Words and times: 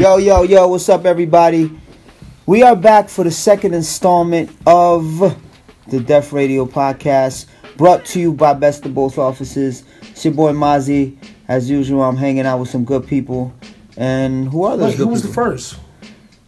Yo, 0.00 0.16
yo, 0.16 0.44
yo, 0.44 0.66
what's 0.66 0.88
up, 0.88 1.04
everybody? 1.04 1.70
We 2.46 2.62
are 2.62 2.74
back 2.74 3.10
for 3.10 3.22
the 3.22 3.30
second 3.30 3.74
installment 3.74 4.50
of 4.66 5.38
the 5.88 6.00
Def 6.00 6.32
Radio 6.32 6.64
Podcast, 6.64 7.44
brought 7.76 8.06
to 8.06 8.18
you 8.18 8.32
by 8.32 8.54
Best 8.54 8.86
of 8.86 8.94
Both 8.94 9.18
Offices. 9.18 9.84
It's 10.00 10.24
your 10.24 10.32
boy 10.32 10.52
Mazzi. 10.52 11.18
As 11.48 11.68
usual, 11.68 12.02
I'm 12.02 12.16
hanging 12.16 12.46
out 12.46 12.60
with 12.60 12.70
some 12.70 12.82
good 12.82 13.06
people. 13.06 13.52
And 13.98 14.48
who 14.48 14.64
are 14.64 14.78
those 14.78 14.92
Wait, 14.92 14.96
who 15.00 15.08
was 15.08 15.22
the 15.22 15.34
first? 15.34 15.78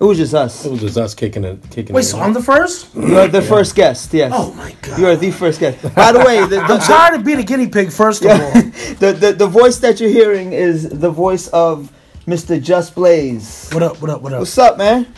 It 0.01 0.05
was 0.05 0.17
just 0.17 0.33
us. 0.33 0.65
It 0.65 0.71
was 0.71 0.81
just 0.81 0.97
us 0.97 1.15
kicking 1.15 1.45
it, 1.45 1.61
kicking 1.71 1.95
Wait, 1.95 2.07
it. 2.07 2.09
so 2.09 2.21
I'm 2.21 2.33
the 2.33 2.43
first? 2.43 2.95
You're 2.95 3.29
the 3.29 3.43
first 3.43 3.75
guest, 3.75 4.15
yes. 4.15 4.33
Oh 4.35 4.55
my 4.55 4.75
god. 4.81 4.99
You 4.99 5.09
are 5.09 5.17
the 5.17 5.31
first 5.31 5.61
guest. 5.61 5.95
By 5.95 6.13
the 6.13 6.21
way, 6.21 6.41
the, 6.41 6.47
the, 6.47 6.63
I'm 6.63 6.81
tired 6.81 7.17
of 7.17 7.25
being 7.27 7.39
a 7.41 7.43
guinea 7.43 7.69
pig, 7.69 7.93
first 7.93 8.25
of 8.25 8.31
all. 8.41 8.53
the, 8.95 9.15
the, 9.21 9.35
the 9.35 9.47
voice 9.47 9.77
that 9.81 10.01
you're 10.01 10.09
hearing 10.09 10.55
is 10.55 10.89
the 10.89 11.11
voice 11.11 11.49
of 11.49 11.93
Mr. 12.27 12.63
Just 12.63 12.95
Blaze. 12.95 13.69
What 13.73 13.83
up, 13.83 14.01
what 14.01 14.11
up, 14.11 14.23
what 14.23 14.33
up? 14.33 14.39
What's 14.41 14.57
up, 14.59 14.79
man? 14.79 15.13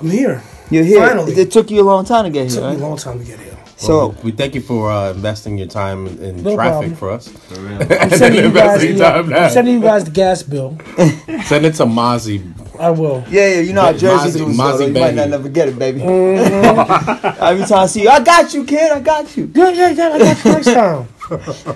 I'm 0.00 0.10
here. 0.10 0.42
You're 0.70 0.84
here. 0.84 1.06
Finally. 1.06 1.32
It 1.34 1.50
took 1.52 1.70
you 1.70 1.80
a 1.82 1.84
long 1.84 2.04
time 2.04 2.24
to 2.24 2.30
get 2.30 2.46
It 2.46 2.52
here, 2.52 2.60
took 2.62 2.70
me 2.78 2.82
a 2.84 2.86
long 2.86 2.96
time 2.96 3.18
to 3.20 3.24
get 3.24 3.38
here. 3.38 3.50
So, 3.76 4.14
we 4.22 4.30
thank 4.32 4.54
you 4.54 4.60
for 4.60 4.90
uh, 4.90 5.10
investing 5.10 5.58
your 5.58 5.66
time 5.66 6.06
in 6.06 6.42
No 6.42 6.54
traffic 6.54 6.96
problem. 6.96 6.96
for 6.96 7.10
us. 7.10 7.28
I'm 7.90 8.10
sending 8.10 8.44
you 8.44 8.50
guys 8.52 8.82
Investing 8.82 8.96
the. 9.28 9.36
I'm 9.36 9.50
sending 9.50 9.74
you 9.74 9.80
guys 9.82 10.04
the 10.04 10.10
gas 10.10 10.42
bill. 10.42 10.78
Send 11.44 11.66
it 11.66 11.74
to 11.74 11.84
Mazzi. 11.84 12.40
I 12.80 12.90
will. 12.90 13.22
yeah, 13.28 13.48
yeah, 13.48 13.60
you 13.60 13.72
know 13.74 13.82
how 13.82 13.92
Ma- 13.92 13.98
Jersey 13.98 14.30
Mazzi- 14.30 14.38
dudes 14.46 14.58
Mazzi 14.58 14.72
go, 14.72 14.78
though. 14.78 14.86
You 14.86 14.92
might 14.94 15.14
not 15.14 15.28
never 15.28 15.48
get 15.50 15.68
it, 15.68 15.78
baby. 15.78 16.00
Mm-hmm. 16.00 17.26
Every 17.44 17.66
time 17.66 17.78
I 17.80 17.86
see 17.86 18.02
you, 18.04 18.08
I 18.08 18.20
got 18.20 18.54
you, 18.54 18.64
kid, 18.64 18.90
I 18.92 19.00
got 19.00 19.36
you. 19.36 19.52
Yeah, 19.54 19.68
yeah, 19.70 19.90
yeah. 19.90 20.08
I 20.08 20.18
got 20.18 20.44
you 20.44 20.52
next 20.52 20.66
time. 20.72 21.08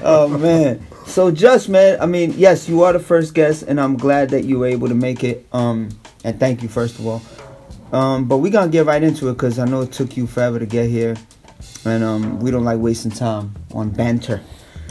Oh, 0.02 0.28
man. 0.28 0.86
So, 1.08 1.30
just, 1.32 1.68
man, 1.68 2.00
I 2.00 2.06
mean, 2.06 2.34
yes, 2.36 2.68
you 2.68 2.82
are 2.84 2.92
the 2.92 3.00
first 3.00 3.34
guest, 3.34 3.62
and 3.64 3.80
I'm 3.80 3.96
glad 3.96 4.30
that 4.30 4.44
you 4.44 4.58
were 4.60 4.66
able 4.66 4.88
to 4.88 4.94
make 4.94 5.24
it. 5.24 5.46
Um, 5.52 5.88
And 6.24 6.38
thank 6.38 6.62
you, 6.62 6.68
first 6.68 6.98
of 6.98 7.06
all. 7.06 7.22
Um, 7.92 8.26
but 8.26 8.38
we're 8.38 8.52
going 8.52 8.68
to 8.68 8.72
get 8.72 8.86
right 8.86 9.02
into 9.02 9.28
it 9.28 9.34
because 9.34 9.58
I 9.58 9.64
know 9.64 9.80
it 9.82 9.92
took 9.92 10.16
you 10.16 10.26
forever 10.26 10.58
to 10.58 10.66
get 10.66 10.90
here. 10.90 11.16
And 11.84 12.02
um, 12.04 12.40
we 12.40 12.50
don't 12.50 12.64
like 12.64 12.78
wasting 12.78 13.10
time 13.12 13.54
on 13.72 13.90
banter. 13.90 14.40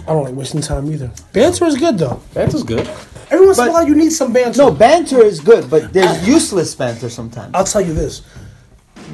I 0.03 0.13
don't 0.13 0.23
like 0.23 0.33
wasting 0.35 0.61
time 0.61 0.91
either. 0.91 1.11
Banter 1.33 1.65
is 1.65 1.75
good 1.77 1.97
though. 1.97 2.21
That 2.33 2.53
is 2.53 2.63
good. 2.63 2.87
Every 3.29 3.45
once 3.45 3.57
in 3.59 3.65
But- 3.65 3.69
a 3.69 3.73
while, 3.73 3.87
you 3.87 3.93
need 3.93 4.11
some 4.11 4.31
banter. 4.33 4.57
No, 4.57 4.71
banter 4.71 5.21
is 5.21 5.39
good, 5.41 5.69
but 5.69 5.91
there's 5.93 6.25
useless 6.27 6.73
banter 6.73 7.09
sometimes. 7.09 7.51
I'll 7.53 7.65
tell 7.65 7.81
you 7.81 7.93
this. 7.93 8.21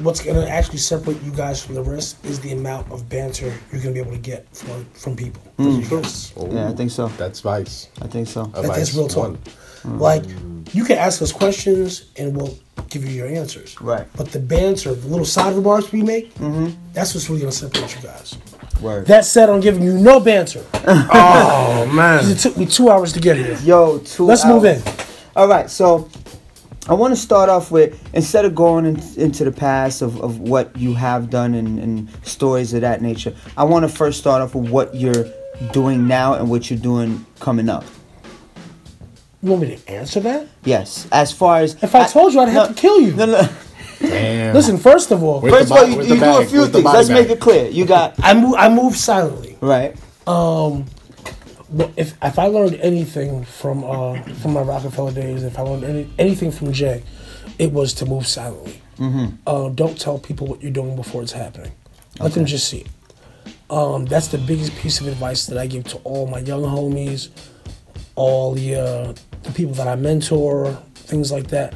What's 0.02 0.20
gonna 0.20 0.46
actually 0.46 0.78
separate 0.78 1.22
you 1.22 1.30
guys 1.30 1.62
from 1.62 1.74
the 1.76 1.82
rest 1.82 2.16
is 2.24 2.40
the 2.40 2.52
amount 2.52 2.90
of 2.90 3.08
banter 3.08 3.52
you're 3.70 3.80
gonna 3.80 3.94
be 3.94 4.00
able 4.00 4.10
to 4.12 4.18
get 4.18 4.46
from 4.52 4.84
from 4.94 5.14
people. 5.16 5.42
Mm. 5.58 5.82
You 5.82 6.00
guys- 6.02 6.32
Yeah, 6.50 6.68
I 6.68 6.72
think 6.72 6.90
so. 6.90 7.08
That's 7.16 7.40
vice. 7.40 7.88
I 8.02 8.08
think 8.08 8.26
so. 8.28 8.44
That- 8.54 8.64
that's 8.64 8.94
real 8.94 9.08
talk. 9.08 9.36
one. 9.84 9.98
Like, 9.98 10.24
you 10.72 10.82
can 10.84 10.96
ask 10.98 11.20
us 11.22 11.30
questions 11.30 12.04
and 12.16 12.34
we'll 12.36 12.56
give 12.88 13.04
you 13.04 13.10
your 13.12 13.28
answers. 13.28 13.76
Right. 13.80 14.06
But 14.16 14.32
the 14.32 14.38
banter, 14.40 14.94
the 14.94 15.08
little 15.08 15.26
side 15.26 15.54
remarks 15.54 15.92
we 15.92 16.02
make, 16.02 16.32
that's 16.94 17.14
what's 17.14 17.28
really 17.28 17.40
gonna 17.42 17.52
separate 17.52 17.94
you 17.94 18.02
guys. 18.02 18.34
Word. 18.80 19.06
That 19.06 19.24
said, 19.26 19.48
I'm 19.50 19.60
giving 19.60 19.82
you 19.84 19.92
no 19.92 20.18
banter. 20.20 20.64
Oh 20.88 21.86
man. 21.92 22.28
It 22.30 22.38
took 22.38 22.56
me 22.56 22.66
two 22.66 22.90
hours 22.90 23.12
to 23.12 23.20
get 23.20 23.36
here. 23.36 23.56
Yo, 23.62 23.98
2 23.98 24.24
Let's 24.26 24.44
move 24.46 24.64
in. 24.64 24.82
All 25.36 25.46
right, 25.48 25.68
so 25.70 26.08
I 26.86 26.92
want 26.94 27.12
to 27.12 27.16
start 27.16 27.48
off 27.48 27.70
with 27.70 27.98
instead 28.14 28.44
of 28.44 28.54
going 28.54 28.84
in, 28.84 29.00
into 29.16 29.44
the 29.44 29.52
past 29.52 30.02
of, 30.02 30.20
of 30.20 30.40
what 30.40 30.76
you 30.76 30.94
have 30.94 31.30
done 31.30 31.54
and, 31.54 31.78
and 31.78 32.08
stories 32.22 32.74
of 32.74 32.82
that 32.82 33.00
nature, 33.00 33.34
I 33.56 33.64
want 33.64 33.84
to 33.84 33.88
first 33.88 34.18
start 34.18 34.42
off 34.42 34.54
with 34.54 34.70
what 34.70 34.94
you're 34.94 35.26
doing 35.72 36.06
now 36.06 36.34
and 36.34 36.50
what 36.50 36.68
you're 36.70 36.78
doing 36.78 37.24
coming 37.40 37.68
up. 37.68 37.84
You 39.42 39.50
want 39.50 39.62
me 39.62 39.76
to 39.76 39.88
answer 39.90 40.20
that? 40.20 40.46
Yes, 40.64 41.06
as 41.12 41.32
far 41.32 41.58
as 41.60 41.74
If 41.82 41.94
I 41.94 42.06
told 42.06 42.32
you, 42.34 42.40
I'd 42.40 42.48
have 42.48 42.68
to 42.68 42.74
kill 42.74 43.00
you. 43.00 43.12
No, 43.14 43.26
no. 43.26 43.48
Damn. 44.00 44.54
Listen, 44.54 44.76
first 44.76 45.10
of 45.10 45.22
all, 45.22 45.40
First 45.40 45.70
of 45.70 45.72
all, 45.72 45.86
you, 45.86 46.02
you 46.02 46.08
the 46.08 46.14
do 46.16 46.36
a 46.38 46.44
few 46.44 46.66
things. 46.66 46.84
Let's 46.84 47.08
bag. 47.08 47.28
make 47.28 47.30
it 47.30 47.40
clear. 47.40 47.70
You 47.70 47.86
got 47.86 48.14
I 48.18 48.34
move. 48.34 48.54
I 48.58 48.68
move 48.68 48.96
silently. 48.96 49.56
right. 49.60 49.96
Um, 50.26 50.84
but 50.84 50.93
if 51.96 52.14
if 52.22 52.38
I 52.38 52.46
learned 52.46 52.74
anything 52.76 53.44
from 53.44 53.84
uh 53.84 54.20
from 54.40 54.52
my 54.52 54.62
Roc-A-Fella 54.62 55.12
days, 55.12 55.42
if 55.42 55.58
I 55.58 55.62
learned 55.62 55.84
any, 55.84 56.10
anything 56.18 56.50
from 56.50 56.72
Jay, 56.72 57.02
it 57.58 57.72
was 57.72 57.94
to 57.94 58.06
move 58.06 58.26
silently. 58.26 58.80
Mm-hmm. 58.98 59.36
Uh, 59.46 59.68
don't 59.70 59.98
tell 59.98 60.18
people 60.18 60.46
what 60.46 60.62
you're 60.62 60.70
doing 60.70 60.94
before 60.96 61.22
it's 61.22 61.32
happening. 61.32 61.72
Let 62.20 62.32
them 62.32 62.46
just 62.46 62.68
see 62.68 62.82
it. 62.82 62.88
Um, 63.70 64.04
that's 64.04 64.28
the 64.28 64.38
biggest 64.38 64.76
piece 64.76 65.00
of 65.00 65.08
advice 65.08 65.46
that 65.46 65.58
I 65.58 65.66
give 65.66 65.84
to 65.88 65.96
all 66.04 66.26
my 66.26 66.38
young 66.38 66.62
homies, 66.62 67.30
all 68.14 68.54
the 68.54 68.74
uh, 68.76 69.14
the 69.42 69.52
people 69.52 69.74
that 69.74 69.88
I 69.88 69.96
mentor, 69.96 70.72
things 70.94 71.32
like 71.32 71.48
that. 71.48 71.74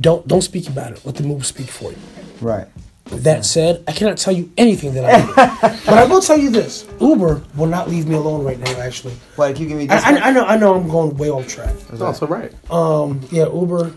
Don't 0.00 0.26
don't 0.28 0.42
speak 0.42 0.68
about 0.68 0.92
it. 0.92 1.04
Let 1.04 1.16
the 1.16 1.22
move 1.24 1.44
speak 1.46 1.68
for 1.68 1.90
you. 1.90 1.98
Right. 2.40 2.68
That 3.22 3.44
said, 3.44 3.84
I 3.88 3.92
cannot 3.92 4.18
tell 4.18 4.32
you 4.32 4.50
anything 4.56 4.94
that 4.94 5.04
I 5.04 5.20
do. 5.20 5.34
but 5.86 5.98
I 5.98 6.04
will 6.04 6.20
tell 6.20 6.38
you 6.38 6.50
this: 6.50 6.86
Uber 7.00 7.42
will 7.56 7.66
not 7.66 7.88
leave 7.88 8.06
me 8.06 8.14
alone 8.14 8.44
right 8.44 8.58
now. 8.58 8.70
Actually, 8.80 9.14
Like, 9.36 9.58
You 9.58 9.66
give 9.68 9.78
me 9.78 9.88
I, 9.88 9.96
this. 9.96 10.04
I, 10.04 10.28
I 10.28 10.30
know, 10.32 10.44
I 10.44 10.56
know, 10.56 10.74
I'm 10.74 10.88
going 10.88 11.16
way 11.16 11.30
off 11.30 11.48
track. 11.48 11.74
That's 11.88 12.00
also 12.00 12.26
right. 12.26 12.52
Um, 12.70 13.20
yeah, 13.30 13.44
Uber. 13.46 13.94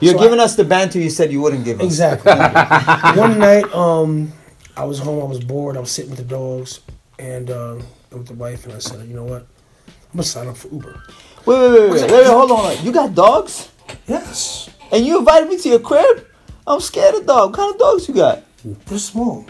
You're 0.00 0.12
so 0.12 0.18
giving 0.20 0.40
us 0.40 0.56
the 0.56 0.64
banter 0.64 0.98
you 0.98 1.08
said 1.08 1.32
you 1.32 1.40
wouldn't 1.40 1.64
give 1.64 1.80
us. 1.80 1.86
Exactly. 1.86 2.30
One 3.20 3.38
night, 3.38 3.64
um, 3.74 4.32
I 4.76 4.84
was 4.84 4.98
home. 4.98 5.22
I 5.22 5.26
was 5.26 5.40
bored. 5.42 5.76
I 5.76 5.80
was 5.80 5.90
sitting 5.90 6.10
with 6.10 6.18
the 6.18 6.24
dogs 6.24 6.80
and 7.18 7.50
uh, 7.50 7.76
with 8.10 8.26
the 8.26 8.34
wife, 8.34 8.64
and 8.66 8.74
I 8.74 8.78
said, 8.78 9.06
"You 9.08 9.14
know 9.14 9.24
what? 9.24 9.46
I'm 9.86 9.94
gonna 10.12 10.22
sign 10.24 10.48
up 10.48 10.56
for 10.56 10.68
Uber." 10.68 11.02
Wait, 11.46 11.58
wait, 11.58 11.70
wait, 11.70 11.80
wait, 11.80 11.90
wait, 12.02 12.10
wait, 12.10 12.26
hold 12.26 12.50
on. 12.50 12.58
hold 12.58 12.78
on. 12.78 12.84
You 12.84 12.92
got 12.92 13.14
dogs? 13.14 13.70
Yes, 14.08 14.68
And 14.90 15.06
you 15.06 15.18
invited 15.18 15.48
me 15.48 15.56
to 15.58 15.68
your 15.68 15.78
crib? 15.78 16.26
I'm 16.66 16.80
scared 16.80 17.14
of 17.14 17.26
dogs. 17.26 17.50
What 17.50 17.56
kind 17.56 17.74
of 17.74 17.78
dogs 17.80 18.08
you 18.08 18.14
got? 18.14 18.42
they're 18.64 18.98
small. 18.98 19.46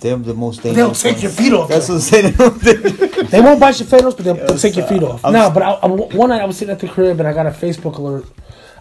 They're 0.00 0.16
the 0.16 0.34
most 0.34 0.62
dangerous. 0.62 1.02
They'll 1.02 1.12
take 1.12 1.22
ones. 1.22 1.22
your 1.22 1.32
feet 1.32 1.52
off. 1.52 1.68
That's 1.68 1.86
though. 1.88 1.94
what 1.94 2.44
I'm 2.44 2.60
saying. 2.60 3.12
They 3.30 3.40
won't 3.40 3.58
bite 3.58 3.78
your 3.80 3.88
face, 3.88 4.02
but 4.02 4.18
they'll, 4.18 4.34
they'll 4.34 4.58
take 4.58 4.76
your 4.76 4.86
feet 4.86 5.02
off. 5.02 5.22
No, 5.24 5.50
but 5.50 5.62
I, 5.62 5.70
I- 5.72 5.86
one 5.86 6.28
night 6.28 6.40
I 6.40 6.44
was 6.44 6.56
sitting 6.58 6.72
at 6.72 6.78
the 6.80 6.86
crib 6.88 7.18
and 7.18 7.26
I 7.28 7.32
got 7.32 7.46
a 7.46 7.50
Facebook 7.50 7.96
alert. 7.98 8.24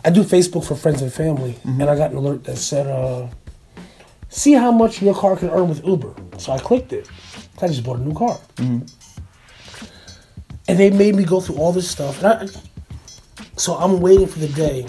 I 0.04 0.10
do 0.12 0.24
Facebook 0.24 0.66
for 0.66 0.76
friends 0.76 1.02
and 1.02 1.12
family, 1.12 1.54
Mm-hmm. 1.54 1.82
and 1.82 1.90
I 1.90 1.96
got 1.96 2.12
an 2.12 2.18
alert 2.18 2.44
that 2.44 2.58
said, 2.58 2.86
uh, 2.86 3.28
"See 4.30 4.54
how 4.54 4.72
much 4.72 5.02
your 5.02 5.16
car 5.16 5.36
can 5.36 5.50
earn 5.50 5.68
with 5.68 5.84
Uber." 5.86 6.14
So 6.38 6.52
I 6.52 6.60
clicked 6.60 6.94
it. 6.94 7.10
I 7.62 7.68
just 7.68 7.84
bought 7.84 7.98
a 7.98 8.02
new 8.02 8.14
car, 8.14 8.38
Mm-hmm. 8.58 8.86
and 10.68 10.78
they 10.80 10.90
made 10.92 11.16
me 11.16 11.24
go 11.24 11.40
through 11.42 11.56
all 11.58 11.72
this 11.72 11.90
stuff. 11.90 12.22
And 12.24 12.28
I, 12.28 12.48
so 13.58 13.76
I'm 13.76 14.00
waiting 14.02 14.28
for 14.28 14.40
the 14.40 14.50
day 14.50 14.86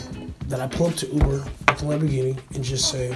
that 0.48 0.60
I 0.60 0.66
pull 0.68 0.86
up 0.88 0.94
to 0.96 1.06
Uber 1.06 1.26
with 1.28 1.78
the 1.78 1.84
Lamborghini 1.86 2.38
and 2.54 2.62
just 2.64 2.90
say, 2.90 3.14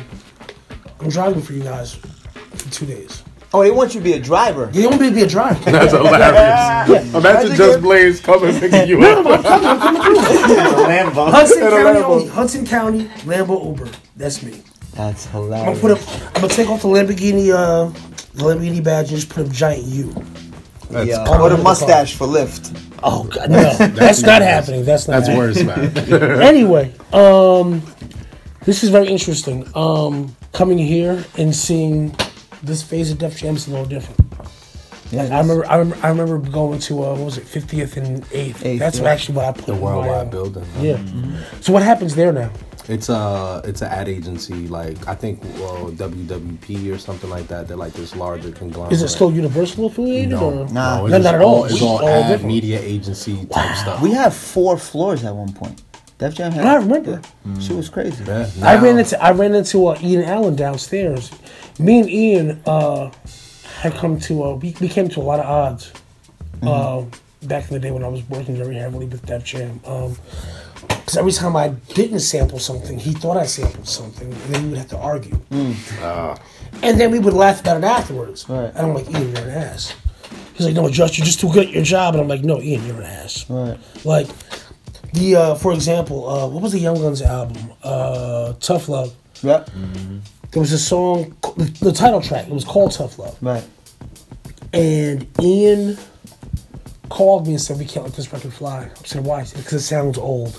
"I'm 1.01 1.09
driving 1.09 1.41
for 1.43 1.53
you 1.53 1.63
guys 1.63 1.95
for 1.95 2.71
two 2.71 2.87
days." 2.87 3.23
oh, 3.53 3.65
they 3.65 3.71
want 3.73 3.93
you 3.95 4.01
to 4.01 4.05
be 4.05 4.13
a 4.13 4.21
driver. 4.21 4.67
They 4.67 4.87
want 4.87 5.01
me 5.01 5.09
to 5.09 5.15
be 5.15 5.23
a 5.23 5.27
driver. 5.27 5.59
That's 5.73 5.91
hilarious. 5.91 6.21
yeah. 6.21 6.85
Imagine 6.87 7.17
Imagine 7.17 7.57
just 7.57 7.77
if- 7.79 7.83
Blaze 7.83 8.21
coming 8.21 8.55
picking 8.61 8.87
you 8.89 9.03
up. 9.03 9.27
Hudson 10.31 11.63
And 11.63 11.67
a 11.67 11.71
County, 11.83 12.01
Lambo. 12.01 12.05
only. 12.05 12.27
Hudson 12.29 12.65
County, 12.67 13.05
Lambo 13.25 13.65
Uber. 13.67 13.89
That's 14.17 14.43
me. 14.45 14.63
That's 14.95 15.27
I'm 15.27 15.33
hilarious. 15.33 15.81
gonna 15.81 15.81
put 15.81 15.91
up. 15.91 16.27
I'm 16.37 16.43
gonna 16.43 16.49
take 16.55 16.69
off 16.69 16.83
the 16.83 16.89
Lamborghini, 16.89 17.51
uh, 17.53 17.87
the 18.35 18.45
Lamborghini 18.45 18.83
badge 18.85 19.11
and 19.11 19.17
just 19.21 19.29
put 19.31 19.47
a 19.47 19.51
giant 19.51 19.85
U. 19.85 20.15
That's, 20.91 21.09
yeah, 21.09 21.25
all 21.25 21.43
or 21.43 21.51
the 21.51 21.63
mustache 21.63 22.17
for 22.17 22.27
Lyft. 22.27 22.79
Oh 23.03 23.25
God, 23.25 23.51
no, 23.51 23.63
that's 23.95 24.23
not 24.23 24.43
happening. 24.43 24.85
That's 24.85 25.07
not. 25.09 25.25
that's 25.25 25.29
happening. 25.29 25.67
worse, 25.67 26.09
man. 26.09 26.41
Anyway, 26.51 26.93
um, 27.13 27.83
this 28.65 28.83
is 28.83 28.91
very 28.91 29.09
interesting. 29.09 29.67
Um, 29.75 30.35
coming 30.53 30.79
here 30.79 31.25
and 31.39 31.55
seeing 31.55 32.15
this 32.63 32.83
phase 32.83 33.11
of 33.11 33.19
Def 33.19 33.37
Jam 33.37 33.57
is 33.57 33.69
a 33.69 33.71
little 33.71 33.87
different. 33.87 34.21
Yeah, 35.11 35.23
I 35.23 35.41
remember, 35.41 35.67
I 35.67 35.77
remember, 35.77 36.07
I 36.07 36.09
remember 36.11 36.39
going 36.39 36.79
to 36.81 37.05
uh, 37.05 37.15
what 37.15 37.25
was 37.25 37.39
it, 37.39 37.45
50th 37.45 37.97
and 37.97 38.23
8th. 38.27 38.65
Eighth, 38.65 38.79
That's 38.79 39.01
yeah. 39.01 39.09
actually 39.09 39.37
what 39.37 39.45
I 39.47 39.53
put. 39.53 39.67
the 39.67 39.73
in 39.73 39.81
my, 39.81 39.85
worldwide 39.85 40.27
uh, 40.29 40.31
building. 40.31 40.65
Yeah. 40.79 41.03
So 41.61 41.73
what 41.73 41.83
happens 41.83 42.15
there 42.15 42.33
now? 42.33 42.53
It's 42.91 43.09
a 43.09 43.63
it's 43.65 43.83
an 43.83 43.89
ad 43.89 44.09
agency 44.09 44.67
like 44.69 44.97
I 45.07 45.15
think 45.15 45.43
well 45.61 45.91
WWP 45.93 46.93
or 46.93 46.99
something 46.99 47.31
like 47.31 47.47
that. 47.49 47.69
They're 47.69 47.77
like 47.77 47.93
this 47.93 48.17
larger 48.17 48.51
conglomerate. 48.51 48.93
Is 48.93 49.03
it 49.03 49.09
still 49.09 49.33
Universal 49.33 49.87
affiliated 49.87 50.31
no, 50.31 50.51
or 50.51 50.55
Nah. 50.73 50.97
no, 50.99 51.07
No, 51.07 51.15
it's 51.17 51.25
not 51.25 51.35
at 51.37 51.41
all. 51.41 51.55
all. 51.59 51.65
It's 51.67 51.75
We- 51.75 51.87
all 51.87 51.99
all 52.01 52.09
ad 52.09 52.29
different. 52.29 52.47
media 52.53 52.81
agency 52.81 53.47
type 53.47 53.77
stuff. 53.77 54.03
We 54.03 54.13
had 54.13 54.33
four 54.33 54.77
floors 54.77 55.23
at 55.25 55.35
one 55.35 55.53
point. 55.53 55.81
Def 56.19 56.35
Jam 56.35 56.53
had. 56.53 56.67
I 56.67 56.75
remember. 56.75 57.21
Yeah. 57.47 57.59
She 57.61 57.73
was 57.73 57.89
crazy. 57.89 58.25
Yeah, 58.27 58.47
I 58.63 58.77
ran 58.83 58.99
into 58.99 59.23
I 59.23 59.31
ran 59.31 59.55
into 59.55 59.87
uh, 59.87 59.99
Ian 60.03 60.25
Allen 60.25 60.57
downstairs. 60.57 61.31
Me 61.79 62.01
and 62.01 62.11
Ian 62.11 62.61
uh, 62.67 63.11
had 63.81 63.95
come 63.95 64.19
to 64.21 64.43
uh, 64.45 64.55
we, 64.57 64.75
we 64.81 64.89
came 64.89 65.09
to 65.09 65.21
a 65.21 65.23
lot 65.23 65.39
of 65.41 65.47
odds 65.47 65.93
uh, 66.63 67.03
back 67.47 67.69
in 67.69 67.75
the 67.75 67.81
day 67.81 67.91
when 67.91 68.05
I 68.05 68.09
was 68.09 68.23
working 68.29 68.57
very 68.57 68.75
heavily 68.75 69.07
with 69.07 69.25
Def 69.25 69.45
Jam. 69.45 69.81
Because 71.11 71.19
every 71.19 71.33
time 71.33 71.57
I 71.57 71.71
didn't 71.95 72.21
sample 72.21 72.61
something, 72.61 72.97
he 72.97 73.13
thought 73.13 73.37
I 73.37 73.45
sampled 73.45 73.89
something, 73.89 74.33
and 74.33 74.43
then 74.43 74.63
we 74.63 74.69
would 74.69 74.79
have 74.79 74.91
to 74.91 74.97
argue. 74.97 75.41
And 75.51 77.01
then 77.01 77.11
we 77.11 77.19
would 77.19 77.35
laugh 77.35 77.63
about 77.63 77.79
it 77.79 77.83
afterwards. 77.83 78.49
Right. 78.49 78.67
And 78.69 78.79
I'm 78.79 78.95
like, 78.95 79.11
Ian, 79.11 79.35
you're 79.35 79.43
an 79.43 79.51
ass. 79.51 79.93
He's 80.55 80.67
like, 80.67 80.77
no, 80.77 80.89
Just, 80.89 81.19
you're 81.19 81.25
just 81.25 81.41
too 81.41 81.53
good 81.53 81.67
at 81.67 81.73
your 81.73 81.83
job. 81.83 82.15
And 82.15 82.23
I'm 82.23 82.29
like, 82.29 82.45
no, 82.45 82.61
Ian, 82.61 82.87
you're 82.87 82.99
an 83.01 83.07
ass. 83.07 83.51
Right. 83.51 83.77
Like, 84.05 84.29
The 85.13 85.35
uh, 85.35 85.55
for 85.57 85.73
example, 85.73 86.29
uh, 86.29 86.47
what 86.47 86.63
was 86.63 86.71
the 86.71 86.79
Young 86.79 86.95
Gunz 86.99 87.23
album? 87.23 87.73
Uh, 87.83 88.53
Tough 88.61 88.89
Luv. 88.89 89.13
Yep. 89.43 89.69
There 90.53 90.61
was 90.61 90.71
a 90.71 90.79
song, 90.79 91.37
the, 91.57 91.65
the 91.81 91.93
title 91.93 92.21
track. 92.21 92.47
It 92.47 92.53
was 92.55 92.65
called 92.65 92.93
Tough 92.93 93.19
Luv. 93.19 93.37
Right. 93.43 93.65
And 94.73 95.27
Ian 95.43 95.99
called 97.09 97.49
me 97.49 97.55
and 97.55 97.61
said, 97.61 97.81
"We 97.81 97.85
can't 97.85 98.07
let 98.07 98.15
this 98.15 98.33
record 98.33 98.53
fly." 98.53 98.85
I 98.85 99.05
said, 99.05 99.25
"Why?" 99.25 99.41
Because 99.43 99.73
it 99.73 99.81
sounds 99.81 100.17
old. 100.17 100.57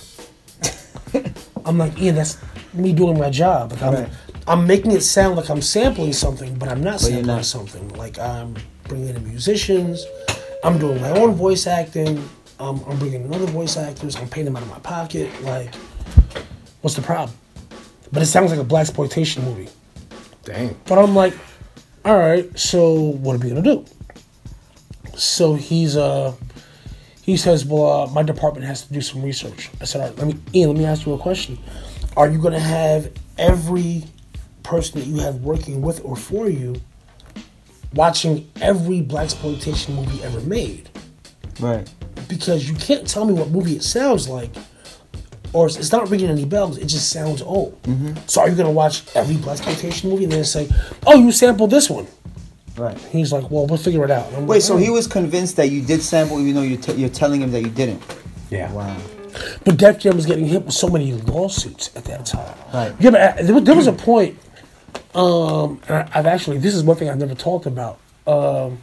I'm 1.65 1.77
like, 1.77 1.97
Ian, 1.99 2.15
that's 2.15 2.37
me 2.73 2.93
doing 2.93 3.17
my 3.19 3.29
job. 3.29 3.71
Like 3.73 3.81
I'm, 3.81 3.93
Right. 3.93 4.09
I'm 4.47 4.65
making 4.67 4.91
it 4.91 5.01
sound 5.01 5.35
like 5.35 5.49
I'm 5.49 5.61
sampling 5.61 6.13
something, 6.13 6.55
but 6.57 6.67
I'm 6.69 6.81
not 6.81 6.93
But 6.93 7.01
sampling 7.01 7.25
not. 7.27 7.45
something. 7.45 7.89
Like 7.95 8.17
I'm 8.19 8.55
bringing 8.87 9.15
in 9.15 9.23
musicians. 9.27 10.05
I'm 10.63 10.77
doing 10.79 10.99
my 11.01 11.11
own 11.11 11.33
voice 11.35 11.67
acting. 11.67 12.27
Um, 12.59 12.83
I'm 12.87 12.97
bringing 12.99 13.23
in 13.25 13.33
other 13.33 13.45
voice 13.47 13.77
actors. 13.77 14.15
I'm 14.15 14.27
paying 14.29 14.45
them 14.45 14.55
out 14.55 14.61
of 14.63 14.69
my 14.69 14.79
pocket. 14.79 15.29
Like, 15.43 15.73
what's 16.81 16.95
the 16.95 17.01
problem? 17.01 17.35
But 18.11 18.21
it 18.21 18.27
sounds 18.27 18.51
like 18.51 18.59
a 18.59 18.63
blaxploitation 18.63 19.43
movie. 19.43 19.69
Dang. 20.43 20.75
But 20.85 20.97
I'm 20.99 21.15
like, 21.15 21.33
all 22.05 22.17
right, 22.17 22.47
so 22.59 22.93
what 22.99 23.35
are 23.35 23.39
we 23.39 23.49
gonna 23.49 23.61
do? 23.61 23.85
So 25.15 25.53
he's 25.55 25.95
uh 25.97 26.33
he 27.31 27.37
says, 27.37 27.65
well, 27.65 28.03
uh, 28.03 28.07
my 28.07 28.23
department 28.23 28.65
has 28.65 28.83
to 28.85 28.93
do 28.93 29.01
some 29.01 29.21
research. 29.23 29.69
I 29.79 29.85
said, 29.85 30.01
all 30.01 30.07
right, 30.07 30.17
let 30.17 30.27
me 30.27 30.35
Ian, 30.53 30.69
let 30.69 30.77
me 30.77 30.85
ask 30.85 31.05
you 31.05 31.13
a 31.13 31.17
question. 31.17 31.57
Are 32.17 32.29
you 32.29 32.39
gonna 32.39 32.59
have 32.59 33.11
every 33.37 34.03
person 34.63 34.99
that 34.99 35.07
you 35.07 35.17
have 35.21 35.35
working 35.37 35.81
with 35.81 36.03
or 36.03 36.15
for 36.15 36.49
you 36.49 36.75
watching 37.93 38.49
every 38.61 39.01
blaxploitation 39.01 39.95
movie 39.95 40.23
ever 40.23 40.39
made? 40.41 40.89
Right. 41.59 41.87
Because 42.27 42.69
you 42.69 42.75
can't 42.75 43.07
tell 43.07 43.25
me 43.25 43.33
what 43.33 43.49
movie 43.49 43.75
it 43.75 43.83
sounds 43.83 44.27
like. 44.27 44.51
Or 45.53 45.65
it's- 45.65 45.77
it's 45.79 45.91
not 45.91 46.09
ringing 46.09 46.29
any 46.29 46.45
bells. 46.45 46.77
It 46.77 46.85
just 46.85 47.09
sounds 47.09 47.41
old. 47.41 47.77
So 48.27 48.41
are 48.41 48.49
you 48.49 48.55
gonna 48.55 48.71
watch 48.71 49.03
every 49.15 49.35
blaxploitation 49.35 50.09
movie 50.09 50.23
and 50.23 50.31
then 50.33 50.45
say, 50.45 50.69
"Oh, 51.05 51.17
you 51.19 51.31
sampled 51.31 51.71
this 51.71 51.89
one"? 51.89 52.07
Right. 52.81 52.97
He's 52.97 53.31
like, 53.31 53.51
"Well, 53.51 53.67
we'll 53.67 53.77
figure 53.77 54.03
it 54.03 54.11
out." 54.11 54.25
I'm 54.33 54.47
Wait, 54.47 54.57
like, 54.57 54.61
so 54.63 54.73
"Oh." 54.73 54.77
he 54.77 54.89
was 54.89 55.05
convinced 55.07 55.55
that 55.57 55.69
you 55.69 55.81
did 55.81 56.01
sample, 56.01 56.39
even 56.39 56.55
though 56.55 56.61
you're, 56.63 56.79
t- 56.81 56.93
you're 56.93 57.09
telling 57.09 57.41
him 57.41 57.51
that 57.51 57.61
you 57.61 57.69
didn't. 57.69 58.01
Yeah. 58.49 58.71
Wow. 58.73 58.97
But 59.63 59.77
Def 59.77 59.99
Jam 59.99 60.15
was 60.15 60.25
getting 60.25 60.45
hit 60.45 60.65
with 60.65 60.73
so 60.73 60.87
many 60.89 61.13
lawsuits 61.13 61.95
at 61.95 62.03
that 62.05 62.25
time. 62.25 62.55
Right. 62.73 62.93
Yeah, 62.99 63.11
but 63.11 63.21
uh, 63.39 63.43
there, 63.43 63.53
was- 63.55 63.63
there 63.65 63.75
was 63.75 63.87
a 63.87 63.93
point. 63.93 64.37
Um, 65.13 65.79
and 65.87 65.97
I, 65.97 66.09
I've 66.15 66.25
actually 66.25 66.57
this 66.57 66.73
is 66.73 66.83
one 66.83 66.97
thing 66.97 67.09
I've 67.09 67.17
never 67.19 67.35
talked 67.35 67.65
about. 67.65 67.99
Um, 68.25 68.79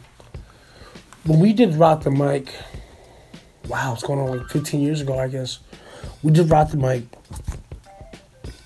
when 1.25 1.39
we 1.39 1.53
did 1.53 1.75
Rock 1.75 2.03
the 2.03 2.11
Mic, 2.11 2.53
wow, 3.67 3.93
it's 3.93 4.03
going 4.03 4.19
on 4.19 4.37
like 4.37 4.47
15 4.49 4.79
years 4.81 5.01
ago, 5.01 5.19
I 5.19 5.27
guess. 5.27 5.59
We 6.23 6.31
did 6.31 6.49
Rock 6.49 6.71
the 6.71 6.77
Mic, 6.77 7.03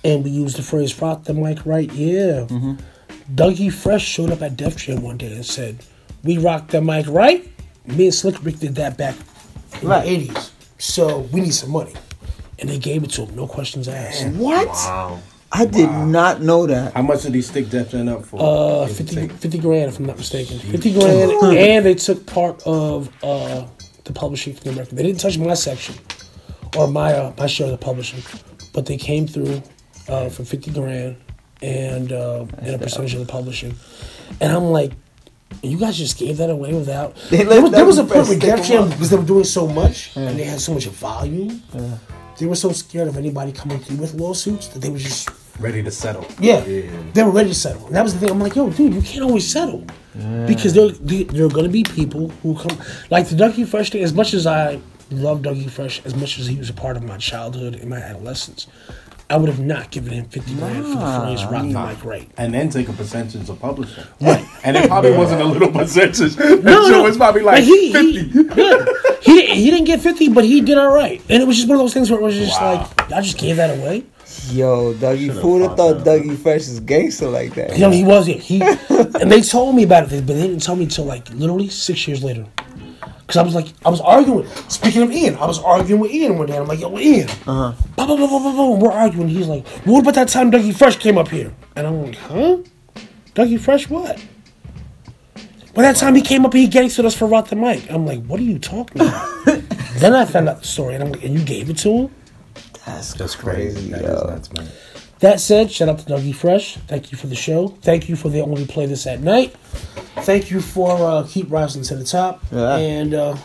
and 0.04 0.22
we 0.24 0.30
used 0.30 0.56
the 0.56 0.62
phrase 0.62 1.00
"Rock 1.02 1.24
the 1.24 1.34
Mic," 1.34 1.64
right? 1.66 1.90
Yeah. 1.92 2.46
Dougie 3.32 3.72
Fresh 3.72 4.04
showed 4.06 4.30
up 4.30 4.42
at 4.42 4.56
Def 4.56 4.76
Jam 4.76 5.02
one 5.02 5.16
day 5.16 5.32
and 5.32 5.44
said, 5.46 5.78
"We 6.22 6.38
rocked 6.38 6.70
the 6.72 6.80
mic, 6.80 7.06
right?" 7.08 7.46
Me 7.86 8.04
and 8.06 8.14
Slick 8.14 8.42
Rick 8.44 8.58
did 8.58 8.74
that 8.76 8.96
back 8.96 9.14
in 9.82 9.88
Right. 9.88 10.04
the 10.04 10.10
'80s. 10.10 10.50
So 10.78 11.20
we 11.32 11.40
need 11.40 11.54
some 11.54 11.70
money, 11.70 11.92
and 12.58 12.68
they 12.68 12.78
gave 12.78 13.04
it 13.04 13.10
to 13.12 13.22
him, 13.26 13.34
no 13.36 13.46
questions 13.46 13.88
asked. 13.88 14.26
What? 14.28 14.68
Wow. 14.68 15.20
I 15.52 15.66
did 15.66 15.88
not 15.90 16.42
know 16.42 16.66
that. 16.66 16.94
How 16.94 17.02
much 17.02 17.22
did 17.22 17.34
he 17.34 17.40
stick 17.40 17.70
Def 17.70 17.90
Jam 17.92 18.08
up 18.08 18.24
for? 18.26 18.38
Uh, 18.42 18.86
Give 18.88 18.96
50, 18.96 19.28
50 19.28 19.58
grand, 19.58 19.88
if 19.90 19.98
I'm 20.00 20.06
not 20.06 20.16
mistaken. 20.16 20.58
50 20.58 20.92
grand, 20.94 21.30
and 21.56 21.86
they 21.86 21.94
took 21.94 22.26
part 22.26 22.60
of 22.66 23.08
uh, 23.22 23.64
the 24.04 24.12
publishing 24.12 24.52
for 24.54 24.64
the 24.64 24.72
record. 24.72 24.96
They 24.96 25.04
didn't 25.04 25.20
touch 25.20 25.38
my 25.38 25.54
section 25.54 25.94
or 26.76 26.88
my 26.88 27.12
uh, 27.14 27.32
my 27.38 27.46
share 27.46 27.66
of 27.66 27.72
the 27.72 27.78
publishing, 27.78 28.22
but 28.72 28.84
they 28.86 28.96
came 28.96 29.26
through 29.28 29.62
uh, 30.08 30.28
for 30.28 30.44
50 30.44 30.72
grand 30.72 31.16
and 31.62 32.12
uh, 32.12 32.46
and 32.58 32.74
a 32.74 32.78
percentage 32.78 33.14
of 33.14 33.20
the 33.20 33.26
publishing. 33.32 33.74
And 34.40 34.52
I'm 34.52 34.64
like, 34.64 34.92
you 35.62 35.78
guys 35.78 35.96
just 35.96 36.18
gave 36.18 36.36
that 36.38 36.50
away 36.50 36.72
without. 36.74 37.16
They 37.30 37.44
There 37.44 37.62
was, 37.62 37.70
there 37.72 37.84
was 37.84 37.98
a 37.98 38.04
Dougie 38.04 38.08
point 38.10 38.26
Fresh 38.26 38.28
with 38.28 38.42
stick 38.42 38.64
Jam 38.64 38.88
because 38.90 39.10
they 39.10 39.16
were 39.16 39.22
doing 39.24 39.44
so 39.44 39.66
much 39.66 40.16
and 40.16 40.38
they 40.38 40.44
had 40.44 40.60
so 40.60 40.74
much 40.74 40.86
volume. 40.86 41.62
They 42.38 42.46
were 42.46 42.56
so 42.56 42.72
scared 42.72 43.06
of 43.08 43.16
anybody 43.16 43.52
coming 43.52 43.78
through 43.78 43.98
with 43.98 44.14
lawsuits 44.14 44.66
that 44.68 44.80
they 44.80 44.90
were 44.90 44.98
just 44.98 45.28
Ready 45.60 45.84
to 45.84 45.90
settle. 45.92 46.26
yeah, 46.40 46.60
they 47.12 47.22
were 47.22 47.30
ready 47.30 47.50
to 47.50 47.54
settle. 47.54 47.86
And 47.86 47.94
that 47.94 48.02
was 48.02 48.12
the 48.14 48.18
thing. 48.18 48.30
I'm 48.30 48.40
like, 48.40 48.56
yo, 48.56 48.70
dude, 48.70 48.92
you 48.92 49.02
can't 49.02 49.22
always 49.22 49.48
settle 49.48 49.84
because 50.46 50.72
there 50.74 50.88
there 50.88 51.46
are 51.46 51.48
going 51.48 51.64
to 51.64 51.70
be 51.70 51.84
people 51.84 52.30
who 52.42 52.56
come 52.56 52.76
like 53.10 53.28
the 53.28 53.36
Dougie 53.36 53.66
Fresh 53.66 53.90
thing. 53.90 54.02
As 54.02 54.12
much 54.12 54.34
as 54.34 54.48
I 54.48 54.80
love 55.12 55.42
Dougie 55.42 55.70
Fresh, 55.70 56.04
as 56.04 56.16
much 56.16 56.40
as 56.40 56.48
he 56.48 56.56
was 56.56 56.70
a 56.70 56.72
part 56.74 56.96
of 56.96 57.04
my 57.04 57.18
childhood 57.18 57.76
and 57.76 57.88
my 57.88 57.98
adolescence, 57.98 58.66
I 59.30 59.36
would 59.38 59.48
have 59.48 59.60
not 59.60 59.90
given 59.90 60.12
him 60.12 60.26
fifty 60.26 60.54
grand 60.54 60.82
for 60.84 60.88
the 60.90 60.94
Nah, 60.96 61.24
phrase 61.24 61.42
"rock 61.44 61.62
the 61.62 61.68
mean- 61.68 61.72
mic 61.72 62.04
right." 62.04 62.30
And 62.36 62.52
then 62.52 62.68
take 62.68 62.88
a 62.88 62.92
percentage 62.92 63.48
of 63.48 63.58
publishing. 63.60 64.04
Right. 64.20 64.44
And 64.62 64.76
it 64.76 64.86
probably 64.88 65.12
wasn't 65.16 65.40
a 65.40 65.44
little 65.44 65.70
percentage. 65.72 66.36
No, 66.38 66.82
so 66.84 66.90
no, 66.90 67.06
it's 67.06 67.16
probably 67.16 67.42
like 67.42 67.64
he, 67.64 67.92
50. 67.92 68.12
He, 68.12 68.42
yeah, 68.42 68.84
he, 69.22 69.34
didn't- 69.34 69.56
he 69.56 69.70
didn't 69.70 69.84
get 69.86 70.00
fifty, 70.00 70.28
but 70.28 70.44
he 70.44 70.60
did 70.60 70.76
all 70.78 70.92
right. 70.92 71.22
And 71.30 71.42
it 71.42 71.46
was 71.46 71.56
just 71.56 71.68
one 71.68 71.76
of 71.76 71.82
those 71.82 71.94
things 71.94 72.10
where 72.10 72.20
it 72.20 72.22
was 72.22 72.36
just 72.36 72.60
Wow. 72.60 72.74
like, 72.98 73.12
I 73.12 73.20
just 73.22 73.38
gave 73.38 73.56
that 73.56 73.78
away. 73.78 74.04
Yo, 74.50 74.92
Dougie, 74.94 75.26
Should've 75.28 75.42
who 75.42 75.52
would 75.54 75.62
have 75.62 75.76
thought 75.76 75.96
thought 75.98 76.04
that. 76.04 76.22
Dougie 76.22 76.36
Fresh 76.36 76.62
is 76.62 76.80
gangster 76.80 77.28
like 77.28 77.54
that? 77.54 77.72
You 77.74 77.80
know, 77.80 77.90
he 77.90 78.04
was 78.04 78.28
it. 78.28 78.40
He 78.40 78.60
and 78.88 79.30
they 79.30 79.40
told 79.40 79.74
me 79.74 79.84
about 79.84 80.04
it, 80.12 80.26
but 80.26 80.34
they 80.34 80.42
didn't 80.42 80.60
tell 80.62 80.76
me 80.76 80.84
until 80.84 81.04
like 81.06 81.30
literally 81.30 81.68
six 81.68 82.06
years 82.06 82.22
later. 82.22 82.44
Cause 83.34 83.40
I 83.40 83.42
was 83.42 83.54
like, 83.56 83.74
I 83.84 83.90
was 83.90 84.00
arguing. 84.00 84.46
Speaking 84.68 85.02
of 85.02 85.10
Ian, 85.10 85.34
I 85.34 85.46
was 85.46 85.58
arguing 85.58 86.00
with 86.00 86.12
Ian 86.12 86.38
one 86.38 86.46
day. 86.46 86.56
I'm 86.56 86.68
like, 86.68 86.78
yo, 86.78 86.96
Ian. 86.96 87.28
Uh-huh. 87.28 87.72
Blah, 87.96 88.06
blah, 88.06 88.16
blah, 88.16 88.28
blah, 88.28 88.38
blah, 88.38 88.52
blah. 88.52 88.76
We're 88.76 88.92
arguing. 88.92 89.26
He's 89.26 89.48
like, 89.48 89.66
what 89.84 90.02
about 90.02 90.14
that 90.14 90.28
time 90.28 90.52
Dougie 90.52 90.72
Fresh 90.72 90.98
came 90.98 91.18
up 91.18 91.26
here? 91.26 91.52
And 91.74 91.84
I'm 91.84 92.00
like, 92.04 92.14
huh? 92.14 92.58
Dougie 93.34 93.58
Fresh 93.58 93.90
what? 93.90 94.24
Well, 95.74 95.82
that 95.84 95.96
time 95.96 96.14
he 96.14 96.22
came 96.22 96.46
up, 96.46 96.52
he 96.52 96.68
gangstered 96.68 97.06
us 97.06 97.16
for 97.16 97.26
Rock 97.26 97.48
the 97.48 97.56
Mic. 97.56 97.90
I'm 97.90 98.06
like, 98.06 98.24
what 98.24 98.38
are 98.38 98.44
you 98.44 98.60
talking 98.60 99.02
about? 99.02 99.44
then 99.96 100.14
I 100.14 100.26
found 100.26 100.48
out 100.48 100.60
the 100.60 100.66
story, 100.68 100.94
and 100.94 101.02
I'm 101.02 101.10
like, 101.10 101.24
and 101.24 101.36
you 101.36 101.44
gave 101.44 101.68
it 101.68 101.78
to 101.78 101.90
him? 101.90 102.10
That's, 102.86 103.14
That's 103.14 103.34
crazy. 103.34 103.90
That 103.90 104.02
is 104.02 104.06
yo. 104.06 104.28
nuts, 104.28 104.52
man. 104.52 104.68
That 105.20 105.40
said, 105.40 105.70
shout 105.70 105.88
out 105.88 105.98
to 106.00 106.04
Dougie 106.04 106.34
Fresh. 106.34 106.76
Thank 106.88 107.10
you 107.12 107.18
for 107.18 107.28
the 107.28 107.34
show. 107.36 107.68
Thank 107.82 108.08
you 108.08 108.16
for 108.16 108.28
the 108.28 108.40
only 108.40 108.66
play 108.66 108.86
this 108.86 109.06
at 109.06 109.20
night. 109.20 109.56
Thank 110.18 110.50
you 110.50 110.60
for 110.60 110.96
uh, 111.00 111.26
keep 111.28 111.50
rising 111.50 111.82
to 111.84 111.96
the 111.96 112.04
top. 112.04 112.42
Yeah. 112.52 112.76
And 112.76 113.14
uh, 113.14 113.36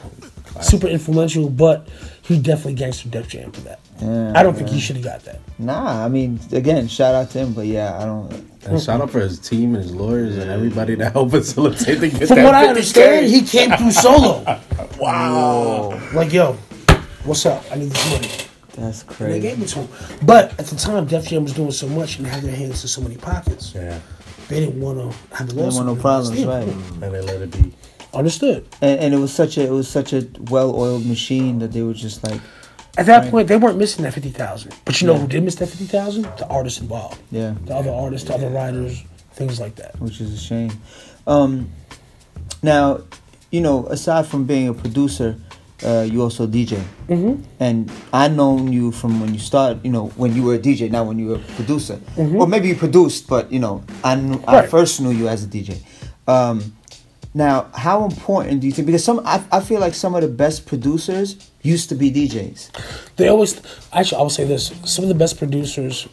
super 0.61 0.87
influential, 0.87 1.49
but 1.49 1.87
he 2.23 2.37
definitely 2.39 2.73
gangster 2.75 3.09
Def 3.09 3.27
Jam 3.27 3.51
for 3.51 3.61
that. 3.61 3.79
Yeah, 4.01 4.33
I 4.35 4.43
don't 4.43 4.55
think 4.55 4.69
he 4.69 4.79
should 4.79 4.95
have 4.97 5.05
got 5.05 5.21
that. 5.25 5.39
Nah, 5.57 6.05
I 6.05 6.09
mean, 6.09 6.39
again, 6.51 6.87
shout 6.87 7.15
out 7.15 7.29
to 7.31 7.39
him, 7.39 7.53
but 7.53 7.65
yeah, 7.65 7.97
I 7.99 8.05
don't. 8.05 8.31
And 8.65 8.81
shout 8.81 9.01
out 9.01 9.09
for 9.09 9.19
his 9.19 9.39
team 9.39 9.73
and 9.75 9.83
his 9.83 9.93
lawyers 9.93 10.37
and 10.37 10.49
everybody 10.51 10.95
that 10.95 11.13
helped 11.13 11.31
facilitate 11.31 11.99
to 11.99 12.09
get 12.09 12.27
From 12.27 12.37
that 12.37 12.45
what 12.45 12.55
I 12.55 12.65
50K. 12.65 12.69
understand, 12.69 13.25
he 13.27 13.41
came 13.41 13.71
through 13.77 13.91
solo. 13.91 14.59
Wow. 14.99 15.97
Like, 16.13 16.33
yo, 16.33 16.53
what's 17.23 17.45
up? 17.45 17.63
I 17.71 17.75
need 17.75 17.89
this 17.89 18.11
money. 18.11 18.48
That's 18.79 19.03
And 19.19 19.31
they 19.33 19.39
gave 19.39 19.61
it 19.61 19.67
to 19.69 19.79
him. 19.79 19.87
But 20.25 20.57
at 20.59 20.67
the 20.67 20.75
time, 20.75 21.05
Def 21.05 21.27
Jam 21.27 21.43
was 21.43 21.53
doing 21.53 21.71
so 21.71 21.87
much 21.87 22.17
and 22.17 22.27
had 22.27 22.43
their 22.43 22.55
hands 22.55 22.81
in 22.83 22.87
so 22.87 23.01
many 23.01 23.17
pockets. 23.17 23.73
Yeah. 23.75 23.99
They 24.47 24.59
didn't 24.61 24.79
want 24.79 24.97
to 24.99 25.35
have 25.35 25.49
a 25.49 25.53
They 25.53 25.61
lawsuit. 25.61 25.85
want 25.85 25.97
no 25.97 26.01
problems, 26.01 26.39
Yeah. 26.39 26.47
right? 26.47 26.67
And 26.67 27.01
they 27.01 27.21
let 27.21 27.41
it 27.41 27.51
be. 27.51 27.73
Understood. 28.13 28.67
And, 28.81 28.99
and 28.99 29.13
it 29.13 29.17
was 29.17 29.31
such 29.31 29.57
a 29.57 29.63
it 29.63 29.69
was 29.71 29.87
such 29.87 30.13
a 30.13 30.27
well-oiled 30.49 31.05
machine 31.05 31.59
that 31.59 31.71
they 31.71 31.83
were 31.83 31.93
just 31.93 32.23
like, 32.23 32.41
At 32.97 33.05
that 33.05 33.21
Right. 33.23 33.31
point, 33.31 33.47
they 33.47 33.55
weren't 33.57 33.77
missing 33.77 34.03
that 34.03 34.13
fifty 34.15 34.31
thousand. 34.31 34.73
But 34.85 34.99
you 34.99 35.07
know 35.07 35.13
Yeah. 35.13 35.19
who 35.19 35.27
did 35.27 35.43
miss 35.43 35.55
that 35.55 35.67
fifty 35.69 35.85
thousand? 35.85 36.23
The 36.37 36.47
artists 36.47 36.81
involved, 36.81 37.19
yeah, 37.31 37.53
the 37.65 37.75
other 37.75 37.91
artists, 37.91 38.27
the 38.27 38.33
other 38.33 38.49
writers, 38.49 39.03
things 39.33 39.59
like 39.59 39.75
that. 39.75 39.99
which 40.01 40.19
is 40.19 40.33
a 40.33 40.37
shame. 40.37 40.71
Um, 41.27 41.69
now, 42.63 43.01
you 43.51 43.61
know, 43.61 43.85
aside 43.87 44.25
from 44.25 44.45
being 44.45 44.67
a 44.67 44.73
producer, 44.73 45.35
uh, 45.83 46.07
you 46.09 46.21
also 46.21 46.47
DJ. 46.47 46.81
Mm-hmm. 47.07 47.43
And 47.59 47.91
I 48.11 48.27
known 48.27 48.71
you 48.71 48.91
from 48.91 49.21
when 49.21 49.33
you 49.33 49.39
started, 49.39 49.83
you 49.83 49.91
know, 49.91 50.07
when 50.17 50.35
you 50.35 50.43
were 50.43 50.55
a 50.55 50.59
DJ, 50.59 50.89
not 50.91 51.05
when 51.05 51.19
you 51.19 51.27
were 51.29 51.35
a 51.35 51.53
producer. 51.55 51.99
Or 52.17 52.47
maybe 52.47 52.67
you 52.67 52.75
produced, 52.75 53.27
but 53.27 53.51
you 53.51 53.59
know, 53.59 53.83
I 54.03 54.15
knew, 54.15 54.43
I 54.47 54.65
first 54.67 55.01
knew 55.01 55.11
you 55.11 55.27
as 55.27 55.43
a 55.43 55.47
DJ. 55.47 55.81
Um, 56.27 56.73
now, 57.33 57.69
how 57.73 58.05
important 58.05 58.61
do 58.61 58.67
you 58.67 58.73
think? 58.73 58.87
Because 58.87 59.03
some, 59.03 59.21
I, 59.23 59.43
I 59.51 59.59
feel 59.59 59.79
like 59.79 59.93
some 59.93 60.15
of 60.15 60.21
the 60.21 60.27
best 60.27 60.65
producers 60.65 61.51
used 61.61 61.89
to 61.89 61.95
be 61.95 62.11
DJs. 62.11 63.15
They 63.17 63.27
always, 63.27 63.61
actually, 63.93 64.17
I 64.17 64.21
will 64.21 64.29
say 64.31 64.45
this: 64.45 64.71
some 64.83 65.05
of 65.05 65.09
the 65.09 65.15
best 65.15 65.37
producers 65.37 66.07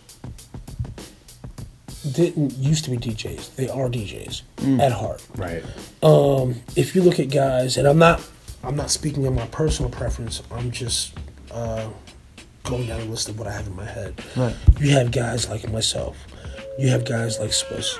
didn't 2.13 2.55
used 2.59 2.85
to 2.85 2.91
be 2.91 2.99
DJs. 2.99 3.57
They 3.57 3.69
are 3.69 3.89
DJs 3.89 4.81
at 4.81 4.93
heart. 4.93 5.27
Right. 5.37 5.65
Um, 6.03 6.57
if 6.77 6.95
you 6.95 7.03
look 7.03 7.19
at 7.19 7.31
guys, 7.31 7.77
and 7.79 7.89
I'm 7.89 7.99
not, 7.99 8.21
I'm 8.67 8.77
not 8.77 8.91
speaking 8.91 9.27
on 9.27 9.35
my 9.35 9.47
personal 9.47 9.91
preference. 9.91 10.43
I'm 10.51 10.71
just 10.71 11.17
uh, 11.53 11.89
going 12.65 12.87
down 12.89 13.01
a 13.01 13.05
list 13.05 13.29
of 13.29 13.39
what 13.39 13.47
I 13.49 13.53
have 13.53 13.67
in 13.67 13.77
my 13.77 13.85
head. 13.85 14.15
Right. 14.37 14.57
You 14.81 14.91
have 14.91 15.13
guys 15.13 15.49
like 15.49 15.71
myself. 15.71 16.17
You 16.79 16.89
have 16.89 17.05
guys 17.05 17.39
like 17.39 17.51
Swizz. 17.51 17.99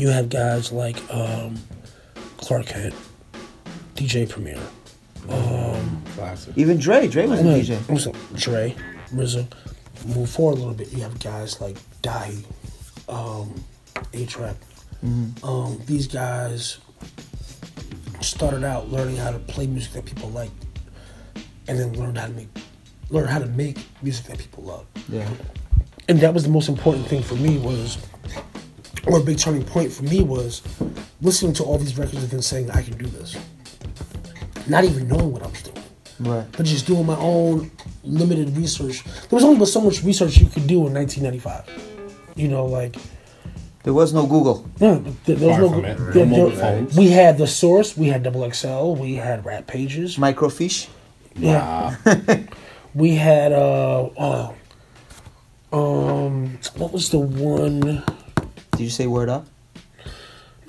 You 0.00 0.08
have 0.08 0.28
guys 0.28 0.72
like 0.72 0.96
um, 1.12 1.56
Clark 2.38 2.66
Kent, 2.66 2.94
DJ 3.94 4.28
Premier. 4.28 4.58
Um, 5.28 6.02
Classic. 6.14 6.52
Even 6.56 6.78
Dre, 6.78 7.06
Dre 7.06 7.26
was 7.26 7.40
a 7.40 7.44
Yeah, 7.44 7.76
DJ. 7.76 7.88
what's 7.90 8.06
up, 8.06 8.16
Dre, 8.34 8.74
RZA. 9.12 9.46
Move 10.06 10.28
forward 10.30 10.56
a 10.56 10.60
little 10.60 10.74
bit. 10.74 10.92
You 10.92 11.02
have 11.02 11.18
guys 11.20 11.60
like 11.60 11.76
Dahi, 12.02 12.44
um, 13.08 13.54
A 14.14 14.26
Trap. 14.26 14.56
Um, 15.42 15.80
these 15.86 16.06
guys 16.06 16.78
started 18.28 18.64
out 18.64 18.90
learning 18.90 19.16
how 19.16 19.30
to 19.30 19.38
play 19.38 19.66
music 19.66 19.92
that 19.92 20.04
people 20.04 20.30
liked, 20.30 20.52
and 21.68 21.78
then 21.78 21.92
learned 21.94 22.18
how 22.18 22.26
to 22.26 22.32
make 22.32 22.48
learn 23.10 23.28
how 23.28 23.38
to 23.38 23.46
make 23.46 23.78
music 24.02 24.26
that 24.26 24.38
people 24.38 24.64
love. 24.64 24.86
Yeah. 25.08 25.28
And 26.08 26.18
that 26.20 26.34
was 26.34 26.42
the 26.44 26.50
most 26.50 26.68
important 26.68 27.06
thing 27.06 27.22
for 27.22 27.34
me 27.34 27.58
was, 27.58 27.98
or 29.06 29.20
a 29.20 29.22
big 29.22 29.38
turning 29.38 29.64
point 29.64 29.92
for 29.92 30.02
me 30.04 30.22
was, 30.22 30.62
listening 31.20 31.52
to 31.54 31.62
all 31.62 31.78
these 31.78 31.96
records 31.98 32.22
and 32.22 32.30
then 32.30 32.42
saying 32.42 32.70
I 32.70 32.82
can 32.82 32.96
do 32.96 33.06
this. 33.06 33.36
Not 34.68 34.84
even 34.84 35.08
knowing 35.08 35.32
what 35.32 35.42
I 35.42 35.46
was 35.46 35.62
doing 35.62 35.74
Right. 36.20 36.46
but 36.52 36.64
just 36.64 36.86
doing 36.86 37.04
my 37.06 37.16
own 37.16 37.70
limited 38.04 38.56
research. 38.56 39.02
There 39.04 39.36
was 39.36 39.44
only 39.44 39.58
but 39.58 39.66
so 39.68 39.80
much 39.80 40.02
research 40.04 40.38
you 40.38 40.46
could 40.46 40.66
do 40.66 40.86
in 40.86 40.94
1995. 40.94 42.32
You 42.36 42.48
know, 42.48 42.64
like 42.66 42.96
There 43.84 43.92
was 43.92 44.12
no 44.14 44.26
Google. 44.26 44.66
yeah, 44.78 44.98
there, 45.26 45.36
there 45.36 45.48
was 45.48 45.56
Far 45.56 45.60
no. 45.60 45.70
from 45.70 45.82
there- 45.82 45.98
No 45.98 46.10
there- 46.12 46.26
mobile 46.26 46.50
phones. 46.56 46.96
we 46.96 47.08
had 47.10 47.38
the 47.38 47.46
source. 47.46 47.96
We 47.96 48.08
had 48.08 48.22
Double 48.22 48.50
XL. 48.50 48.94
We 48.96 49.14
had 49.16 49.44
Rap 49.44 49.66
Pages. 49.66 50.16
Microfiche. 50.16 50.88
Yeah, 51.36 51.96
we 52.94 53.14
had 53.16 53.52
uh, 53.52 54.04
uh 54.16 54.52
um 55.72 56.58
what 56.76 56.92
was 56.92 57.10
the 57.10 57.18
one? 57.18 57.80
Did 58.72 58.80
you 58.80 58.90
say 58.90 59.06
word 59.06 59.28
up? 59.28 59.46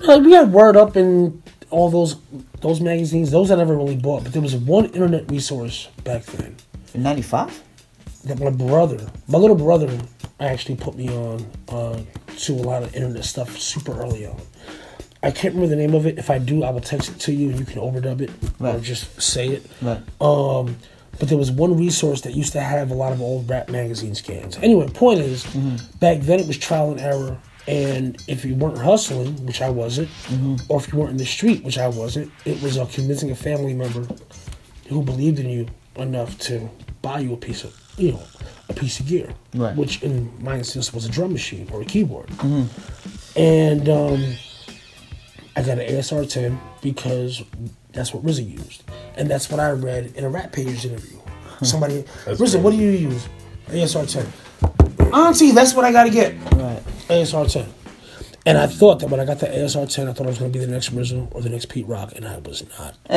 Uh, 0.06 0.20
we 0.22 0.32
had 0.32 0.52
Word 0.52 0.76
Up 0.76 0.94
and 0.96 1.42
all 1.70 1.88
those 1.90 2.16
those 2.60 2.80
magazines. 2.80 3.30
Those 3.30 3.50
I 3.50 3.56
never 3.56 3.74
really 3.76 3.96
bought, 3.96 4.24
but 4.24 4.32
there 4.32 4.42
was 4.42 4.54
one 4.54 4.86
internet 4.86 5.30
resource 5.30 5.88
back 6.04 6.24
then. 6.24 6.56
In 6.94 7.02
'95. 7.02 7.62
That 8.26 8.40
my 8.40 8.50
brother, 8.50 8.98
my 9.28 9.38
little 9.38 9.56
brother, 9.56 9.98
actually 10.40 10.76
put 10.76 10.96
me 10.96 11.08
on 11.08 11.46
uh, 11.68 12.00
to 12.38 12.52
a 12.52 12.62
lot 12.62 12.82
of 12.82 12.94
internet 12.94 13.24
stuff 13.24 13.58
super 13.58 13.92
early 14.00 14.26
on. 14.26 14.40
I 15.22 15.30
can't 15.30 15.54
remember 15.54 15.74
the 15.74 15.80
name 15.80 15.94
of 15.94 16.06
it. 16.06 16.18
If 16.18 16.30
I 16.30 16.38
do, 16.38 16.62
I 16.62 16.70
will 16.70 16.80
text 16.80 17.08
it 17.10 17.18
to 17.20 17.32
you 17.32 17.50
and 17.50 17.58
you 17.58 17.64
can 17.64 17.80
overdub 17.80 18.20
it 18.20 18.30
or 18.60 18.78
just 18.80 19.20
say 19.20 19.48
it. 19.48 19.66
Right. 19.82 19.98
Um, 20.20 20.76
but 21.18 21.28
there 21.28 21.38
was 21.38 21.50
one 21.50 21.76
resource 21.76 22.20
that 22.22 22.34
used 22.34 22.52
to 22.52 22.60
have 22.60 22.90
a 22.90 22.94
lot 22.94 23.12
of 23.12 23.20
old 23.20 23.48
rap 23.48 23.70
magazine 23.70 24.14
scans. 24.14 24.58
Anyway, 24.58 24.86
point 24.88 25.20
is, 25.20 25.44
back 25.98 26.20
then 26.20 26.40
it 26.40 26.46
was 26.46 26.58
trial 26.58 26.90
and 26.90 27.00
error. 27.00 27.38
And 27.66 28.22
if 28.28 28.44
you 28.44 28.54
weren't 28.54 28.78
hustling, 28.78 29.44
which 29.44 29.60
I 29.62 29.70
wasn't, 29.70 30.08
or 30.68 30.78
if 30.78 30.92
you 30.92 30.98
weren't 30.98 31.12
in 31.12 31.16
the 31.16 31.26
street, 31.26 31.64
which 31.64 31.78
I 31.78 31.88
wasn't, 31.88 32.30
it 32.44 32.62
was 32.62 32.78
uh, 32.78 32.86
convincing 32.86 33.30
a 33.30 33.34
family 33.34 33.74
member 33.74 34.06
who 34.88 35.02
believed 35.02 35.40
in 35.40 35.50
you 35.50 35.66
enough 35.96 36.38
to 36.38 36.70
buy 37.02 37.20
you 37.20 37.32
a 37.32 37.36
piece 37.36 37.64
of, 37.64 37.74
you 37.96 38.12
know, 38.12 38.22
a 38.68 38.72
piece 38.74 39.00
of 39.00 39.06
gear, 39.06 39.32
Right. 39.54 39.74
which 39.76 40.02
in 40.02 40.30
my 40.42 40.58
instance 40.58 40.92
was 40.92 41.06
a 41.06 41.08
drum 41.08 41.32
machine 41.32 41.68
or 41.72 41.82
a 41.82 41.84
keyboard. 41.84 42.28
And 43.36 43.88
um, 43.88 44.34
I 45.56 45.62
got 45.62 45.78
an 45.78 45.88
ASR 45.88 46.28
10 46.28 46.58
because 46.82 47.42
that's 47.92 48.12
what 48.12 48.24
RZA 48.24 48.50
used, 48.50 48.82
and 49.16 49.30
that's 49.30 49.50
what 49.50 49.60
I 49.60 49.70
read 49.70 50.12
in 50.16 50.24
a 50.24 50.28
Rap 50.28 50.52
Pages 50.52 50.84
interview. 50.84 51.18
Somebody, 51.62 52.02
RZA, 52.02 52.36
crazy. 52.36 52.58
what 52.58 52.70
do 52.72 52.76
you 52.76 52.90
use? 52.90 53.28
ASR 53.68 54.06
10. 54.10 55.12
Auntie, 55.12 55.52
that's 55.52 55.74
what 55.74 55.84
I 55.84 55.92
gotta 55.92 56.10
get. 56.10 56.34
Right. 56.54 56.82
ASR 57.08 57.50
10. 57.50 57.66
And 58.46 58.56
I 58.56 58.66
thought 58.68 59.00
that 59.00 59.10
when 59.10 59.18
I 59.18 59.24
got 59.24 59.40
the 59.40 59.46
ASR 59.48 59.92
10, 59.92 60.08
I 60.08 60.12
thought 60.12 60.24
I 60.26 60.30
was 60.30 60.38
going 60.38 60.52
to 60.52 60.58
be 60.58 60.64
the 60.64 60.70
next 60.70 60.90
RZA 60.94 61.34
or 61.34 61.42
the 61.42 61.48
next 61.50 61.68
Pete 61.68 61.86
Rock, 61.88 62.12
and 62.14 62.26
I 62.26 62.38
was 62.38 62.64
not. 62.78 62.96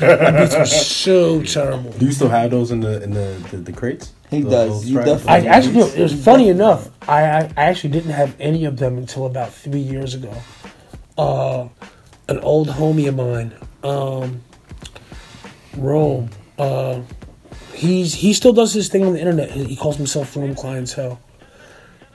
My 0.00 0.30
beats 0.40 0.56
were 0.56 0.64
so 0.64 1.42
terrible. 1.42 1.92
Do 1.92 2.06
you 2.06 2.12
still 2.12 2.30
have 2.30 2.50
those 2.50 2.70
in 2.70 2.80
the 2.80 3.02
in 3.02 3.10
the 3.12 3.46
the, 3.50 3.56
the 3.58 3.72
crates? 3.72 4.12
He 4.30 4.40
Those- 4.40 4.50
does. 4.50 4.68
those 4.70 4.86
You 4.88 4.94
tracks? 4.94 5.08
I 5.26 5.40
definitely- 5.40 5.48
actually 5.48 5.74
do. 5.92 6.00
It 6.00 6.02
was 6.02 6.24
funny 6.24 6.48
enough. 6.48 6.88
I, 7.06 7.22
I 7.24 7.38
I 7.56 7.64
actually 7.64 7.90
didn't 7.90 8.12
have 8.12 8.34
any 8.40 8.64
of 8.64 8.78
them 8.78 8.96
until 8.96 9.26
about 9.26 9.52
three 9.52 9.80
years 9.80 10.14
ago. 10.14 10.32
Uh, 11.18 11.68
an 12.28 12.38
old 12.40 12.68
homie 12.68 13.08
of 13.08 13.16
mine, 13.16 13.52
um, 13.84 14.40
Rome. 15.76 16.30
Uh, 16.58 17.00
he's 17.74 18.14
he 18.14 18.32
still 18.32 18.52
does 18.54 18.72
his 18.72 18.88
thing 18.88 19.04
on 19.04 19.12
the 19.12 19.18
internet. 19.20 19.50
He, 19.50 19.64
he 19.64 19.76
calls 19.76 19.96
himself 19.96 20.34
Rome 20.34 20.54
Clientele. 20.54 21.20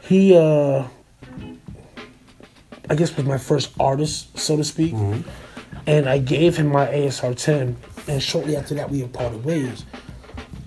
He, 0.01 0.35
uh, 0.35 0.87
I 2.89 2.95
guess, 2.95 3.15
was 3.15 3.25
my 3.25 3.37
first 3.37 3.71
artist, 3.79 4.37
so 4.37 4.57
to 4.57 4.63
speak. 4.63 4.93
And 5.87 6.09
I 6.09 6.17
gave 6.17 6.57
him 6.57 6.67
my 6.67 6.87
ASR 6.87 7.35
10, 7.37 7.75
and 8.07 8.23
shortly 8.23 8.55
after 8.55 8.73
that, 8.75 8.89
we 8.89 9.01
had 9.01 9.13
parted 9.13 9.43
ways. 9.45 9.85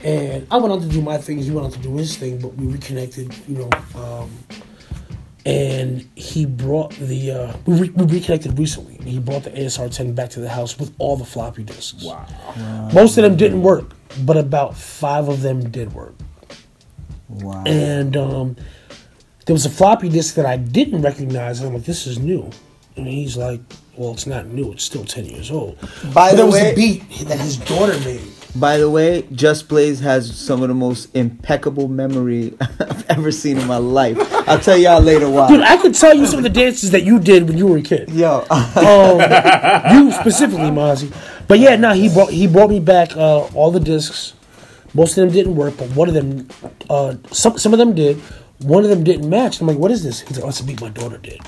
And 0.01 0.47
I 0.51 0.59
went 0.59 0.73
on 0.73 0.81
to 0.81 0.89
do 0.89 1.03
my 1.03 1.19
things, 1.19 1.47
He 1.47 1.51
went 1.51 1.67
on 1.67 1.73
to 1.73 1.79
do 1.79 1.97
his 1.97 2.17
thing, 2.17 2.39
but 2.41 2.55
we 2.55 2.67
reconnected, 2.67 3.35
you 3.49 3.57
know. 3.57 3.71
Um, 4.01 4.31
and 5.45 6.07
he 6.15 6.45
brought 6.45 6.93
the 6.97 7.31
uh, 7.31 7.57
we, 7.65 7.81
re- 7.81 7.91
we 7.91 8.05
reconnected 8.05 8.59
recently. 8.59 8.97
And 8.97 9.09
he 9.09 9.19
brought 9.19 9.45
the 9.45 9.51
ASR 9.51 9.93
10 9.93 10.13
back 10.13 10.31
to 10.31 10.41
the 10.41 10.49
house 10.49 10.79
with 10.79 10.93
all 10.99 11.17
the 11.17 11.25
floppy 11.25 11.63
disks. 11.65 12.05
Wow. 12.05 12.27
Most 12.93 13.17
of 13.17 13.25
them 13.25 13.37
didn't 13.37 13.63
work, 13.63 13.93
but 14.25 14.37
about 14.37 14.77
five 14.77 15.29
of 15.29 15.41
them 15.41 15.71
did 15.71 15.93
work. 15.95 16.15
Wow. 17.29 17.65
And 17.67 18.17
um, 18.17 18.57
there 19.49 19.55
was 19.55 19.65
a 19.65 19.71
floppy 19.71 20.11
disk 20.11 20.35
that 20.35 20.45
I 20.45 20.59
didn't 20.59 21.01
recognize. 21.01 21.61
And 21.61 21.69
I'm 21.69 21.75
like, 21.75 21.85
this 21.85 22.07
is 22.07 22.19
new. 22.19 22.51
And 22.97 23.07
he's 23.07 23.35
like, 23.35 23.61
well, 23.97 24.13
it's 24.13 24.27
not 24.27 24.47
new. 24.49 24.73
It's 24.73 24.85
still 24.85 25.05
10 25.07 25.25
years 25.25 25.51
old. 25.51 25.81
By 25.81 25.87
But 26.13 26.31
the 26.33 26.37
there 26.37 26.47
was 26.47 26.55
way- 26.57 26.73
a 26.73 26.77
beat 26.77 27.09
that 27.29 27.41
his 27.41 27.57
daughter 27.57 27.99
made. 28.01 28.21
By 28.55 28.77
the 28.77 28.91
way, 28.91 29.27
Just 29.33 29.69
Blaze 29.69 30.01
has 30.01 30.37
some 30.37 30.61
of 30.63 30.69
the 30.69 30.75
most 30.75 31.15
impeccable 31.17 31.89
memory 31.89 32.53
I've 32.61 33.07
ever 33.09 33.31
seen 33.33 33.57
in 33.57 33.67
my 33.67 33.79
life. 33.79 34.19
I'll 34.47 34.59
tell 34.61 34.77
y'all 34.77 35.01
later 35.01 35.31
why. 35.31 35.49
Dude, 35.49 35.63
I 35.63 35.79
could 35.79 35.95
tell 35.95 36.15
you 36.15 36.27
some 36.27 36.39
of 36.41 36.43
the 36.43 36.51
dances 36.51 36.91
that 36.91 37.05
you 37.05 37.19
did 37.19 37.49
when 37.49 37.57
you 37.57 37.67
were 37.69 37.79
a 37.79 37.83
kid. 37.83 38.11
Yo, 38.11 38.45
Um, 38.51 39.21
you 39.97 40.13
specifically, 40.13 40.71
Mazzi. 40.71 41.11
But 41.47 41.59
yeah, 41.59 41.77
no, 41.77 41.93
he 41.95 42.09
brought 42.13 42.31
he 42.31 42.47
brought 42.47 42.69
me 42.71 42.81
back 42.81 43.17
uh, 43.17 43.45
all 43.55 43.71
the 43.71 43.81
discs. 43.81 44.35
Most 44.93 45.17
of 45.17 45.25
them 45.25 45.33
didn't 45.33 45.55
work, 45.55 45.77
but 45.79 45.89
one 45.95 46.09
of 46.09 46.15
them, 46.15 46.49
uh, 46.91 47.15
some 47.31 47.57
some 47.59 47.73
of 47.73 47.79
them 47.79 47.95
did. 47.95 48.21
One 48.61 48.83
of 48.85 48.91
them 48.91 49.05
didn't 49.05 49.29
match. 49.29 49.61
I'm 49.61 49.67
like, 49.67 49.79
what 49.79 49.91
is 49.91 50.03
this? 50.03 50.21
He's 50.21 50.37
like, 50.37 50.45
oh, 50.45 50.49
it's 50.49 50.61
a 50.61 50.65
beat 50.65 50.81
my 50.81 50.89
daughter 50.89 51.19
did. 51.19 51.41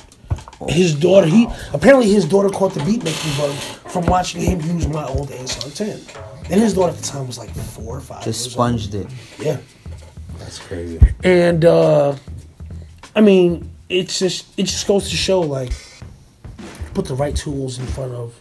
His 0.69 0.95
daughter, 0.95 1.27
he 1.27 1.49
apparently 1.73 2.11
his 2.11 2.27
daughter 2.27 2.51
caught 2.51 2.75
the 2.75 2.85
beat 2.85 3.03
making 3.03 3.33
bug 3.39 3.55
from 3.55 4.05
watching 4.07 4.43
him 4.43 4.61
use 4.61 4.87
my 4.87 5.07
old 5.07 5.31
ASR 5.31 5.75
10. 5.75 6.01
And 6.51 6.61
his 6.61 6.75
daughter 6.75 6.93
at 6.93 6.99
the 6.99 7.07
time 7.07 7.27
was 7.27 7.39
like 7.39 7.51
four 7.51 7.97
or 7.97 8.01
five. 8.01 8.25
just 8.25 8.45
years 8.45 8.53
sponged 8.53 8.95
it. 8.95 9.07
Yeah. 9.39 9.59
That's 10.39 10.59
crazy. 10.59 11.01
And 11.25 11.65
uh 11.65 12.17
I 13.17 13.21
mean, 13.23 13.71
it's 13.89 14.19
just 14.19 14.47
it 14.59 14.65
just 14.65 14.87
goes 14.87 15.09
to 15.11 15.17
show 15.17 15.41
like 15.41 15.73
put 16.95 17.07
the 17.07 17.15
right 17.15 17.35
tools 17.35 17.79
in 17.79 17.87
front 17.87 18.13
of 18.13 18.39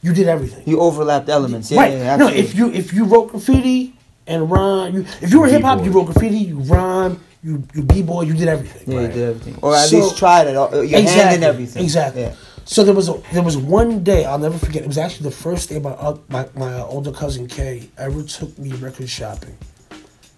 you 0.01 0.13
did 0.13 0.27
everything. 0.27 0.63
You 0.67 0.79
overlapped 0.79 1.29
elements. 1.29 1.71
Yeah, 1.71 1.81
right? 1.81 1.93
yeah, 1.93 2.15
no, 2.17 2.27
if 2.27 2.55
you 2.55 2.71
if 2.71 2.93
you 2.93 3.05
wrote 3.05 3.31
graffiti 3.31 3.95
and 4.27 4.49
rhyme, 4.49 4.93
you 4.95 5.01
if 5.21 5.31
you 5.31 5.39
were 5.41 5.47
hip 5.47 5.61
hop, 5.63 5.83
you 5.83 5.91
wrote 5.91 6.05
graffiti, 6.05 6.37
you 6.37 6.59
rhyme, 6.59 7.19
you 7.43 7.63
you 7.73 7.83
b 7.83 8.01
boy, 8.01 8.21
you 8.23 8.33
did 8.33 8.47
everything. 8.47 8.91
yeah, 8.93 9.01
you 9.01 9.07
did 9.07 9.29
everything, 9.29 9.55
or 9.61 9.75
at 9.75 9.87
So- 9.89 9.97
least 9.97 10.17
tried 10.17 10.47
it. 10.47 10.55
all- 10.55 10.83
Your 10.83 11.01
hand 11.01 11.35
in 11.35 11.43
everything. 11.43 11.83
Exactly. 11.83 12.21
Yeah. 12.23 12.35
So 12.65 12.83
there 12.83 12.93
was 12.93 13.09
a, 13.09 13.19
there 13.33 13.41
was 13.41 13.57
one 13.57 14.03
day 14.03 14.25
I'll 14.25 14.37
never 14.37 14.57
forget. 14.59 14.83
It 14.83 14.87
was 14.87 14.99
actually 14.99 15.29
the 15.31 15.35
first 15.35 15.69
day 15.69 15.79
my 15.79 15.89
uh, 15.91 16.17
my 16.29 16.45
my 16.55 16.81
older 16.81 17.11
cousin 17.11 17.47
Kay 17.47 17.89
ever 17.97 18.21
took 18.21 18.57
me 18.59 18.71
record 18.73 19.09
shopping 19.09 19.57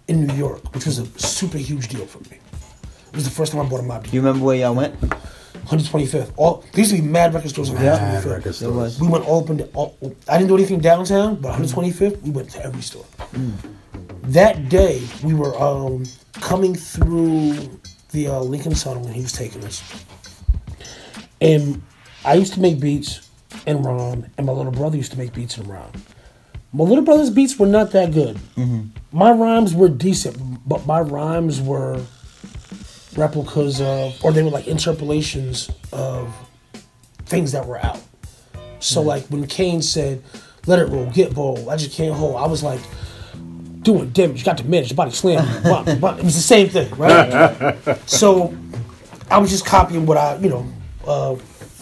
in 0.08 0.26
New 0.26 0.34
York, 0.34 0.74
which 0.74 0.86
was 0.86 0.98
a 0.98 1.06
super 1.18 1.58
huge 1.58 1.88
deal 1.88 2.06
for 2.06 2.20
me. 2.30 2.38
It 3.10 3.14
was 3.16 3.24
the 3.24 3.30
first 3.30 3.52
time 3.52 3.60
I 3.60 3.68
bought 3.68 3.80
a 3.80 3.82
mob. 3.82 4.04
Do 4.04 4.16
You 4.16 4.22
remember 4.22 4.46
where 4.46 4.56
y'all 4.56 4.74
went? 4.74 4.94
125th. 5.66 6.32
All 6.36 6.64
there 6.72 6.80
used 6.80 6.94
to 6.94 7.00
be 7.00 7.06
mad 7.06 7.34
record 7.34 7.50
stores 7.50 7.70
on 7.70 7.76
Mad 7.76 8.22
125th. 8.22 8.30
record 8.30 8.54
stores. 8.54 8.74
was. 8.74 9.00
We 9.00 9.08
went 9.08 9.24
all 9.26 9.42
up 9.44 9.50
and 9.50 9.68
all, 9.74 9.96
I 10.28 10.36
didn't 10.38 10.48
do 10.48 10.56
anything 10.56 10.80
downtown, 10.80 11.36
but 11.36 11.58
125th, 11.58 12.22
we 12.22 12.30
went 12.30 12.50
to 12.50 12.64
every 12.64 12.82
store. 12.82 13.04
That 14.24 14.68
day, 14.68 15.02
we 15.24 15.34
were 15.34 15.54
um, 15.60 16.04
coming 16.34 16.74
through 16.74 17.54
the 18.12 18.28
uh, 18.28 18.40
Lincoln 18.40 18.74
Tunnel 18.74 19.02
when 19.02 19.12
he 19.14 19.22
was 19.22 19.32
taking 19.32 19.64
us. 19.64 19.82
And 21.40 21.82
I 22.24 22.34
used 22.34 22.54
to 22.54 22.60
make 22.60 22.78
beats 22.80 23.28
and 23.66 23.84
rhyme, 23.84 24.26
and 24.38 24.46
my 24.46 24.52
little 24.52 24.72
brother 24.72 24.96
used 24.96 25.12
to 25.12 25.18
make 25.18 25.32
beats 25.34 25.56
and 25.56 25.66
rhyme. 25.68 25.90
My 26.72 26.84
little 26.84 27.04
brother's 27.04 27.30
beats 27.30 27.58
were 27.58 27.66
not 27.66 27.90
that 27.92 28.12
good. 28.12 28.38
My 29.12 29.30
rhymes 29.32 29.74
were 29.74 29.88
decent, 29.90 30.36
but 30.66 30.86
my 30.86 31.00
rhymes 31.00 31.60
were 31.60 32.00
replicas 33.16 33.80
of, 33.80 34.22
or 34.24 34.32
they 34.32 34.42
were 34.42 34.50
like 34.50 34.66
interpolations 34.66 35.70
of 35.92 36.34
things 37.26 37.52
that 37.52 37.66
were 37.66 37.78
out. 37.78 38.00
So 38.80 39.00
like 39.02 39.24
when 39.26 39.46
Kane 39.46 39.82
said, 39.82 40.22
"Let 40.66 40.78
it 40.78 40.88
roll, 40.88 41.06
get 41.10 41.34
bold," 41.34 41.68
I 41.68 41.76
just 41.76 41.92
can't 41.96 42.14
hold. 42.14 42.36
I 42.36 42.46
was 42.46 42.62
like 42.62 42.80
doing 43.82 44.10
damage. 44.10 44.38
You 44.38 44.44
got 44.44 44.58
to 44.58 44.64
manage 44.64 44.90
your 44.90 44.96
body 44.96 45.10
slam. 45.10 45.62
Blah, 45.62 45.82
blah. 45.96 46.16
It 46.16 46.24
was 46.24 46.34
the 46.34 46.40
same 46.40 46.68
thing, 46.68 46.90
right? 46.96 47.76
so 48.06 48.54
I 49.30 49.38
was 49.38 49.50
just 49.50 49.66
copying 49.66 50.06
what 50.06 50.16
I, 50.18 50.36
you 50.36 50.48
know, 50.48 50.66
uh, 51.06 51.36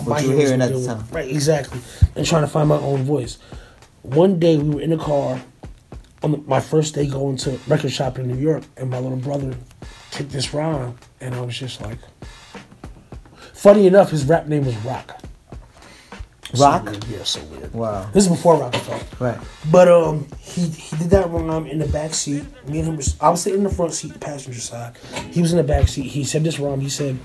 my 0.07 0.21
you 0.21 0.31
were 0.31 0.37
hearing 0.37 0.63
at 0.63 0.73
the 0.73 0.85
time. 0.85 1.05
right? 1.11 1.29
Exactly, 1.29 1.81
and 2.17 2.27
trying 2.27 2.43
to 2.43 2.49
find 2.49 2.69
my 2.69 2.79
own 2.79 3.03
voice. 3.05 3.39
One 4.03 4.39
day 4.39 4.57
we 4.57 4.75
were 4.77 4.81
in 4.81 4.91
the 4.91 4.97
car 4.97 5.41
on 6.23 6.33
the, 6.33 6.39
my 6.39 6.61
first 6.61 6.95
day 6.95 7.07
going 7.07 7.37
to 7.39 7.59
record 7.67 7.93
shop 7.93 8.19
in 8.19 8.29
New 8.29 8.37
York, 8.39 8.65
and 8.77 8.91
my 8.91 8.99
little 8.99 9.19
brother 9.19 9.55
kicked 10.11 10.31
this 10.31 10.53
rhyme, 10.53 10.97
and 11.21 11.35
I 11.35 11.41
was 11.41 11.57
just 11.59 11.81
like, 11.81 11.99
funny 13.55 13.87
enough, 13.87 14.11
his 14.11 14.25
rap 14.25 14.47
name 14.47 14.65
was 14.65 14.77
Rock. 14.79 15.21
So 16.53 16.65
Rock? 16.65 16.85
weird. 16.87 17.05
yeah, 17.05 17.23
so 17.23 17.41
weird. 17.45 17.73
Wow. 17.73 18.11
This 18.13 18.25
is 18.25 18.31
before 18.31 18.57
Roc-A-Fella. 18.57 19.05
Right. 19.21 19.39
But 19.71 19.87
um, 19.87 20.27
he 20.41 20.63
he 20.67 20.97
did 20.97 21.11
that 21.11 21.31
rhyme 21.31 21.67
in 21.67 21.79
the 21.79 21.87
back 21.87 22.13
seat. 22.13 22.43
Me 22.67 22.81
and 22.81 22.89
him 22.89 22.97
was 22.97 23.17
I 23.21 23.31
was 23.31 23.43
sitting 23.43 23.59
in 23.61 23.65
the 23.65 23.71
front 23.71 23.93
seat, 23.95 24.15
the 24.15 24.19
passenger 24.19 24.59
side. 24.61 24.97
He 25.31 25.41
was 25.43 25.53
in 25.53 25.59
the 25.59 25.63
back 25.65 25.87
seat. 25.87 26.07
He 26.07 26.25
said 26.25 26.43
this 26.43 26.59
rhyme. 26.59 26.81
He 26.81 26.89
said, 26.89 27.21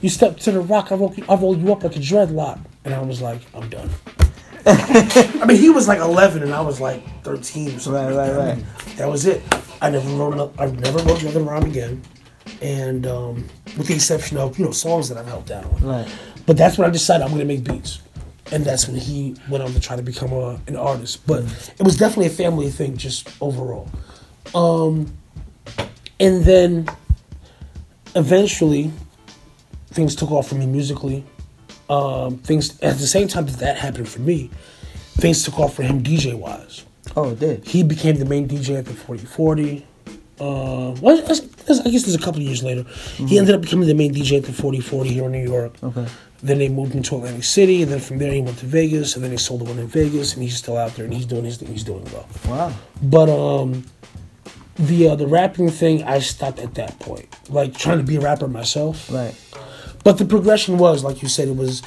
"You 0.00 0.08
step 0.08 0.36
to 0.38 0.52
the 0.52 0.60
rock, 0.60 0.92
I 0.92 0.94
roll 0.94 1.12
you, 1.16 1.24
I 1.28 1.34
roll 1.34 1.58
you 1.58 1.72
up 1.72 1.82
like 1.82 1.96
a 1.96 1.98
dreadlock." 1.98 2.60
And 2.84 2.94
I 2.94 3.00
was 3.02 3.20
like, 3.20 3.40
"I'm 3.52 3.68
done." 3.68 3.90
I 4.66 5.44
mean, 5.44 5.56
he 5.56 5.70
was 5.70 5.88
like 5.88 5.98
11 5.98 6.42
and 6.42 6.52
I 6.52 6.60
was 6.60 6.80
like 6.80 7.02
13 7.24 7.68
or 7.68 7.78
something. 7.80 7.92
Right, 8.16 8.32
right, 8.32 8.54
right. 8.54 8.64
that 8.96 9.08
was 9.08 9.26
it. 9.26 9.42
I 9.80 9.90
never 9.90 10.08
wrote. 10.10 10.36
no- 10.36 10.52
I 10.58 10.66
never 10.66 10.98
wrote 10.98 11.20
another 11.22 11.40
rhyme 11.42 11.64
again. 11.64 12.02
And 12.62 13.06
um, 13.06 13.48
with 13.76 13.88
the 13.88 13.94
exception 13.94 14.36
of 14.36 14.58
you 14.58 14.64
know 14.64 14.72
songs 14.72 15.08
that 15.08 15.18
I've 15.18 15.26
helped 15.26 15.50
out 15.50 15.64
on. 15.64 15.80
Right. 15.80 16.18
But 16.46 16.56
that's 16.56 16.78
when 16.78 16.88
I 16.88 16.92
decided 16.92 17.24
I'm 17.24 17.28
going 17.28 17.40
to 17.40 17.44
make 17.46 17.64
beats. 17.64 18.00
And 18.50 18.64
that's 18.64 18.88
when 18.88 18.96
he 18.96 19.36
went 19.50 19.62
on 19.62 19.72
to 19.72 19.80
try 19.80 19.96
to 19.96 20.02
become 20.02 20.32
a, 20.32 20.58
an 20.66 20.76
artist. 20.76 21.26
But 21.26 21.44
it 21.78 21.82
was 21.82 21.96
definitely 21.96 22.26
a 22.26 22.30
family 22.30 22.70
thing, 22.70 22.96
just 22.96 23.30
overall. 23.42 23.90
Um, 24.54 25.12
and 26.18 26.44
then 26.44 26.88
eventually, 28.16 28.90
things 29.88 30.16
took 30.16 30.30
off 30.30 30.48
for 30.48 30.54
me 30.54 30.66
musically. 30.66 31.24
Um, 31.90 32.38
things 32.38 32.78
at 32.80 32.98
the 32.98 33.06
same 33.06 33.28
time 33.28 33.46
that 33.46 33.58
that 33.58 33.76
happened 33.76 34.08
for 34.08 34.20
me, 34.20 34.50
things 35.18 35.42
took 35.42 35.58
off 35.58 35.74
for 35.74 35.82
him 35.82 36.02
DJ 36.02 36.34
wise. 36.34 36.84
Oh, 37.16 37.30
it 37.30 37.40
did. 37.40 37.66
He 37.66 37.82
became 37.82 38.16
the 38.16 38.24
main 38.24 38.48
DJ 38.48 38.78
at 38.78 38.84
the 38.84 38.92
4040. 38.92 39.86
Uh, 40.40 40.94
well, 41.00 41.16
that's- 41.16 41.40
that's- 41.40 41.80
I 41.84 41.90
guess 41.90 42.02
there's 42.04 42.14
a 42.14 42.18
couple 42.18 42.40
of 42.40 42.46
years 42.46 42.62
later. 42.62 42.84
He 43.16 43.38
ended 43.38 43.54
up 43.54 43.60
becoming 43.62 43.88
the 43.88 43.94
main 43.94 44.12
DJ 44.14 44.36
at 44.38 44.44
the 44.44 44.52
4040 44.52 45.10
here 45.12 45.24
in 45.26 45.32
New 45.32 45.42
York. 45.46 45.74
Okay. 45.82 46.06
Then 46.42 46.58
they 46.58 46.68
moved 46.68 46.92
him 46.92 47.02
to 47.02 47.16
Atlantic 47.16 47.42
City, 47.44 47.82
and 47.82 47.90
then 47.90 47.98
from 47.98 48.18
there 48.18 48.32
he 48.32 48.40
went 48.40 48.58
to 48.58 48.66
Vegas, 48.66 49.14
and 49.16 49.24
then 49.24 49.32
they 49.32 49.36
sold 49.36 49.60
the 49.60 49.64
one 49.64 49.78
in 49.78 49.88
Vegas, 49.88 50.34
and 50.34 50.42
he's 50.42 50.56
still 50.56 50.76
out 50.76 50.94
there, 50.94 51.04
and 51.04 51.12
he's 51.12 51.26
doing 51.26 51.44
his 51.44 51.56
thing. 51.56 51.68
He's 51.68 51.82
doing 51.82 52.04
well. 52.12 52.28
Wow. 52.48 52.72
But 53.02 53.28
um, 53.28 53.84
the 54.78 55.08
uh, 55.08 55.14
the 55.16 55.26
rapping 55.26 55.68
thing, 55.70 56.04
I 56.04 56.20
stopped 56.20 56.60
at 56.60 56.74
that 56.74 56.98
point, 57.00 57.26
like 57.50 57.76
trying 57.76 57.98
to 57.98 58.04
be 58.04 58.14
a 58.16 58.20
rapper 58.20 58.46
myself. 58.46 59.10
Right. 59.12 59.34
But 60.04 60.18
the 60.18 60.24
progression 60.24 60.78
was, 60.78 61.02
like 61.02 61.22
you 61.22 61.28
said, 61.28 61.48
it 61.48 61.56
was 61.56 61.82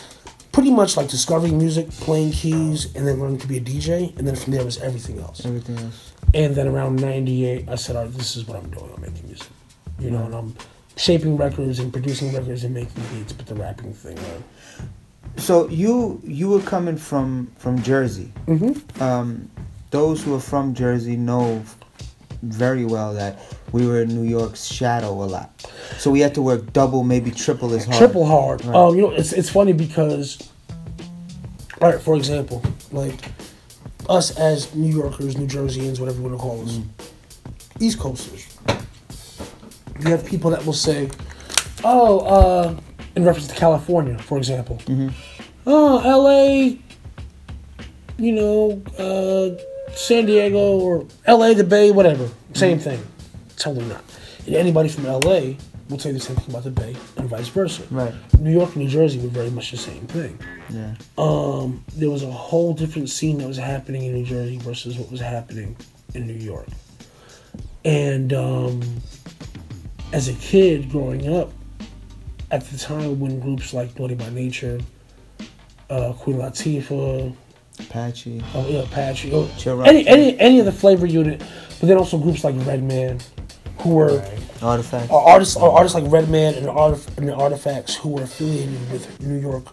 pretty 0.52 0.72
much 0.72 0.98
like 0.98 1.08
discovering 1.08 1.58
music, 1.58 1.90
playing 1.92 2.32
keys, 2.32 2.94
and 2.96 3.08
then 3.08 3.20
learning 3.20 3.40
to 3.40 3.48
be 3.48 3.58
a 3.58 3.62
DJ, 3.62 4.16
and 4.18 4.28
then 4.28 4.36
from 4.36 4.54
there 4.54 4.66
was 4.66 4.78
everything 4.80 5.20
else. 5.20 5.46
Everything 5.46 5.78
else. 5.78 6.14
And 6.34 6.56
then 6.56 6.68
around 6.68 7.02
'98, 7.02 7.70
I 7.70 7.76
said, 7.76 7.96
"All 7.96 8.04
right, 8.04 8.14
this 8.14 8.36
is 8.36 8.48
what 8.48 8.58
I'm 8.58 8.70
doing. 8.70 8.90
I'm 8.96 9.02
making 9.02 9.28
music, 9.28 9.48
you 10.00 10.12
know, 10.12 10.24
and 10.24 10.34
I'm 10.36 10.56
shaping 10.98 11.38
records 11.38 11.80
and 11.80 11.92
producing 11.92 12.34
records 12.34 12.64
and 12.64 12.74
making 12.74 13.04
beats." 13.14 13.34
But 13.34 13.48
the 13.48 13.56
rapping 13.56 13.94
thing, 13.94 14.18
uh, 14.20 14.84
So 15.38 15.68
you 15.70 16.20
you 16.26 16.50
were 16.50 16.62
coming 16.62 16.98
from 16.98 17.52
from 17.58 17.82
Jersey. 17.82 18.34
Mhm. 18.48 19.02
Um, 19.02 19.50
those 19.92 20.22
who 20.24 20.34
are 20.36 20.40
from 20.42 20.74
Jersey 20.74 21.16
know 21.16 21.64
very 22.42 22.86
well 22.86 23.14
that 23.14 23.40
we 23.72 23.86
were 23.88 24.02
in 24.02 24.10
New 24.10 24.28
York's 24.28 24.66
shadow 24.66 25.12
a 25.12 25.26
lot. 25.26 25.50
So 25.98 26.10
we 26.12 26.20
had 26.20 26.34
to 26.36 26.42
work 26.42 26.74
double, 26.74 27.04
maybe 27.04 27.32
triple 27.32 27.74
as 27.74 27.86
hard. 27.86 27.98
triple 27.98 28.26
hard. 28.26 28.66
Right. 28.66 28.76
Um, 28.76 28.96
you 28.96 29.02
know, 29.02 29.12
it's 29.12 29.34
it's 29.34 29.50
funny 29.50 29.74
because, 29.74 30.50
all 31.82 31.92
right, 31.92 32.02
for 32.02 32.16
example, 32.16 32.62
like 32.92 33.20
us 34.10 34.38
as 34.38 34.74
New 34.76 34.94
Yorkers, 34.94 35.38
New 35.38 35.48
Jerseyans, 35.48 36.00
whatever 36.00 36.18
you 36.18 36.24
want 36.24 36.36
to 36.36 36.42
call 36.42 36.64
us, 36.64 36.80
East 37.80 38.00
Coasters. 38.00 38.48
You 40.00 40.10
have 40.10 40.26
people 40.26 40.50
that 40.52 40.66
will 40.66 40.74
say, 40.74 41.10
"Oh, 41.84 42.20
uh, 42.20 42.76
in 43.16 43.24
reference 43.24 43.48
to 43.48 43.56
California, 43.56 44.18
for 44.18 44.38
example, 44.38 44.80
oh, 45.68 46.00
L.A., 46.04 46.80
you 48.18 48.32
know, 48.32 48.82
uh, 48.98 49.62
San 49.96 50.26
Diego 50.26 50.80
or 50.80 51.06
L.A., 51.26 51.54
the 51.54 51.64
Bay, 51.64 51.92
whatever, 51.92 52.30
same 52.54 52.80
thing." 52.80 53.02
Totally 53.58 53.86
not. 53.86 54.04
And 54.46 54.56
anybody 54.56 54.90
from 54.90 55.06
L.A. 55.06 55.58
will 55.90 55.98
tell 55.98 56.12
you 56.12 56.18
the 56.18 56.24
same 56.24 56.36
thing 56.36 56.50
about 56.50 56.64
the 56.64 56.72
Bay, 56.72 56.96
and 57.18 57.30
vice 57.30 57.50
versa. 57.50 57.84
Right. 57.92 58.14
New 58.40 58.52
York 58.52 58.70
and 58.76 58.84
New 58.84 58.90
Jersey 58.90 59.20
were 59.20 59.28
very 59.28 59.52
much 59.52 59.72
the 59.72 59.78
same 59.78 60.08
thing. 60.08 60.40
Yeah. 60.70 60.96
Um, 61.18 61.84
there 61.96 62.10
was 62.10 62.24
a 62.24 62.32
whole 62.32 62.74
different 62.74 63.10
scene 63.10 63.38
that 63.40 63.48
was 63.48 63.58
happening 63.58 64.04
in 64.04 64.14
New 64.14 64.26
Jersey 64.26 64.58
versus 64.58 64.98
what 64.98 65.12
was 65.12 65.20
happening 65.20 65.76
in 66.16 66.26
New 66.26 66.34
York. 66.34 66.68
And 67.84 68.34
um, 68.34 68.82
as 70.14 70.28
a 70.28 70.34
kid 70.34 70.90
growing 70.90 71.34
up, 71.34 71.52
at 72.52 72.66
the 72.66 72.78
time 72.78 73.20
when 73.20 73.40
groups 73.40 73.74
like 73.74 73.98
Naughty 73.98 74.16
by 74.16 74.30
Nature, 74.30 74.80
uh, 75.90 76.14
Queen 76.14 76.38
Latifah, 76.38 77.34
Apache. 77.90 78.42
oh 78.54 78.68
yeah, 78.68 78.84
Apache, 78.84 79.32
oh, 79.34 79.50
Chill 79.58 79.84
any 79.84 80.08
any 80.08 80.40
any 80.40 80.60
of 80.60 80.66
the 80.66 80.72
flavor 80.72 81.06
unit, 81.06 81.40
but 81.80 81.88
then 81.88 81.98
also 81.98 82.18
groups 82.18 82.44
like 82.44 82.56
Redman, 82.66 83.20
who 83.80 83.96
were 83.96 84.24
Artifacts. 84.62 85.10
are 85.12 85.22
artists 85.22 85.56
are 85.58 85.70
artists 85.72 85.96
like 85.96 86.12
Redman 86.12 86.56
and, 86.56 86.68
Artif- 86.68 87.18
and 87.18 87.28
the 87.28 87.34
Artifacts 87.36 87.96
who 87.96 88.10
were 88.10 88.24
affiliated 88.24 88.92
with 88.92 89.22
New 89.22 89.40
York 89.40 89.66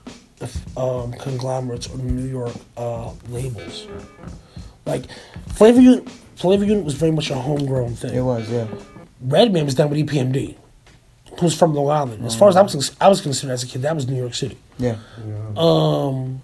um, 0.76 1.12
conglomerates 1.14 1.88
or 1.88 1.98
New 1.98 2.26
York 2.26 2.54
uh, 2.76 3.12
labels. 3.28 3.86
Like 4.86 5.04
Flavor 5.48 5.80
Unit, 5.80 6.08
Flavor 6.36 6.64
Unit 6.64 6.84
was 6.84 6.94
very 6.94 7.12
much 7.12 7.30
a 7.30 7.34
homegrown 7.34 7.94
thing. 7.96 8.14
It 8.14 8.22
was, 8.22 8.48
yeah. 8.50 8.66
Redman 9.20 9.64
was 9.64 9.74
done 9.74 9.90
with 9.90 9.98
EPMD, 9.98 10.54
who 11.38 11.44
was 11.44 11.54
from 11.58 11.74
Long 11.74 11.90
Island. 11.90 12.24
As 12.24 12.34
far 12.36 12.48
as 12.48 12.56
I 12.56 12.62
was, 12.62 12.96
I 13.00 13.08
was 13.08 13.20
concerned 13.20 13.52
as 13.52 13.62
a 13.62 13.66
kid, 13.66 13.82
that 13.82 13.94
was 13.94 14.08
New 14.08 14.16
York 14.16 14.34
City. 14.34 14.56
Yeah. 14.78 14.96
Um, 15.56 16.40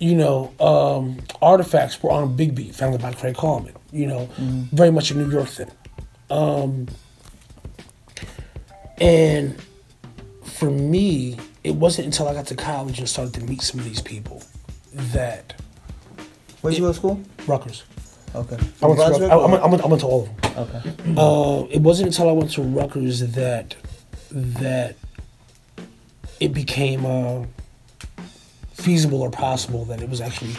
you 0.00 0.16
know, 0.16 0.52
um, 0.58 1.18
Artifacts 1.40 2.02
were 2.02 2.10
on 2.10 2.34
Big 2.34 2.54
Beat, 2.54 2.74
founded 2.74 3.00
by 3.00 3.12
Craig 3.12 3.36
Kallman. 3.36 3.74
You 3.92 4.06
know, 4.06 4.28
very 4.72 4.90
much 4.90 5.10
a 5.10 5.14
New 5.14 5.30
York 5.30 5.48
thing. 5.48 5.70
Um, 6.30 6.88
and 8.98 9.60
for 10.44 10.70
me, 10.70 11.38
it 11.64 11.76
wasn't 11.76 12.06
until 12.06 12.28
I 12.28 12.34
got 12.34 12.46
to 12.46 12.56
college 12.56 12.98
and 12.98 13.08
started 13.08 13.34
to 13.34 13.40
meet 13.42 13.62
some 13.62 13.78
of 13.78 13.86
these 13.86 14.02
people 14.02 14.42
that 14.92 15.54
Where'd 16.60 16.76
you 16.76 16.82
go 16.82 16.88
to 16.88 16.94
school? 16.94 17.20
Rutgers. 17.46 17.84
Okay. 18.34 18.58
I 18.82 18.86
went, 18.86 19.16
to, 19.16 19.24
I, 19.26 19.36
I, 19.36 19.66
went, 19.66 19.82
I 19.82 19.86
went 19.86 20.00
to 20.00 20.06
all 20.06 20.22
of 20.22 20.42
them. 20.42 20.52
Okay. 20.58 21.16
Uh, 21.16 21.66
it 21.70 21.80
wasn't 21.80 22.08
until 22.08 22.28
I 22.28 22.32
went 22.32 22.50
to 22.52 22.62
Rutgers 22.62 23.20
that 23.32 23.74
that 24.30 24.96
it 26.38 26.52
became 26.52 27.04
uh, 27.04 27.44
feasible 28.80 29.22
or 29.22 29.30
possible 29.30 29.84
that 29.86 30.00
it 30.02 30.08
was 30.08 30.20
actually 30.20 30.54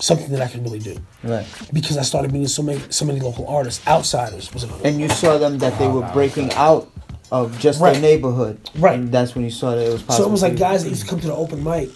something 0.00 0.28
that 0.30 0.40
I 0.40 0.46
could 0.48 0.62
really 0.62 0.78
do 0.78 0.96
Right. 1.24 1.44
because 1.72 1.96
I 1.98 2.02
started 2.02 2.32
meeting 2.32 2.48
so 2.48 2.62
many 2.62 2.80
so 2.90 3.04
many 3.04 3.20
local 3.20 3.46
artists. 3.48 3.84
Outsidaz 3.84 4.52
was 4.54 4.62
another. 4.62 4.86
And 4.86 5.00
you 5.00 5.08
saw 5.08 5.38
them 5.38 5.58
that 5.58 5.78
they 5.78 5.88
were 5.88 6.08
breaking 6.12 6.52
out 6.52 6.88
of 7.32 7.58
just 7.58 7.80
Right. 7.80 7.92
their 7.94 8.02
neighborhood. 8.02 8.58
Right. 8.78 8.98
And 8.98 9.10
that's 9.10 9.34
when 9.34 9.44
you 9.44 9.50
saw 9.50 9.70
that 9.72 9.84
it 9.86 9.92
was 9.92 10.02
possible. 10.02 10.24
So 10.24 10.28
it 10.28 10.32
was 10.32 10.42
like 10.42 10.56
guys 10.56 10.84
that 10.84 10.90
used 10.90 11.02
to 11.02 11.08
come 11.08 11.20
to 11.20 11.26
the 11.26 11.34
open 11.34 11.62
mic, 11.64 11.90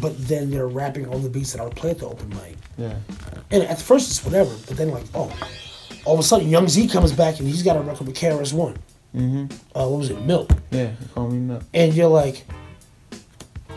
but 0.00 0.16
then 0.26 0.50
they're 0.50 0.66
rapping 0.66 1.06
on 1.12 1.22
the 1.22 1.28
beats 1.28 1.52
that 1.52 1.60
I 1.60 1.64
would 1.64 1.76
play 1.76 1.90
at 1.90 1.98
the 1.98 2.06
open 2.06 2.28
mic. 2.30 2.56
Yeah. 2.78 2.94
And 3.50 3.62
at 3.64 3.80
first 3.80 4.10
it's 4.10 4.24
whatever, 4.24 4.54
but 4.66 4.76
then 4.78 4.90
like, 4.90 5.04
oh, 5.14 5.30
all 6.04 6.14
of 6.14 6.20
a 6.20 6.22
sudden 6.22 6.48
Young 6.48 6.68
Z 6.68 6.88
comes 6.88 7.12
back 7.12 7.38
and 7.38 7.46
he's 7.46 7.62
got 7.62 7.76
a 7.76 7.80
record 7.80 8.06
with 8.06 8.16
KRS 8.16 8.52
One. 8.54 8.76
Mm-hmm. 9.14 9.44
Uh, 9.78 9.86
what 9.88 9.98
was 9.98 10.08
it, 10.10 10.20
Milk? 10.22 10.50
Yeah. 10.70 10.92
Call 11.14 11.28
me 11.28 11.38
Milk. 11.38 11.62
And 11.74 11.92
you're 11.92 12.08
like, 12.08 12.44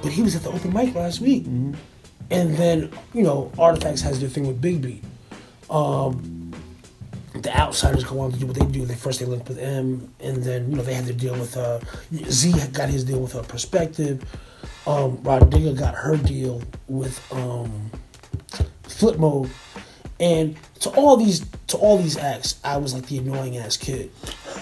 but 0.06 0.14
he 0.14 0.22
was 0.22 0.36
at 0.36 0.44
the 0.44 0.52
open 0.52 0.72
mic 0.72 0.94
last 0.94 1.20
week. 1.20 1.46
Mm-hmm. 1.46 1.74
And 2.30 2.56
then 2.58 2.92
you 3.16 3.24
know, 3.24 3.52
Artifacts 3.58 4.02
has 4.02 4.20
their 4.20 4.30
thing 4.30 4.46
with 4.46 4.62
Big 4.62 4.80
Beat. 4.80 5.04
Um, 5.68 6.54
the 7.34 7.50
Outsidaz 7.50 8.08
go 8.08 8.20
on 8.20 8.32
to 8.32 8.38
do 8.38 8.46
what 8.46 8.56
they 8.56 8.66
do. 8.68 8.86
They 8.86 8.94
first 8.94 9.20
they 9.20 9.26
linked 9.26 9.50
with 9.50 9.58
M, 9.58 10.14
and 10.20 10.44
then 10.44 10.70
you 10.70 10.78
know 10.78 10.84
they 10.84 10.94
had 10.94 11.06
their 11.06 11.16
deal 11.16 11.34
with 11.34 11.58
uh, 11.58 11.80
Z 12.30 12.52
had 12.52 12.72
got 12.72 12.88
his 12.88 13.04
deal 13.04 13.20
with 13.20 13.36
uh, 13.36 13.42
Perspective. 13.42 14.24
Um, 14.86 15.24
got 15.24 15.96
her 15.96 16.18
deal 16.18 16.62
with 16.88 17.20
um, 17.34 17.90
Flip 18.84 19.18
Mode, 19.18 19.50
and 20.20 20.56
to 20.82 20.92
all 20.92 21.18
these 21.18 21.44
to 21.68 21.78
all 21.78 21.98
these 21.98 22.16
acts, 22.16 22.60
I 22.64 22.78
was 22.78 22.94
like 22.94 23.08
the 23.08 23.18
annoying 23.18 23.58
ass 23.58 23.76
kid 23.76 24.12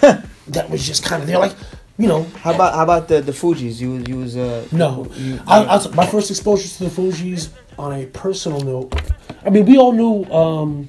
that 0.00 0.70
was 0.70 0.86
just 0.86 1.04
kind 1.04 1.22
of 1.22 1.28
there, 1.28 1.38
like 1.38 1.54
you 1.98 2.08
know. 2.08 2.24
How 2.42 2.54
about 2.54 2.74
how 2.74 2.82
about 2.82 3.08
the 3.08 3.20
the 3.20 3.32
Fugees? 3.32 3.80
You 3.80 3.92
was 3.92 4.08
you 4.08 4.16
was 4.16 4.36
uh 4.36 4.66
No, 4.72 5.06
You, 5.16 5.40
I, 5.46 5.64
I, 5.64 5.88
my 5.94 6.06
first 6.06 6.30
exposure 6.30 6.68
to 6.68 6.84
the 6.84 6.90
Fugees 6.90 7.50
on 7.78 7.92
a 7.92 8.06
personal 8.06 8.60
note. 8.60 8.94
I 9.44 9.50
mean, 9.50 9.66
we 9.66 9.76
all 9.76 9.92
knew 9.92 10.24
um, 10.32 10.88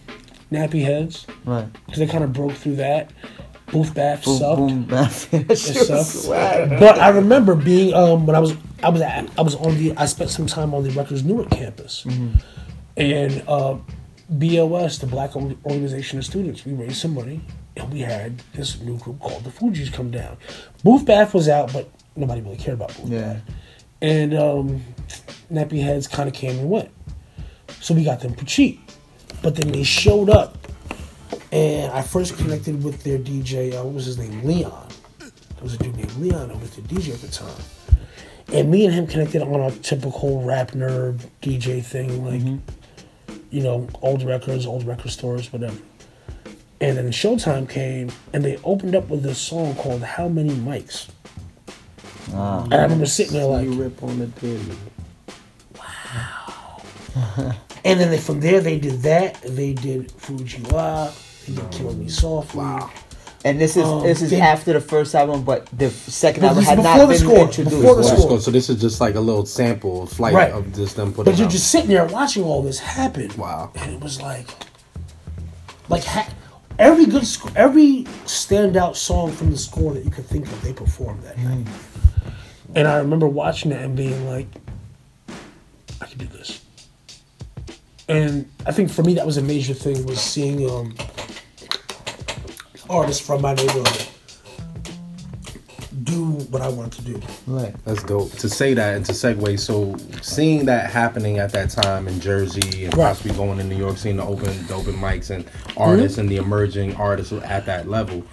Nappy 0.52 0.84
Heads 0.84 1.26
right. 1.46 1.68
because 1.86 2.00
they 2.00 2.08
kind 2.08 2.24
of 2.24 2.34
broke 2.34 2.54
through 2.54 2.78
that. 2.78 3.12
Booth 3.72 3.96
Bath 3.96 4.24
Boom 4.24 4.38
sucked. 4.38 4.58
boom 4.58 4.88
shit 5.50 5.52
It 5.52 5.56
sucked. 5.58 6.70
But 6.80 7.00
I 7.00 7.10
remember 7.10 7.56
being 7.56 7.94
um, 7.94 8.26
when 8.26 8.36
I 8.36 8.40
was 8.40 8.56
I 8.84 8.90
was 8.90 9.02
at, 9.02 9.28
I 9.38 9.42
was 9.42 9.56
on 9.56 9.78
the 9.78 9.94
I 9.98 10.06
spent 10.06 10.30
some 10.30 10.46
time 10.46 10.74
on 10.74 10.84
the 10.84 10.92
Rutgers 10.92 11.24
Newark 11.24 11.50
campus, 11.50 12.06
and 12.96 13.44
uh, 13.48 13.78
BOS, 14.30 15.00
the 15.00 15.08
Black 15.08 15.36
Organization 15.36 16.20
of 16.20 16.26
Students, 16.26 16.66
we 16.66 16.74
raised 16.74 16.98
some 16.98 17.14
money, 17.14 17.42
and 17.78 17.92
we 17.92 18.00
had 18.02 18.40
this 18.54 18.80
new 18.82 18.98
group 18.98 19.20
called 19.20 19.44
the 19.44 19.50
Fugees 19.50 19.92
come 19.92 20.12
down. 20.12 20.38
Booth 20.84 21.06
Bath 21.06 21.34
was 21.34 21.50
out, 21.50 21.72
but 21.74 21.90
nobody 22.16 22.42
really 22.42 22.58
cared 22.58 22.76
about 22.76 22.96
Booth 22.98 23.10
Yeah. 23.10 23.34
Bath. 23.34 23.42
And 24.02 24.34
um, 24.38 24.84
Nappy 25.52 25.82
Heads 25.82 26.08
kind 26.08 26.28
of 26.28 26.36
came 26.36 26.60
and 26.60 26.70
went. 26.70 26.92
So 27.82 27.94
we 27.94 28.04
got 28.04 28.20
them 28.22 28.34
for 28.36 28.46
cheap. 28.46 28.80
But 29.42 29.56
then 29.56 29.72
they 29.72 29.84
showed 29.84 30.30
up, 30.30 30.58
and 31.52 31.92
I 31.92 32.02
first 32.02 32.38
connected 32.38 32.84
with 32.84 33.04
their 33.04 33.18
DJ, 33.20 33.74
uh, 33.74 33.84
what 33.84 33.94
was 33.96 34.06
his 34.06 34.18
name? 34.18 34.44
Leon. 34.44 34.88
There 35.20 35.64
was 35.64 35.74
a 35.76 35.78
dude 35.78 35.96
named 35.96 36.14
Leon 36.18 36.50
who 36.50 36.58
was 36.60 36.72
the 36.72 36.82
DJ 36.82 37.14
at 37.14 37.22
the 37.22 37.28
time. 37.28 37.64
And 38.54 38.70
me 38.70 38.86
and 38.86 38.94
him 38.94 39.08
connected 39.08 39.42
on 39.42 39.60
a 39.60 39.72
typical 39.72 40.44
rap 40.44 40.72
nerd 40.72 41.20
DJ 41.42 41.84
thing, 41.84 42.24
like, 42.26 42.62
you 43.50 43.62
know, 43.64 43.88
old 44.02 44.24
records, 44.24 44.66
old 44.66 44.86
record 44.86 45.10
stores, 45.12 45.52
whatever. 45.52 45.78
And 46.86 46.98
then 47.00 47.08
Showtime 47.12 47.68
came, 47.68 48.12
and 48.32 48.46
they 48.46 48.58
opened 48.64 48.96
up 48.96 49.10
with 49.10 49.24
this 49.24 49.40
song 49.40 49.74
called 49.76 50.04
How 50.04 50.28
Many 50.28 50.52
Mics? 50.52 51.10
Ah. 52.32 52.64
And 52.66 52.74
I 52.76 52.84
remember 52.84 53.08
sitting 53.08 53.34
there 53.34 53.46
like, 53.46 53.64
you 53.66 53.74
rip 53.74 54.04
on 54.04 54.20
the 54.20 54.28
titty. 54.28 54.72
And 57.84 58.00
then 58.00 58.10
they, 58.12 58.18
from 58.20 58.40
there 58.40 58.62
they 58.62 58.78
did 58.80 59.02
that. 59.04 59.42
They 59.42 59.74
did 59.74 60.12
Fu-Gee-La. 60.12 61.12
They 61.48 61.54
did 61.56 61.72
Killing 61.72 62.00
Me 62.00 62.08
Softly. 62.10 62.60
Wow. 62.62 62.92
And 63.44 63.60
this 63.60 63.78
is 63.78 63.84
Um, 63.84 64.02
this 64.04 64.22
is 64.24 64.32
they- 64.32 64.42
after 64.42 64.74
the 64.74 64.82
first 64.82 65.14
album, 65.16 65.44
but 65.44 65.68
the 65.76 65.90
second 65.92 66.46
album 66.46 66.64
had 66.64 66.80
is 66.80 66.84
not 66.84 67.08
been 67.10 67.18
score, 67.18 67.38
introduced. 67.38 67.76
before 67.78 67.96
the 67.96 68.02
right? 68.02 68.20
score. 68.20 68.40
So 68.40 68.50
this 68.52 68.70
is 68.70 68.82
just 68.82 69.00
like 69.02 69.14
a 69.16 69.20
little 69.20 69.46
sample, 69.46 70.04
a 70.04 70.08
flight 70.08 70.34
Right. 70.34 70.52
of 70.52 70.74
just 70.74 70.96
them 70.96 71.14
putting. 71.14 71.32
But 71.32 71.38
you're 71.40 71.46
out. 71.48 71.52
just 71.52 71.70
sitting 71.72 71.90
there 71.90 72.06
watching 72.06 72.44
all 72.44 72.62
this 72.64 72.80
happen. 72.80 73.32
Wow. 73.38 73.72
And 73.76 73.92
it 73.94 74.02
was 74.02 74.20
like, 74.22 74.48
like 75.90 76.04
ha- 76.04 76.28
every 76.80 77.06
good, 77.06 77.26
sc- 77.26 77.56
every 77.56 78.04
standout 78.26 78.96
song 78.96 79.32
from 79.32 79.52
the 79.52 79.58
score 79.58 79.94
that 79.94 80.04
you 80.04 80.12
could 80.12 80.26
think 80.26 80.46
of, 80.48 80.62
they 80.62 80.74
performed 80.74 81.22
that 81.24 81.38
night. 81.40 81.68
And 82.76 82.88
I 82.88 82.98
remember 82.98 83.28
watching 83.28 83.72
it 83.72 83.82
and 83.82 83.96
being 83.96 84.28
like, 84.28 84.48
I 86.02 86.06
could 86.06 86.18
do 86.18 86.26
this. 86.28 86.64
And 88.08 88.50
I 88.66 88.72
think 88.72 88.92
for 88.92 89.04
me 89.04 89.16
that 89.16 89.26
was 89.26 89.38
a 89.38 89.42
major 89.42 89.74
thing 89.74 90.06
was 90.06 90.20
seeing 90.20 90.70
um, 90.70 90.96
artists 92.90 93.26
from 93.26 93.42
my 93.42 93.54
neighborhood 93.54 94.08
do 96.06 96.24
what 96.52 96.62
I 96.62 96.70
wanted 96.70 96.94
to 96.94 97.02
do. 97.02 97.22
Right. 97.48 97.76
That's 97.84 98.04
dope. 98.04 98.32
To 98.34 98.48
say 98.48 98.74
that 98.76 98.96
and 98.96 99.06
to 99.06 99.12
segue, 99.12 99.60
so 99.60 99.96
seeing 100.22 100.66
that 100.66 100.90
happening 100.90 101.40
at 101.40 101.52
that 101.52 101.72
time 101.72 102.08
in 102.08 102.20
Jersey 102.20 102.86
and 102.86 102.96
Right. 102.96 103.08
possibly 103.08 103.36
going 103.36 103.58
to 103.58 103.64
New 103.64 103.76
York, 103.76 103.98
seeing 103.98 104.18
the 104.18 104.24
open 104.24 104.68
the 104.68 104.76
open 104.76 104.94
mics 104.94 105.32
and 105.32 105.46
artists 105.76 106.14
mm-hmm. 106.14 106.22
and 106.22 106.30
the 106.30 106.38
emerging 106.38 106.96
artists 106.96 107.34
at 107.34 107.66
that 107.66 107.90
level, 107.90 108.24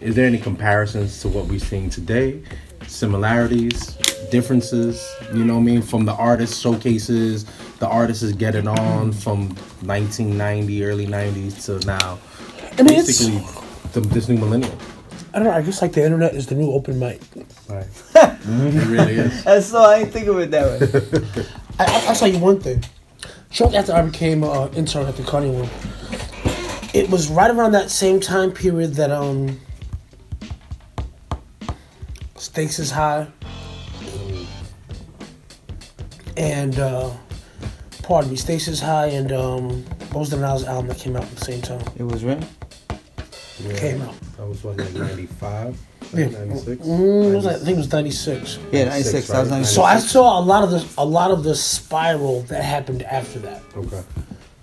is 0.00 0.14
there 0.14 0.26
any 0.26 0.38
comparisons 0.38 1.20
to 1.22 1.28
what 1.28 1.46
we're 1.46 1.58
seeing 1.58 1.90
today? 1.90 2.40
Similarities, 2.86 3.96
differences, 4.30 5.04
you 5.34 5.44
know 5.44 5.54
what 5.54 5.60
I 5.60 5.64
mean, 5.64 5.82
from 5.82 6.04
the 6.04 6.14
artist 6.14 6.62
showcases, 6.62 7.44
the 7.80 7.88
artists 7.88 8.22
is 8.22 8.32
getting 8.32 8.68
on 8.68 9.12
from 9.12 9.48
1990, 9.82 10.84
early 10.84 11.06
90s 11.06 11.64
to 11.66 11.86
now. 11.86 12.18
I 12.78 12.82
mean, 12.82 12.94
Basically, 12.94 13.42
the, 13.92 14.00
this 14.00 14.28
new 14.28 14.38
millennium. 14.38 14.78
I 15.38 15.40
don't 15.40 15.52
know. 15.52 15.56
I 15.56 15.62
guess 15.62 15.80
like 15.82 15.92
the 15.92 16.02
internet 16.02 16.34
is 16.34 16.48
the 16.48 16.56
new 16.56 16.72
open 16.72 16.98
mic. 16.98 17.20
Right. 17.68 17.86
it 18.16 18.88
really 18.88 19.12
is. 19.12 19.44
That's 19.44 19.66
so 19.66 19.78
I 19.78 19.98
ain't 19.98 20.12
think 20.12 20.26
of 20.26 20.36
it 20.40 20.50
that 20.50 20.66
way. 20.80 21.44
I, 21.78 21.84
I, 21.84 22.06
I'll 22.08 22.14
tell 22.16 22.26
you 22.26 22.40
one 22.40 22.58
thing. 22.58 22.82
Shortly 23.52 23.76
after 23.76 23.92
I 23.92 24.02
became 24.02 24.42
an 24.42 24.50
uh, 24.50 24.68
intern 24.74 25.06
at 25.06 25.16
the 25.16 25.22
Cutting 25.22 25.56
Room, 25.56 25.70
it 26.92 27.08
was 27.08 27.28
right 27.28 27.52
around 27.52 27.70
that 27.70 27.88
same 27.88 28.18
time 28.18 28.50
period 28.50 28.94
that 28.94 29.12
um, 29.12 29.60
Stakes 32.34 32.80
is 32.80 32.90
High 32.90 33.28
and 36.36 36.80
uh, 36.80 37.12
pardon 38.02 38.32
me, 38.32 38.36
Stakes 38.36 38.66
is 38.66 38.80
High 38.80 39.06
and 39.06 39.30
um, 39.30 39.84
what 40.10 40.18
was 40.18 40.30
the 40.30 40.36
Nas 40.36 40.64
album 40.64 40.88
that 40.88 40.98
came 40.98 41.14
out 41.14 41.22
at 41.22 41.30
the 41.30 41.44
same 41.44 41.62
time? 41.62 41.86
It 41.96 42.02
was 42.02 42.24
Rim. 43.60 43.76
Came 43.76 44.02
out. 44.02 44.14
That 44.36 44.46
was 44.46 44.62
what, 44.64 44.76
like 44.76 44.92
95? 44.94 45.78
Yeah. 46.14 46.28
96? 46.28 46.86
Mm, 46.86 47.32
it 47.32 47.36
was, 47.36 47.46
I 47.46 47.54
think 47.54 47.68
it 47.70 47.76
was 47.76 47.92
ninety 47.92 48.10
six. 48.10 48.58
Yeah, 48.72 48.84
96. 48.84 49.26
That 49.28 49.40
was 49.40 49.48
right? 49.48 49.56
96. 49.56 49.74
So 49.74 49.82
I 49.82 49.98
saw 49.98 50.38
a 50.38 50.42
lot 50.42 50.64
of 50.64 50.70
the 50.70 50.86
a 50.96 51.04
lot 51.04 51.30
of 51.30 51.42
the 51.44 51.54
spiral 51.54 52.42
that 52.42 52.64
happened 52.64 53.02
after 53.02 53.38
that. 53.40 53.62
Okay. 53.76 54.02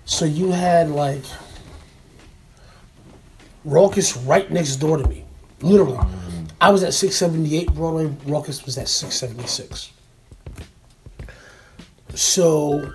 So 0.04 0.24
you 0.24 0.50
had 0.50 0.90
like 0.90 1.22
Rawkus 3.66 4.26
right 4.26 4.50
next 4.50 4.76
door 4.76 4.96
to 4.96 5.08
me. 5.08 5.24
Literally. 5.60 5.98
I 6.60 6.70
was 6.70 6.82
at 6.82 6.94
678 6.94 7.74
Broadway, 7.74 8.06
Rawkus 8.24 8.64
was 8.64 8.78
at 8.78 8.88
676. 8.88 9.92
So 12.14 12.92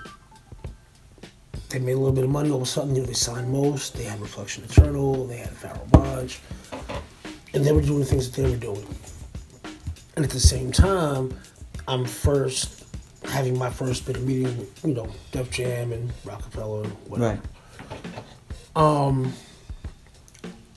they 1.71 1.79
made 1.79 1.93
a 1.93 1.97
little 1.97 2.13
bit 2.13 2.23
of 2.23 2.29
money. 2.29 2.49
All 2.49 2.57
of 2.57 2.63
a 2.63 2.65
sudden, 2.65 2.95
you 2.95 3.01
know, 3.01 3.07
they 3.07 3.13
signed 3.13 3.49
Mos, 3.51 3.89
they 3.89 4.03
had 4.03 4.19
Reflection 4.19 4.63
Eternal, 4.63 5.25
they 5.25 5.37
had 5.37 5.49
Pharaoh 5.49 5.87
Lodge, 5.93 6.39
and 7.53 7.65
they 7.65 7.71
were 7.71 7.81
doing 7.81 7.99
the 7.99 8.05
things 8.05 8.29
that 8.29 8.41
they 8.41 8.49
were 8.49 8.57
doing. 8.57 8.85
And 10.15 10.25
at 10.25 10.31
the 10.31 10.39
same 10.39 10.71
time, 10.71 11.33
I'm 11.87 12.05
first 12.05 12.85
having 13.23 13.57
my 13.57 13.69
first 13.69 14.05
bit 14.05 14.17
of 14.17 14.27
meeting 14.27 14.57
with, 14.57 14.85
you 14.85 14.93
know, 14.93 15.07
Def 15.31 15.49
Jam 15.51 15.93
and 15.93 16.11
Roc-A-Fella 16.25 16.83
and 16.83 16.91
whatever. 17.07 17.39
Right. 18.75 18.75
Um, 18.75 19.33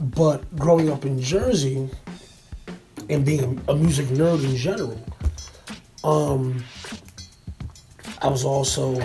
But 0.00 0.42
growing 0.56 0.90
up 0.90 1.04
in 1.06 1.20
Jersey 1.20 1.88
and 3.08 3.24
being 3.24 3.60
a 3.68 3.74
music 3.74 4.06
nerd 4.06 4.44
in 4.44 4.56
general, 4.56 4.98
um, 6.02 6.62
I 8.20 8.28
was 8.28 8.44
also 8.44 9.00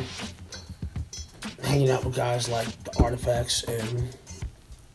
hanging 1.70 1.90
out 1.90 2.04
with 2.04 2.16
guys 2.16 2.50
like 2.50 2.68
the 2.84 3.02
Artifacts 3.04 3.64
and 3.64 4.16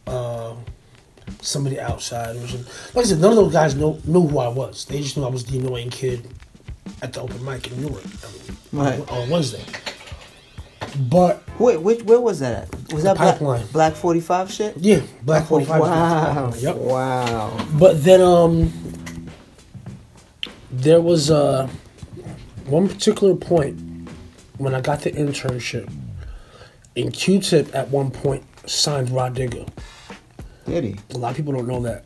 uh, 0.06 0.54
some 1.40 1.64
of 1.66 1.72
the 1.72 1.78
Outsidaz. 1.78 2.54
And 2.54 2.66
like 2.94 3.04
I 3.06 3.08
said, 3.08 3.20
none 3.20 3.30
of 3.30 3.36
those 3.36 3.52
guys 3.52 3.74
know, 3.74 3.98
knew 4.04 4.26
who 4.26 4.38
I 4.38 4.48
was. 4.48 4.84
They 4.84 5.00
just 5.00 5.16
knew 5.16 5.24
I 5.24 5.28
was 5.30 5.44
the 5.44 5.58
annoying 5.58 5.90
kid 5.90 6.26
at 7.00 7.12
the 7.12 7.20
open 7.22 7.42
mic 7.44 7.70
in 7.70 7.80
Newark 7.80 8.04
I 8.04 8.32
mean, 8.32 8.56
Right. 8.72 9.10
on, 9.10 9.30
Wednesday. 9.30 9.64
But 11.08 11.42
Wait, 11.58 11.80
which 11.80 12.02
where 12.02 12.20
was 12.20 12.40
that 12.40 12.64
at? 12.72 12.92
Was 12.92 13.02
that 13.04 13.16
Black, 13.16 13.34
Pipeline. 13.38 13.66
Black 13.72 13.94
45 13.94 14.50
shit? 14.50 14.76
yeah, 14.76 15.00
Black 15.22 15.46
Forty 15.46 15.64
Five. 15.64 15.80
Wow. 15.80 16.52
Yep. 16.56 16.76
Wow. 16.76 17.66
But 17.78 18.04
then 18.04 18.20
um 18.20 18.72
there 20.70 21.00
was 21.00 21.30
uh 21.32 21.68
one 22.66 22.88
particular 22.88 23.34
point 23.34 23.80
when 24.58 24.74
I 24.74 24.80
got 24.80 25.00
the 25.00 25.10
internship 25.10 25.90
and 26.96 27.12
Q 27.12 27.40
Tip 27.40 27.74
at 27.74 27.88
one 27.90 28.10
point 28.10 28.44
signed 28.68 29.10
Rah 29.10 29.30
Digga. 29.30 29.68
Did 30.66 30.84
he? 30.84 30.96
A 31.14 31.18
lot 31.18 31.30
of 31.32 31.36
people 31.36 31.52
don't 31.52 31.66
know 31.68 31.80
that. 31.82 32.04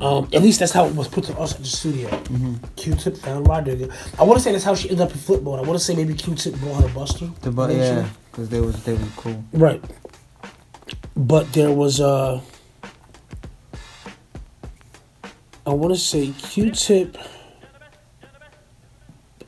Um, 0.00 0.28
at 0.32 0.42
least 0.42 0.60
that's 0.60 0.72
how 0.72 0.86
it 0.86 0.94
was 0.94 1.08
put 1.08 1.24
to 1.24 1.38
us 1.38 1.54
at 1.54 1.60
the 1.60 1.66
studio. 1.66 2.08
Q 2.76 2.94
Tip 2.94 3.16
found 3.18 3.48
Rah 3.48 3.60
Digga. 3.60 3.92
I 4.18 4.22
want 4.24 4.38
to 4.38 4.42
say 4.42 4.52
that's 4.52 4.64
how 4.64 4.74
she 4.74 4.90
ended 4.90 5.06
up 5.06 5.12
in 5.12 5.18
Flipmode. 5.18 5.58
I 5.58 5.62
want 5.62 5.78
to 5.78 5.84
say 5.84 5.94
maybe 5.94 6.14
Q 6.14 6.34
Tip 6.34 6.54
brought 6.56 6.82
her 6.82 6.88
Busta. 6.88 7.38
The 7.40 7.50
bu- 7.50 7.72
yeah, 7.72 8.08
because 8.30 8.48
they 8.48 8.60
was 8.60 8.82
they 8.84 8.94
were 8.94 9.08
cool. 9.16 9.44
Right. 9.52 9.82
But 11.16 11.52
there 11.52 11.72
was 11.72 12.00
uh 12.00 12.40
I 15.66 15.70
want 15.70 15.94
to 15.94 16.00
say 16.00 16.32
Q-Tip 16.38 17.16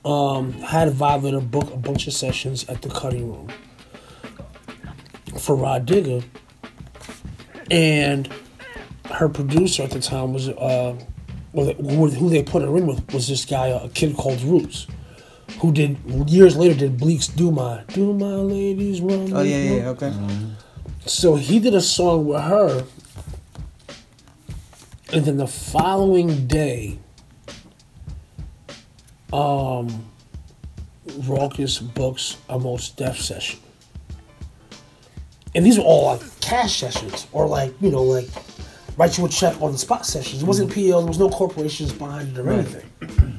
um 0.04 0.52
had 0.52 0.90
Violator 0.92 1.40
book 1.40 1.72
a 1.72 1.76
bunch 1.76 2.06
of 2.06 2.12
sessions 2.12 2.68
at 2.68 2.82
the 2.82 2.88
cutting 2.90 3.32
room 3.32 3.48
for 5.38 5.56
Rah 5.56 5.78
Digga. 5.78 6.24
And 7.70 8.32
her 9.10 9.28
producer 9.28 9.82
at 9.82 9.90
the 9.90 10.00
time 10.00 10.32
was 10.32 10.48
uh 10.48 10.96
who, 11.52 12.08
who 12.08 12.30
they 12.30 12.42
put 12.42 12.62
her 12.62 12.76
in 12.76 12.86
with 12.86 13.12
was 13.12 13.28
this 13.28 13.44
guy 13.44 13.66
a 13.66 13.88
kid 13.90 14.16
called 14.16 14.40
Roots 14.42 14.86
who 15.60 15.72
did 15.72 15.98
years 16.28 16.56
later 16.56 16.74
did 16.74 16.98
Bleek's 16.98 17.28
Do 17.28 17.50
My 17.50 17.84
Do 17.88 18.12
My 18.14 18.26
Ladies 18.26 19.00
Run 19.00 19.32
Oh 19.32 19.38
With 19.38 19.46
yeah, 19.46 19.56
yeah, 19.58 19.88
okay. 19.90 20.12
So 21.06 21.34
he 21.34 21.58
did 21.58 21.74
a 21.74 21.80
song 21.80 22.26
with 22.26 22.40
her, 22.42 22.84
and 25.12 25.24
then 25.24 25.36
the 25.36 25.48
following 25.48 26.46
day, 26.46 26.98
um, 29.32 30.06
Rawkus 31.06 31.92
books 31.94 32.36
a 32.48 32.58
Mos 32.58 32.90
Def 32.90 33.18
session, 33.18 33.58
and 35.54 35.64
these 35.64 35.78
were 35.78 35.84
all 35.84 36.06
like 36.06 36.40
cash 36.40 36.78
sessions 36.78 37.26
or 37.32 37.46
like 37.46 37.72
you 37.80 37.90
know 37.90 38.02
like 38.02 38.28
write 38.96 39.16
you 39.18 39.24
a 39.24 39.28
check 39.28 39.60
on 39.60 39.72
the 39.72 39.78
spot 39.78 40.06
sessions. 40.06 40.42
It 40.42 40.46
wasn't 40.46 40.72
PL. 40.72 41.00
There 41.00 41.08
was 41.08 41.18
no 41.18 41.30
corporations 41.30 41.92
behind 41.92 42.36
it 42.36 42.40
or 42.40 42.50
anything. 42.50 43.38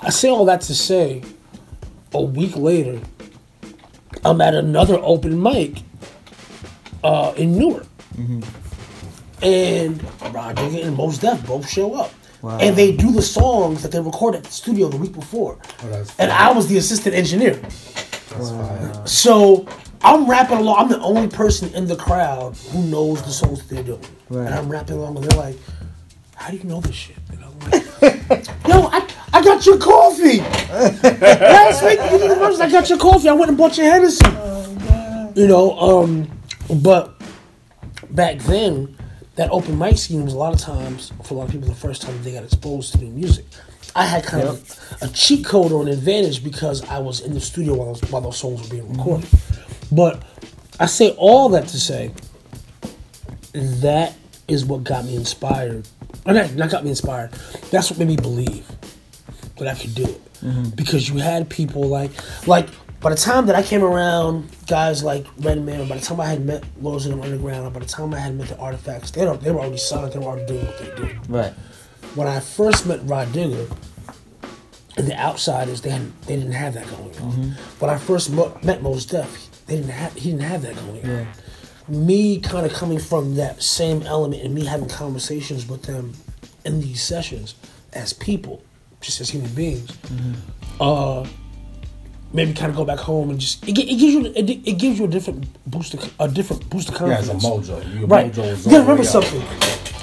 I 0.00 0.10
say 0.10 0.28
all 0.28 0.44
that 0.46 0.60
to 0.62 0.74
say, 0.74 1.22
a 2.12 2.22
week 2.22 2.56
later, 2.56 3.00
I'm 4.24 4.40
at 4.40 4.54
another 4.54 4.98
open 5.02 5.40
mic 5.40 5.82
uh, 7.02 7.32
in 7.36 7.56
Newark. 7.56 7.86
And 9.42 10.02
Rah 10.32 10.52
Digga 10.52 10.86
and 10.86 10.96
Mos 10.96 11.18
Def 11.18 11.46
both 11.46 11.68
show 11.68 11.94
up. 11.94 12.12
Wow. 12.42 12.58
And 12.58 12.76
they 12.76 12.92
do 12.96 13.12
the 13.12 13.22
songs 13.22 13.82
that 13.82 13.92
they 13.92 14.00
recorded 14.00 14.38
at 14.38 14.44
the 14.44 14.52
studio 14.52 14.88
the 14.88 14.96
week 14.96 15.12
before. 15.12 15.58
Oh, 15.84 16.04
and 16.18 16.30
I 16.30 16.52
was 16.52 16.68
the 16.68 16.76
assistant 16.76 17.14
engineer. 17.14 17.54
That's 17.54 18.50
fire. 18.50 19.06
So 19.06 19.66
I'm 20.02 20.28
rapping 20.28 20.58
along. 20.58 20.78
I'm 20.78 20.88
the 20.88 21.00
only 21.00 21.28
person 21.28 21.72
in 21.74 21.86
the 21.86 21.96
crowd 21.96 22.56
who 22.70 22.82
knows 22.84 23.22
the 23.22 23.30
songs 23.30 23.62
that 23.62 23.74
they're 23.74 23.84
doing. 23.84 24.04
Right. 24.28 24.46
And 24.46 24.54
I'm 24.54 24.68
rapping 24.68 24.96
along, 24.96 25.16
and 25.16 25.24
they're 25.24 25.38
like, 25.38 25.56
"How 26.34 26.50
do 26.50 26.56
you 26.56 26.64
know 26.64 26.80
this 26.80 26.94
shit?" 26.94 27.16
And 27.30 27.44
I'm 27.44 27.58
like, 27.70 28.46
"Yo, 28.68 28.86
I, 28.86 29.08
I 29.32 29.42
got 29.42 29.64
your 29.66 29.78
coffee 29.78 30.38
last 30.70 31.82
week. 31.84 31.98
You 32.10 32.18
did 32.18 32.30
the 32.30 32.36
verse, 32.36 32.60
I 32.60 32.70
got 32.70 32.88
your 32.88 32.98
coffee. 32.98 33.28
I 33.28 33.32
went 33.32 33.48
and 33.48 33.58
bought 33.58 33.76
your 33.76 33.90
Hennessy." 33.90 34.24
You 35.34 35.46
know, 35.46 35.78
um, 35.78 36.30
but 36.80 37.20
back 38.10 38.38
then, 38.40 38.96
that 39.36 39.50
open 39.50 39.78
mic 39.78 39.98
scene 39.98 40.24
was 40.24 40.32
a 40.32 40.38
lot 40.38 40.54
of 40.54 40.60
times 40.60 41.12
for 41.22 41.34
a 41.34 41.36
lot 41.36 41.44
of 41.46 41.52
people 41.52 41.68
the 41.68 41.74
first 41.74 42.02
time 42.02 42.22
they 42.22 42.32
got 42.32 42.44
exposed 42.44 42.92
to 42.92 42.98
new 42.98 43.10
music. 43.10 43.44
I 43.94 44.04
had 44.04 44.24
kind 44.24 44.44
of 44.44 44.96
a 45.00 45.08
cheat 45.08 45.44
code 45.44 45.72
or 45.72 45.82
an 45.82 45.88
advantage 45.88 46.44
because 46.44 46.86
I 46.88 46.98
was 46.98 47.20
in 47.20 47.32
the 47.32 47.40
studio 47.40 47.74
while 47.74 47.94
those, 47.94 48.10
while 48.10 48.22
those 48.22 48.36
songs 48.36 48.62
were 48.62 48.68
being 48.68 48.90
recorded. 48.94 49.28
But 49.90 50.22
I 50.78 50.86
say 50.86 51.10
all 51.18 51.48
that 51.50 51.68
to 51.68 51.80
say 51.80 52.12
that 53.52 54.14
is 54.48 54.64
what 54.64 54.84
got 54.84 55.04
me 55.04 55.16
inspired. 55.16 55.88
Or 56.24 56.32
not, 56.32 56.54
not 56.54 56.70
got 56.70 56.84
me 56.84 56.90
inspired. 56.90 57.32
That's 57.70 57.90
what 57.90 57.98
made 57.98 58.08
me 58.08 58.16
believe 58.16 58.66
that 59.58 59.68
I 59.68 59.74
could 59.74 59.94
do 59.94 60.04
it. 60.04 60.34
Mm-hmm. 60.40 60.70
Because 60.70 61.08
you 61.08 61.18
had 61.18 61.48
people 61.48 61.84
like, 61.88 62.10
like 62.46 62.68
by 63.00 63.10
the 63.10 63.16
time 63.16 63.46
that 63.46 63.56
I 63.56 63.62
came 63.62 63.82
around, 63.82 64.50
guys 64.66 65.02
like 65.02 65.26
Redman, 65.38 65.88
by 65.88 65.96
the 65.96 66.04
time 66.04 66.20
I 66.20 66.26
had 66.26 66.44
met 66.44 66.64
Lords 66.80 67.06
of 67.06 67.16
the 67.16 67.22
Underground, 67.22 67.72
by 67.72 67.80
the 67.80 67.86
time 67.86 68.12
I 68.12 68.18
had 68.18 68.36
met 68.36 68.48
the 68.48 68.58
Artifacts, 68.58 69.12
they 69.12 69.24
were, 69.24 69.36
they 69.36 69.50
were 69.50 69.60
already 69.60 69.78
signed, 69.78 70.12
they 70.12 70.18
were 70.18 70.26
already 70.26 70.46
doing 70.46 70.66
what 70.66 70.78
they 70.78 70.94
do. 70.94 71.18
Right. 71.28 71.52
When 72.14 72.26
I 72.26 72.40
first 72.40 72.86
met 72.86 73.00
Rah 73.04 73.24
Digga, 73.26 73.70
and 74.96 75.06
the 75.06 75.12
Outsidaz, 75.12 75.82
they 75.82 75.90
hadn't, 75.90 76.22
they 76.22 76.36
didn't 76.36 76.52
have 76.52 76.74
that 76.74 76.88
going 76.88 77.02
on. 77.18 77.32
Mm-hmm. 77.32 77.50
When 77.80 77.90
I 77.90 77.98
first 77.98 78.30
met 78.64 78.82
Mos 78.82 79.04
Def, 79.04 79.45
they 79.66 79.76
didn't 79.76 79.90
have, 79.90 80.14
he 80.14 80.30
didn't 80.30 80.42
have 80.44 80.62
that 80.62 80.76
going 80.76 81.10
on 81.10 81.26
me 81.88 82.40
kind 82.40 82.66
of 82.66 82.72
coming 82.72 82.98
from 82.98 83.36
that 83.36 83.62
same 83.62 84.02
element 84.02 84.42
and 84.42 84.52
me 84.52 84.64
having 84.64 84.88
conversations 84.88 85.68
with 85.68 85.82
them 85.84 86.12
in 86.64 86.80
these 86.80 87.00
sessions 87.00 87.54
as 87.92 88.12
people, 88.12 88.60
just 89.00 89.20
as 89.20 89.30
human 89.30 89.48
beings, 89.54 89.96
uh, 90.80 91.24
maybe 92.32 92.52
kind 92.52 92.70
of 92.70 92.76
go 92.76 92.84
back 92.84 92.98
home 92.98 93.30
and 93.30 93.38
just 93.38 93.62
it, 93.68 93.78
it 93.78 93.84
gives 93.98 94.02
you 94.02 94.26
it, 94.34 94.50
it 94.50 94.78
gives 94.78 94.98
you 94.98 95.04
a 95.04 95.08
different 95.08 95.46
boost 95.70 95.94
of, 95.94 96.12
a 96.18 96.26
different 96.28 96.68
boost 96.68 96.88
of 96.88 96.96
confidence. 96.96 97.28
Yeah, 97.28 97.34
it's 97.36 97.44
a 97.44 97.48
mojo. 97.72 97.98
Your 98.00 98.08
Right. 98.08 98.32
mojo 98.32 98.56
You 98.64 98.64
gotta 98.64 98.80
remember 98.80 98.94
way 98.94 99.00
up. 99.08 99.24
something. 99.24 99.42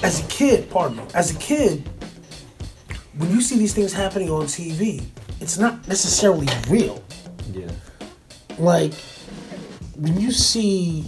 As 0.02 0.24
a 0.24 0.26
kid, 0.28 0.70
pardon 0.70 0.96
me. 0.96 1.02
As 1.12 1.32
a 1.36 1.38
kid, 1.38 1.86
when 3.18 3.30
you 3.30 3.42
see 3.42 3.58
these 3.58 3.74
things 3.74 3.92
happening 3.92 4.30
on 4.30 4.46
TV, 4.46 5.04
it's 5.40 5.58
not 5.58 5.86
necessarily 5.86 6.48
real. 6.70 7.04
Yeah. 7.52 7.70
Like 8.58 8.94
when 9.96 10.20
you 10.20 10.30
see 10.32 11.04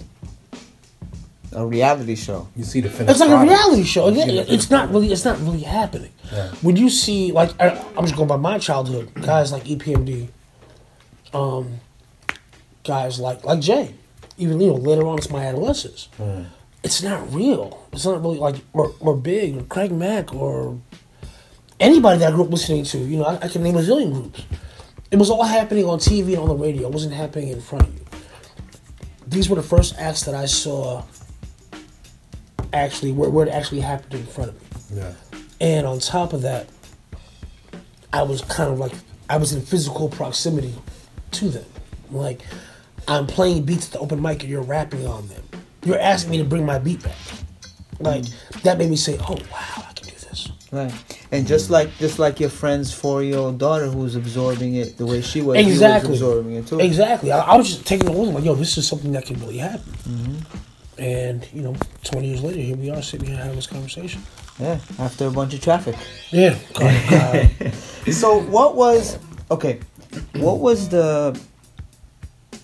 A 1.53 1.65
reality 1.65 2.17
show. 2.17 2.49
You 2.57 2.65
see 2.65 2.81
the 2.83 2.91
finished 2.91 3.13
It's 3.13 3.21
like 3.21 3.31
a 3.31 3.41
reality 3.43 3.85
show. 3.85 4.09
You 4.09 4.21
It- 4.21 4.51
it's 4.51 4.69
not 4.71 4.89
product. 4.89 4.93
really. 4.95 5.13
It's 5.13 5.25
not 5.25 5.41
really 5.41 5.61
happening. 5.63 6.11
Yeah. 6.33 6.49
When 6.61 6.77
you 6.77 6.91
see, 6.91 7.33
like, 7.33 7.51
I, 7.61 7.83
I'm 7.97 8.05
just 8.05 8.17
going 8.17 8.29
by 8.29 8.37
my 8.37 8.59
childhood. 8.59 9.15
Guys 9.15 9.53
like 9.53 9.65
EPMD, 9.65 10.29
um, 11.33 11.81
guys 12.85 13.19
like 13.21 13.45
like 13.45 13.61
Jay, 13.61 13.95
even 14.39 14.61
you 14.61 14.69
know 14.69 14.75
later 14.75 15.07
on 15.07 15.17
it's 15.19 15.31
my 15.31 15.45
adolescence. 15.47 16.09
It's 16.83 17.03
not 17.03 17.33
real. 17.33 17.87
It's 17.93 18.05
not 18.05 18.23
really 18.23 18.39
like 18.39 18.57
or, 18.73 18.93
or 19.01 19.17
Big 19.17 19.57
or 19.57 19.63
Craig 19.63 19.93
Mack 19.93 20.35
or 20.35 20.79
anybody 21.81 22.19
that 22.21 22.33
I 22.33 22.35
grew 22.35 22.45
up 22.45 22.51
listening 22.51 22.85
to. 22.85 22.99
You 22.99 23.19
know, 23.19 23.25
I, 23.25 23.39
I 23.43 23.49
can 23.49 23.63
name 23.63 23.77
a 23.77 23.81
zillion 23.81 24.13
groups. 24.13 24.43
It 25.11 25.17
was 25.17 25.31
all 25.31 25.45
happening 25.45 25.85
on 25.87 25.99
TV 25.99 26.29
and 26.35 26.39
on 26.39 26.49
the 26.49 26.55
radio. 26.57 26.89
It 26.89 26.93
wasn't 26.93 27.15
happening 27.15 27.49
in 27.49 27.61
front 27.61 27.89
of 27.89 27.95
you. 27.95 28.01
These 29.37 29.51
were 29.51 29.57
the 29.57 29.63
first 29.63 29.97
acts 29.99 30.23
that 30.23 30.35
I 30.35 30.47
saw 30.47 31.03
actually 32.73 33.13
where, 33.13 33.29
where 33.29 33.45
it 33.45 33.51
actually 33.51 33.81
happened 33.81 34.15
in 34.15 34.25
front 34.25 34.49
of 34.49 34.95
me. 34.95 35.03
Yeah. 35.03 35.13
And 35.61 35.87
on 35.87 35.99
top 35.99 36.33
of 36.33 36.41
that, 36.41 36.71
I 38.15 38.23
was 38.23 38.41
kind 38.41 38.73
of 38.73 38.79
like 38.79 38.93
I 39.29 39.37
was 39.37 39.53
in 39.53 39.61
physical 39.61 40.09
proximity 40.09 40.75
to 41.33 41.51
them. 41.51 41.67
Like 42.11 42.41
I'm 43.07 43.27
playing 43.27 43.65
beats 43.65 43.89
at 43.89 43.93
the 43.93 43.99
open 43.99 44.23
mic 44.23 44.41
and 44.41 44.49
you're 44.49 44.63
rapping 44.63 45.07
on 45.07 45.29
them. 45.29 45.43
You're 45.85 46.01
asking 46.01 46.31
me 46.31 46.39
to 46.39 46.45
bring 46.45 46.65
my 46.65 46.79
beat 46.79 47.03
back. 47.03 47.19
Like 48.01 48.25
that 48.63 48.79
made 48.79 48.89
me 48.89 48.97
say, 48.97 49.19
"Oh 49.21 49.35
wow, 49.53 49.85
I 49.87 49.93
can 49.95 50.09
do 50.09 50.15
this." 50.15 50.51
Right. 50.73 50.95
And 51.33 51.47
just 51.47 51.69
mm. 51.69 51.73
like 51.73 51.97
just 51.99 52.19
like 52.19 52.39
your 52.39 52.51
friend's 52.51 52.93
four 52.93 53.23
year 53.23 53.39
old 53.39 53.59
daughter 53.59 53.87
who's 53.87 54.15
absorbing 54.15 54.77
it 54.77 54.97
the 54.97 55.07
way 55.07 55.21
she 55.21 55.43
was, 55.43 55.59
Exactly. 55.59 56.11
was 56.11 56.23
absorbing 56.23 56.55
it 56.55 56.67
too. 56.67 56.79
Exactly. 56.79 57.33
I, 57.33 57.41
I 57.41 57.57
was 57.57 57.69
just 57.69 57.87
taking 57.87 58.09
it 58.09 58.15
along 58.15 58.35
like, 58.35 58.45
"Yo, 58.45 58.55
this 58.55 58.79
is 58.79 58.87
something 58.87 59.13
that 59.13 59.27
can 59.27 59.41
really 59.41 59.59
happen." 59.59 59.93
Mm-hmm. 60.09 61.03
And 61.03 61.47
you 61.53 61.63
know, 61.63 61.75
20 62.05 62.27
years 62.27 62.43
later, 62.43 62.61
here 62.61 62.77
we 62.77 62.91
are 62.91 63.03
sitting 63.03 63.29
here 63.29 63.37
having 63.37 63.57
this 63.57 63.67
conversation. 63.67 64.23
Yeah. 64.59 64.79
After 64.99 65.27
a 65.27 65.31
bunch 65.31 65.53
of 65.53 65.61
traffic. 65.61 65.97
Yeah. 66.31 66.57
God, 66.75 67.11
God. 67.11 67.73
So 68.13 68.41
what 68.41 68.77
was 68.77 69.19
okay? 69.51 69.81
What 70.37 70.61
was 70.61 70.89
the? 70.89 71.39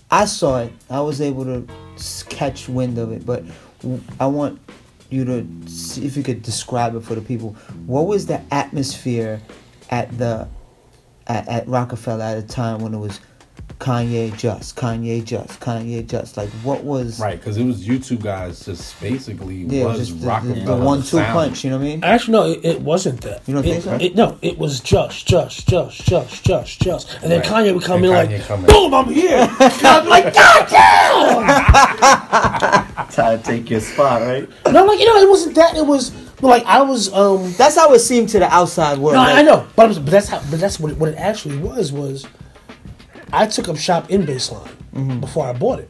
I 0.09 0.23
saw 0.23 0.61
it. 0.61 0.71
I 0.89 1.01
was 1.01 1.19
able 1.19 1.43
to 1.43 1.67
catch 2.29 2.69
wind 2.69 2.97
of 2.97 3.11
it, 3.11 3.25
but 3.25 3.43
I 4.21 4.27
want 4.27 4.59
you 5.13 5.25
to 5.25 5.69
see 5.69 6.05
if 6.05 6.17
you 6.17 6.23
could 6.23 6.41
describe 6.41 6.95
it 6.95 7.01
for 7.01 7.15
the 7.15 7.21
people. 7.21 7.55
What 7.85 8.07
was 8.07 8.25
the 8.25 8.41
atmosphere 8.51 9.41
at 9.89 10.17
the 10.17 10.47
at, 11.27 11.47
at 11.47 11.67
Roc-A-Fella 11.67 12.31
at 12.31 12.37
a 12.37 12.47
time 12.47 12.81
when 12.81 12.93
it 12.93 12.97
was 12.97 13.19
Kanye 13.79 14.35
just, 14.37 14.75
Kanye 14.77 15.23
just, 15.25 15.59
Kanye 15.59 16.07
just. 16.07 16.37
Like, 16.37 16.49
what 16.63 16.83
was 16.83 17.19
Right, 17.19 17.37
because 17.37 17.57
it 17.57 17.65
was 17.65 17.85
you 17.85 17.99
two 17.99 18.17
guys 18.17 18.63
just 18.65 18.99
basically 19.01 19.63
Yeah, 19.63 19.85
was 19.85 19.97
just 19.97 20.21
the, 20.21 20.39
the, 20.53 20.61
the 20.61 20.75
one-two 20.75 21.17
punch. 21.17 21.63
You 21.63 21.71
know 21.71 21.77
what 21.77 21.83
I 21.83 21.87
mean? 21.87 22.03
Actually, 22.03 22.33
no, 22.33 22.45
it, 22.45 22.63
it 22.63 22.81
wasn't 22.81 23.21
that. 23.21 23.41
You 23.45 23.55
don't 23.55 23.65
it, 23.65 23.69
think 23.69 23.83
so? 23.83 23.97
It, 23.99 24.15
no, 24.15 24.37
it 24.41 24.57
was 24.57 24.79
just, 24.79 25.27
just, 25.27 25.67
just, 25.67 26.05
just, 26.05 26.43
just, 26.45 26.79
just, 26.81 27.13
and 27.21 27.31
then 27.31 27.41
Right. 27.41 27.49
Kanye 27.49 27.73
would 27.73 27.83
come 27.83 27.97
And 27.97 28.05
in 28.05 28.11
Kanye 28.11 28.37
like, 28.39 28.47
come 28.47 28.59
in. 28.61 28.65
"Boom, 28.67 28.93
I'm 28.93 29.09
here." 29.09 29.49
and 29.59 29.59
I'm 29.85 30.07
like, 30.07 30.33
"God 30.33 30.67
damn!" 30.69 32.87
Try 33.13 33.37
to 33.37 33.43
take 33.43 33.69
your 33.69 33.79
spot, 33.79 34.21
right? 34.21 34.49
No, 34.71 34.85
like 34.85 34.99
you 34.99 35.05
know, 35.05 35.17
it 35.17 35.29
wasn't 35.29 35.55
that. 35.55 35.77
It 35.77 35.85
was 35.85 36.11
like 36.41 36.65
I 36.65 36.81
was. 36.81 37.13
um 37.13 37.53
That's 37.57 37.75
how 37.75 37.93
it 37.93 37.99
seemed 37.99 38.29
to 38.29 38.39
the 38.39 38.47
outside 38.51 38.97
world. 38.97 39.15
No, 39.15 39.21
like- 39.21 39.35
I 39.37 39.41
know, 39.43 39.67
but, 39.75 39.87
was, 39.87 39.99
but 39.99 40.11
that's 40.11 40.27
how. 40.27 40.39
But 40.49 40.59
that's 40.59 40.79
what 40.79 40.91
it, 40.93 40.97
what 40.97 41.09
it 41.09 41.15
actually 41.17 41.57
was. 41.59 41.91
Was 41.91 42.25
I 43.31 43.45
took 43.47 43.67
up 43.69 43.77
shop 43.77 44.09
in 44.09 44.23
Baseline 44.23 44.69
Mm-hmm. 44.93 45.19
before 45.21 45.45
I 45.47 45.53
bought 45.53 45.79
it. 45.79 45.89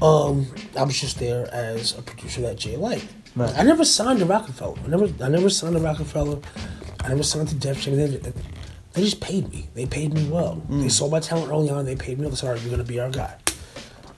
Um, 0.00 0.46
I 0.78 0.84
was 0.84 0.98
just 0.98 1.18
there 1.18 1.52
as 1.52 1.96
a 1.98 2.02
producer 2.02 2.40
that 2.42 2.56
Jay 2.56 2.76
liked. 2.76 3.06
Right. 3.36 3.52
I 3.58 3.62
never 3.62 3.84
signed 3.84 4.18
to 4.20 4.24
Roc-A-Fella. 4.24 4.76
I 4.84 4.88
never, 4.88 5.08
I 5.22 5.28
never 5.28 5.50
signed 5.50 5.74
to 5.76 5.80
Roc-A-Fella. 5.82 6.38
I 7.04 7.08
never 7.08 7.22
signed 7.22 7.48
to 7.48 7.54
Def 7.54 7.82
Jam. 7.82 7.96
They, 7.96 8.06
they 8.06 9.02
just 9.02 9.20
paid 9.20 9.50
me. 9.52 9.68
They 9.74 9.84
paid 9.86 10.14
me 10.14 10.26
well. 10.28 10.62
Mm. 10.70 10.82
They 10.82 10.88
saw 10.88 11.08
my 11.10 11.20
talent 11.20 11.50
early 11.52 11.68
on. 11.70 11.84
They 11.84 11.94
paid 11.94 12.18
me. 12.18 12.26
They 12.28 12.34
said, 12.34 12.46
"All 12.48 12.52
right, 12.54 12.62
you're 12.62 12.70
gonna 12.70 12.82
be 12.84 12.98
our 12.98 13.10
guy." 13.10 13.36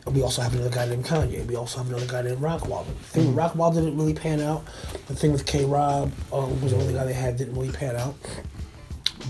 And 0.05 0.15
we 0.15 0.23
also 0.23 0.43
have 0.43 0.53
another 0.55 0.71
guy 0.71 0.87
named 0.87 1.05
Kanye. 1.05 1.47
We 1.47 1.57
also 1.57 1.79
have 1.79 1.89
another 1.89 2.07
guy 2.07 2.23
named 2.23 2.39
Rockwilder. 2.39 2.87
The 2.87 3.05
thing 3.05 3.27
with 3.29 3.37
Rockwilder 3.37 3.75
didn't 3.75 3.97
really 3.97 4.15
pan 4.15 4.41
out. 4.41 4.65
The 5.07 5.15
thing 5.15 5.33
with 5.33 5.47
K 5.47 5.65
Rob, 5.65 6.13
um, 6.33 6.61
was 6.61 6.73
the 6.73 6.79
only 6.79 6.95
guy 6.95 7.05
they 7.05 7.13
had, 7.13 7.37
didn't 7.37 7.55
really 7.55 7.71
pan 7.71 7.97
out. 7.97 8.17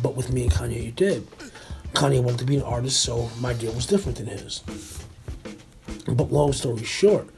But 0.02 0.16
with 0.16 0.32
me 0.32 0.44
and 0.44 0.52
Kanye, 0.52 0.82
you 0.82 0.92
did. 0.92 1.26
Kanye 1.92 2.22
wanted 2.22 2.38
to 2.38 2.44
be 2.46 2.56
an 2.56 2.62
artist, 2.62 3.02
so 3.02 3.28
my 3.40 3.52
deal 3.52 3.72
was 3.72 3.86
different 3.86 4.18
than 4.18 4.26
his. 4.26 4.62
But 6.06 6.32
long 6.32 6.52
story 6.52 6.82
short, 6.84 7.28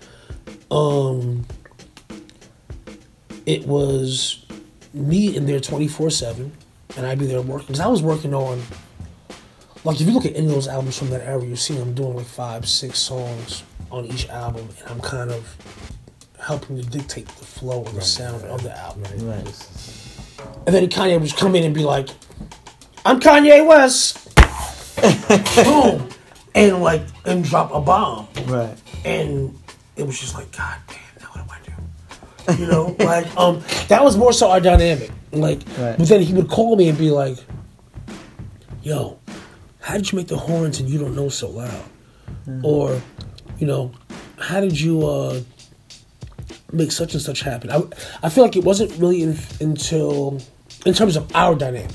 um, 0.70 1.44
it 3.46 3.66
was 3.66 4.46
me 4.92 5.36
in 5.36 5.46
there 5.46 5.60
24 5.60 6.10
7, 6.10 6.52
and 6.96 7.06
I'd 7.06 7.18
be 7.18 7.26
there 7.26 7.42
working. 7.42 7.66
Because 7.66 7.80
I 7.80 7.88
was 7.88 8.00
working 8.00 8.32
on, 8.32 8.62
like, 9.84 10.00
if 10.00 10.06
you 10.06 10.12
look 10.12 10.24
at 10.26 10.34
any 10.34 10.46
of 10.46 10.52
those 10.52 10.68
albums 10.68 10.98
from 10.98 11.10
that 11.10 11.22
era, 11.22 11.44
you 11.44 11.56
see 11.56 11.76
I'm 11.78 11.94
doing 11.94 12.16
like 12.16 12.26
five, 12.26 12.66
six 12.68 12.98
songs 12.98 13.62
on 13.90 14.06
each 14.06 14.28
album, 14.28 14.68
and 14.80 14.88
I'm 14.90 15.00
kind 15.00 15.30
of 15.30 15.56
helping 16.40 16.76
to 16.80 16.82
dictate 16.88 17.26
the 17.28 17.44
flow 17.44 17.84
and 17.84 17.96
the 17.96 18.02
sound 18.02 18.42
of 18.44 18.62
the 18.62 18.76
album. 18.76 19.02
Right. 19.26 19.68
And 20.66 20.74
then 20.74 20.88
Kanye 20.88 21.14
would 21.18 21.22
just 21.24 21.36
come 21.38 21.54
in 21.54 21.64
and 21.64 21.74
be 21.74 21.84
like, 21.84 22.08
I'm 23.04 23.20
Kanye 23.20 23.66
West. 23.66 24.34
Boom. 25.64 26.08
And 26.54 26.82
like, 26.82 27.02
and 27.24 27.44
drop 27.44 27.72
a 27.72 27.80
bomb. 27.80 28.28
Right. 28.46 28.76
And 29.04 29.56
it 29.96 30.06
was 30.06 30.18
just 30.18 30.34
like, 30.34 30.50
God 30.56 30.76
damn, 30.88 30.98
now 31.22 31.28
what 31.32 31.64
do 31.66 32.52
I 32.52 32.56
do? 32.56 32.62
You 32.62 32.68
know, 32.70 32.96
like, 33.04 33.26
um, 33.36 33.62
that 33.88 34.02
was 34.02 34.16
more 34.16 34.32
so 34.32 34.50
our 34.50 34.60
dynamic. 34.60 35.10
Like, 35.32 35.60
Right. 35.78 35.96
but 35.98 36.08
then 36.08 36.20
he 36.22 36.32
would 36.34 36.48
call 36.48 36.76
me 36.76 36.88
and 36.88 36.96
be 36.96 37.10
like, 37.10 37.38
yo, 38.82 39.18
how 39.84 39.94
did 39.98 40.10
you 40.10 40.16
make 40.16 40.28
the 40.28 40.36
horns 40.48 40.80
and 40.80 40.88
you 40.88 40.98
don't 40.98 41.14
know 41.14 41.28
so 41.28 41.48
loud? 41.50 41.84
Or, 42.62 43.00
you 43.58 43.66
know, 43.66 43.92
how 44.38 44.60
did 44.60 44.80
you, 44.80 45.06
uh, 45.06 45.40
make 46.72 46.90
such 46.90 47.14
and 47.14 47.22
such 47.22 47.40
happen. 47.40 47.70
I, 47.70 47.82
I 48.24 48.28
feel 48.28 48.42
like 48.44 48.56
it 48.56 48.64
wasn't 48.64 48.90
really 48.98 49.22
in, 49.22 49.38
until, 49.60 50.40
in 50.84 50.92
terms 50.94 51.14
of 51.16 51.24
our 51.34 51.54
dynamic, 51.54 51.94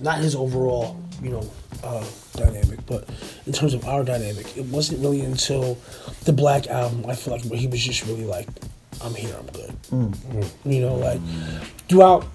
not 0.00 0.18
his 0.18 0.34
overall, 0.34 1.00
you 1.22 1.30
know, 1.30 1.48
uh, 1.84 2.04
dynamic, 2.34 2.84
but 2.86 3.08
in 3.46 3.52
terms 3.52 3.74
of 3.74 3.86
our 3.86 4.02
dynamic, 4.02 4.56
it 4.56 4.64
wasn't 4.66 5.00
really 5.00 5.20
until 5.20 5.78
the 6.24 6.32
Black 6.32 6.66
album. 6.66 7.04
I 7.08 7.14
feel 7.14 7.32
like 7.34 7.44
where 7.44 7.60
he 7.60 7.68
was 7.68 7.80
just 7.82 8.04
really 8.06 8.24
like, 8.24 8.48
I'm 9.04 9.14
here, 9.14 9.34
I'm 9.38 9.46
good. 9.46 9.72
You 10.64 10.80
know, 10.80 10.96
like 10.96 11.20
throughout 11.88 12.26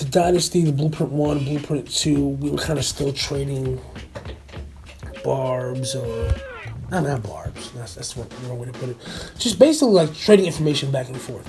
the 0.00 0.10
Dynasty, 0.10 0.64
the 0.64 0.72
Blueprint 0.72 1.12
One, 1.12 1.44
Blueprint 1.44 1.90
Two, 1.90 2.28
we 2.28 2.50
were 2.50 2.58
kind 2.58 2.78
of 2.78 2.84
still 2.84 3.12
trading 3.12 3.80
barbs 5.22 5.94
or 5.94 6.34
not 6.90 7.04
not 7.04 7.22
barbs. 7.22 7.70
That's 7.72 7.94
that's 7.94 8.16
what 8.16 8.28
the 8.30 8.48
wrong 8.48 8.58
way 8.58 8.66
to 8.66 8.72
put 8.72 8.88
it. 8.88 8.96
Just 9.38 9.58
basically 9.58 9.94
like 9.94 10.14
trading 10.14 10.46
information 10.46 10.90
back 10.90 11.08
and 11.08 11.20
forth. 11.20 11.48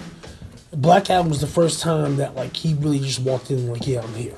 Black 0.73 1.09
Album 1.09 1.29
was 1.29 1.41
the 1.41 1.47
first 1.47 1.81
time 1.81 2.17
that 2.17 2.35
like 2.35 2.55
he 2.55 2.75
really 2.75 2.99
just 2.99 3.19
walked 3.19 3.51
in 3.51 3.57
and 3.59 3.69
like, 3.71 3.87
yeah, 3.87 4.01
I'm 4.01 4.13
here. 4.13 4.35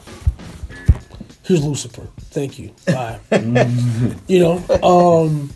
Here's 1.43 1.63
Lucifer. 1.63 2.07
Thank 2.19 2.57
you. 2.57 2.73
Bye. 2.87 3.19
you 4.27 4.39
know, 4.39 4.57
um, 4.81 5.51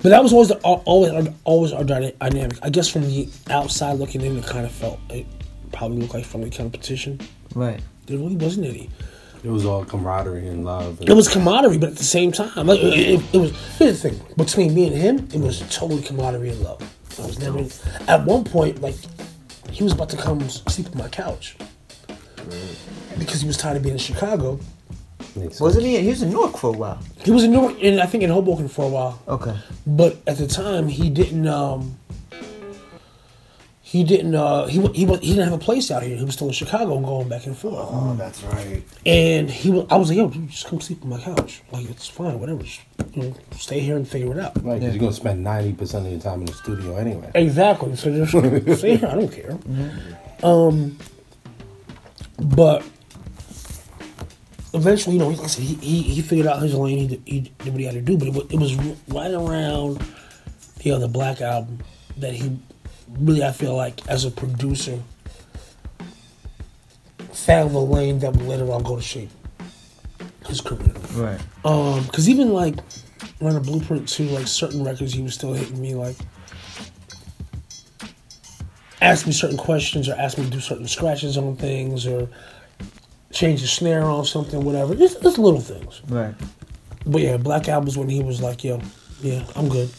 but 0.00 0.10
that 0.10 0.22
was 0.22 0.32
always 0.32 0.48
the, 0.48 0.58
always 0.58 1.28
always 1.44 1.72
our 1.72 1.82
dynamic. 1.84 2.58
I 2.62 2.70
guess 2.70 2.88
from 2.88 3.02
the 3.02 3.28
outside 3.50 3.94
looking 3.94 4.20
in, 4.20 4.36
it 4.36 4.46
kind 4.46 4.64
of 4.64 4.72
felt 4.72 5.00
it 5.10 5.26
probably 5.72 5.98
looked 5.98 6.14
like 6.14 6.24
friendly 6.24 6.50
competition. 6.50 7.20
Right. 7.54 7.80
There 8.06 8.18
really 8.18 8.36
wasn't 8.36 8.66
any. 8.66 8.90
It 9.42 9.50
was 9.50 9.66
all 9.66 9.84
camaraderie 9.84 10.48
and 10.48 10.64
love. 10.64 11.00
And 11.00 11.08
It 11.08 11.12
was 11.12 11.28
camaraderie, 11.28 11.78
but 11.78 11.90
at 11.90 11.96
the 11.96 12.04
same 12.04 12.32
time, 12.32 12.66
like 12.66 12.80
it, 12.80 12.94
it, 12.94 13.34
it 13.34 13.38
was. 13.38 13.52
Here's 13.78 14.00
the 14.02 14.10
thing: 14.10 14.20
between 14.36 14.74
me 14.74 14.86
and 14.86 14.96
him, 14.96 15.28
it 15.34 15.40
was 15.40 15.60
totally 15.74 16.02
camaraderie 16.02 16.50
and 16.50 16.60
love. 16.60 16.82
I 17.18 17.26
was 17.26 17.38
never. 17.38 17.64
At 18.08 18.24
one 18.24 18.44
point, 18.44 18.80
like 18.80 18.96
he 19.70 19.84
was 19.84 19.92
about 19.92 20.08
to 20.10 20.16
come 20.16 20.48
sleep 20.48 20.88
on 20.92 20.98
my 20.98 21.08
couch 21.08 21.56
because 23.18 23.40
he 23.40 23.46
was 23.46 23.56
tired 23.56 23.76
of 23.76 23.82
being 23.82 23.94
in 23.94 23.98
Chicago. 23.98 24.58
Wasn't 25.60 25.84
he? 25.84 26.00
He 26.00 26.08
was 26.08 26.22
in 26.22 26.30
Newark 26.30 26.56
for 26.56 26.74
a 26.74 26.78
while. 26.78 27.02
He 27.24 27.30
was 27.30 27.44
in 27.44 27.52
Newark, 27.52 27.82
and 27.82 28.00
I 28.00 28.06
think 28.06 28.22
in 28.22 28.30
Hoboken 28.30 28.68
for 28.68 28.84
a 28.84 28.88
while. 28.88 29.20
Okay. 29.26 29.56
But 29.86 30.18
at 30.26 30.38
the 30.38 30.46
time, 30.46 30.88
he 30.88 31.10
didn't. 31.10 31.46
Um, 31.48 31.96
he 33.94 34.02
didn't. 34.02 34.34
Uh, 34.34 34.66
he 34.66 34.80
he 34.88 35.04
he 35.06 35.34
didn't 35.34 35.44
have 35.44 35.52
a 35.52 35.58
place 35.58 35.88
out 35.92 36.02
here. 36.02 36.16
He 36.16 36.24
was 36.24 36.34
still 36.34 36.48
in 36.48 36.52
Chicago, 36.52 36.98
going 36.98 37.28
back 37.28 37.46
and 37.46 37.56
forth. 37.56 37.76
Oh, 37.78 38.16
that's 38.18 38.42
right. 38.42 38.82
And 39.06 39.48
he, 39.48 39.70
was, 39.70 39.86
I 39.88 39.96
was 39.96 40.08
like, 40.08 40.18
"Yo, 40.18 40.28
dude, 40.30 40.48
just 40.48 40.66
come 40.66 40.80
sleep 40.80 41.00
on 41.04 41.10
my 41.10 41.20
couch. 41.20 41.62
Like 41.70 41.88
it's 41.88 42.08
fine, 42.08 42.40
whatever. 42.40 42.64
Just, 42.64 42.80
you 43.12 43.22
know, 43.22 43.34
stay 43.52 43.78
here 43.78 43.94
and 43.94 44.06
figure 44.06 44.32
it 44.32 44.38
out." 44.40 44.56
Right, 44.64 44.80
because 44.80 44.96
you're 44.96 45.00
gonna 45.00 45.12
spend 45.12 45.44
ninety 45.44 45.74
percent 45.74 46.06
of 46.06 46.10
your 46.12 46.20
time 46.20 46.40
in 46.40 46.46
the 46.46 46.54
studio 46.54 46.96
anyway. 46.96 47.30
Exactly. 47.36 47.94
So 47.94 48.10
just 48.26 48.32
stay 48.80 48.96
here. 48.96 49.08
I 49.08 49.14
don't 49.14 49.30
care. 49.30 49.56
Um, 50.42 50.98
but 52.40 52.82
eventually, 54.72 55.14
you 55.14 55.20
know, 55.20 55.28
like 55.28 55.38
I 55.38 55.46
said, 55.46 55.62
he, 55.62 55.74
he, 55.76 56.02
he 56.02 56.20
figured 56.20 56.48
out 56.48 56.60
his 56.60 56.74
lane. 56.74 56.98
He 56.98 57.06
did, 57.06 57.22
he 57.26 57.40
did 57.42 57.72
what 57.72 57.78
he 57.78 57.84
had 57.86 57.94
to 57.94 58.00
do. 58.02 58.16
But 58.18 58.26
it, 58.26 58.34
wa- 58.34 58.46
it 58.50 58.58
was 58.58 58.74
right 59.06 59.30
around 59.30 60.04
the 60.82 60.90
other 60.90 61.06
Black 61.06 61.40
album 61.40 61.78
that 62.16 62.34
he 62.34 62.58
really, 63.18 63.42
I 63.42 63.52
feel 63.52 63.76
like, 63.76 64.06
as 64.08 64.24
a 64.24 64.30
producer, 64.30 65.00
found 67.32 67.74
the 67.74 67.80
lane 67.80 68.20
that 68.20 68.32
would 68.32 68.46
later 68.46 68.70
on 68.72 68.82
go 68.82 68.96
to 68.96 69.02
shape 69.02 69.30
his 70.46 70.60
career. 70.60 70.92
Right. 71.12 71.40
Um, 71.64 72.04
because 72.04 72.28
even 72.28 72.52
like 72.52 72.76
on 73.40 73.56
a 73.56 73.60
Blueprint 73.60 74.08
Two 74.08 74.24
like 74.26 74.46
certain 74.46 74.84
records, 74.84 75.12
he 75.12 75.22
was 75.22 75.34
still 75.34 75.52
hitting 75.52 75.80
me 75.80 75.94
like 75.94 76.16
ask 79.00 79.26
me 79.26 79.32
certain 79.32 79.58
questions 79.58 80.08
or 80.08 80.14
ask 80.14 80.38
me 80.38 80.44
to 80.44 80.50
do 80.50 80.60
certain 80.60 80.88
scratches 80.88 81.36
on 81.36 81.56
things 81.56 82.06
or 82.06 82.28
change 83.32 83.60
the 83.60 83.66
snare 83.66 84.04
on 84.04 84.24
something, 84.24 84.64
whatever. 84.64 84.94
Just, 84.94 85.22
just 85.22 85.38
little 85.38 85.60
things. 85.60 86.00
Right. 86.08 86.34
But 87.06 87.20
yeah, 87.20 87.36
Black 87.36 87.68
Album 87.68 87.86
was 87.86 87.98
when 87.98 88.08
he 88.08 88.22
was 88.22 88.40
like, 88.40 88.64
"Yo, 88.64 88.80
yeah, 89.20 89.44
I'm 89.56 89.68
good." 89.68 89.90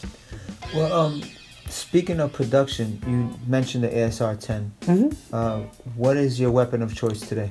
Well, 0.74 0.92
um, 0.92 1.22
speaking 1.68 2.20
of 2.20 2.32
production, 2.32 3.00
you 3.06 3.38
mentioned 3.48 3.84
the 3.84 3.88
ASR 3.88 4.38
10. 4.38 4.72
Mm-hmm. 4.82 5.34
Uh, 5.34 5.60
what 5.96 6.16
is 6.16 6.38
your 6.40 6.50
weapon 6.50 6.82
of 6.82 6.94
choice 6.94 7.20
today? 7.20 7.50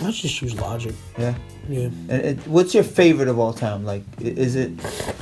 I 0.00 0.10
just 0.10 0.42
use 0.42 0.58
Logic. 0.60 0.94
Yeah. 1.16 1.34
Yeah, 1.68 1.84
And 1.86 2.10
it, 2.10 2.38
what's 2.48 2.74
your 2.74 2.82
favorite 2.82 3.28
of 3.28 3.38
all 3.38 3.52
time? 3.52 3.84
Like, 3.84 4.02
is 4.20 4.56
it 4.56 4.72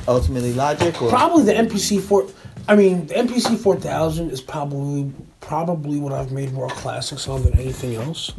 ultimately 0.07 0.53
Logic 0.53 0.99
or? 1.01 1.09
probably 1.09 1.43
the 1.43 1.53
MPC 1.53 2.01
four. 2.01 2.27
I 2.67 2.75
mean, 2.75 3.05
the 3.07 3.13
MPC 3.15 3.57
four 3.59 3.75
thousand 3.75 4.31
is 4.31 4.41
probably 4.41 5.11
probably 5.39 5.99
what 5.99 6.13
I've 6.13 6.31
made 6.31 6.51
more 6.53 6.69
classics 6.69 7.27
on 7.27 7.43
than 7.43 7.59
anything 7.59 7.95
else. 7.95 8.31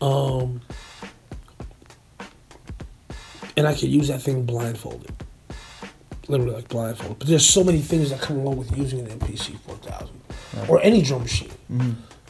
Um, 0.00 0.62
and 3.56 3.66
I 3.66 3.74
could 3.74 3.90
use 3.90 4.08
that 4.08 4.22
thing 4.22 4.44
blindfolded, 4.46 5.12
literally 6.28 6.54
like 6.54 6.68
blindfolded. 6.68 7.18
But 7.18 7.28
there's 7.28 7.46
so 7.46 7.62
many 7.64 7.80
things 7.80 8.10
that 8.10 8.20
come 8.20 8.38
along 8.38 8.56
with 8.56 8.76
using 8.76 9.00
an 9.00 9.06
MPC 9.18 9.58
four 9.60 9.76
thousand 9.76 10.20
or 10.68 10.80
any 10.82 11.02
drum 11.02 11.22
machine. 11.22 11.50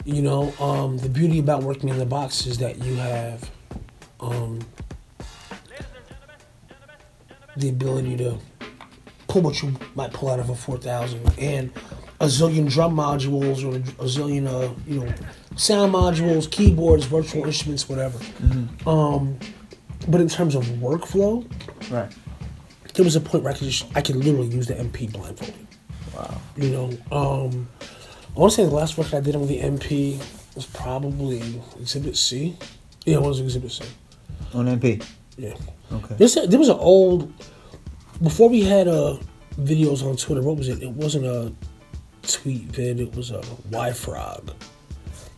You 0.05 0.21
know, 0.21 0.53
um, 0.59 0.97
the 0.97 1.09
beauty 1.09 1.39
about 1.39 1.63
working 1.63 1.89
in 1.89 1.97
the 1.97 2.05
box 2.05 2.45
is 2.45 2.57
that 2.59 2.83
you 2.83 2.95
have 2.95 3.49
um, 4.19 4.59
the 7.57 7.69
ability 7.69 8.17
to 8.17 8.37
pull 9.27 9.41
what 9.41 9.61
you 9.61 9.73
might 9.95 10.13
pull 10.13 10.29
out 10.29 10.39
of 10.39 10.49
a 10.49 10.55
4000 10.55 11.19
and 11.39 11.71
a 12.19 12.25
zillion 12.25 12.69
drum 12.69 12.95
modules 12.95 13.63
or 13.65 13.75
a 13.75 14.07
zillion 14.07 14.47
uh, 14.47 14.73
you 14.87 14.99
know 15.03 15.13
sound 15.55 15.93
modules 15.93 16.49
keyboards 16.49 17.05
virtual 17.05 17.43
instruments 17.45 17.89
whatever 17.89 18.19
um, 18.85 19.37
But 20.07 20.21
in 20.21 20.29
terms 20.29 20.53
of 20.55 20.65
workflow, 20.65 21.45
Right. 21.91 22.11
There 22.95 23.03
was 23.03 23.15
a 23.15 23.21
point 23.21 23.43
where 23.43 23.53
I 23.53 23.57
could 23.57 23.67
just 23.67 23.85
I 23.95 24.01
could 24.01 24.15
literally 24.15 24.47
use 24.47 24.67
the 24.67 24.75
MP 24.75 25.11
blindfolded. 25.11 25.67
Wow. 26.15 26.41
You 26.55 26.69
know, 26.69 26.85
um, 27.11 27.67
I 28.35 28.39
want 28.39 28.53
to 28.53 28.55
say 28.55 28.65
the 28.65 28.73
last 28.73 28.97
record 28.97 29.15
I 29.15 29.19
did 29.19 29.35
on 29.35 29.47
the 29.47 29.59
MP 29.59 30.17
was 30.55 30.65
probably 30.65 31.61
Exhibit 31.79 32.15
C. 32.15 32.57
Yeah, 33.05 33.15
it 33.15 33.21
was 33.21 33.41
Exhibit 33.41 33.71
C. 33.71 33.83
On 34.53 34.65
MP. 34.65 35.05
Yeah. 35.37 35.53
Okay. 35.91 36.15
A, 36.15 36.47
there 36.47 36.59
was 36.59 36.69
an 36.69 36.77
old 36.77 37.33
before 38.23 38.49
we 38.49 38.61
had 38.61 38.87
uh 38.87 39.17
videos 39.59 40.03
on 40.03 40.15
Twitter. 40.15 40.41
What 40.41 40.57
was 40.57 40.69
it? 40.69 40.81
It 40.81 40.91
wasn't 40.91 41.25
a 41.25 41.53
TwitVid. 42.23 42.99
It 42.99 43.15
was 43.15 43.31
a 43.31 43.41
yfrog. 43.71 44.53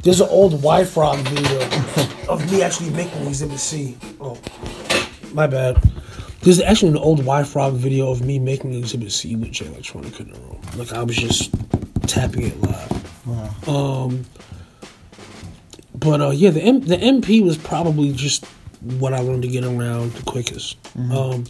There's 0.04 0.22
an 0.22 0.30
old 0.30 0.54
yfrog 0.54 1.18
video 1.28 2.30
of 2.30 2.52
me 2.52 2.62
actually 2.62 2.92
making 2.92 3.28
Exhibit 3.28 3.60
C. 3.60 3.98
Oh, 4.22 4.40
my 5.34 5.48
bad. 5.48 5.82
There's 6.42 6.62
actually 6.62 6.90
an 6.92 6.98
old 6.98 7.20
yfrog 7.22 7.74
video 7.74 8.10
of 8.12 8.22
me 8.24 8.40
making 8.40 8.74
Exhibit 8.74 9.12
C 9.12 9.36
with 9.36 9.52
Jay 9.52 9.66
Electronica 9.66 10.20
in 10.22 10.32
the 10.32 10.40
room. 10.40 10.62
Like 10.78 10.94
I 10.94 11.04
was 11.04 11.16
just 11.16 11.52
tapping 12.04 12.44
it 12.44 12.62
live. 12.62 13.68
Um, 13.68 14.26
but 15.96 16.22
uh, 16.22 16.30
yeah, 16.30 16.52
the 16.52 16.62
M- 16.62 16.82
the 16.82 16.96
MP 16.98 17.44
was 17.44 17.58
probably 17.58 18.14
just 18.14 18.46
what 18.82 19.14
I 19.14 19.22
wanted 19.22 19.42
to 19.44 19.48
get 19.50 19.64
around 19.66 20.14
the 20.14 20.24
quickest. 20.24 20.78
Um, 21.12 21.46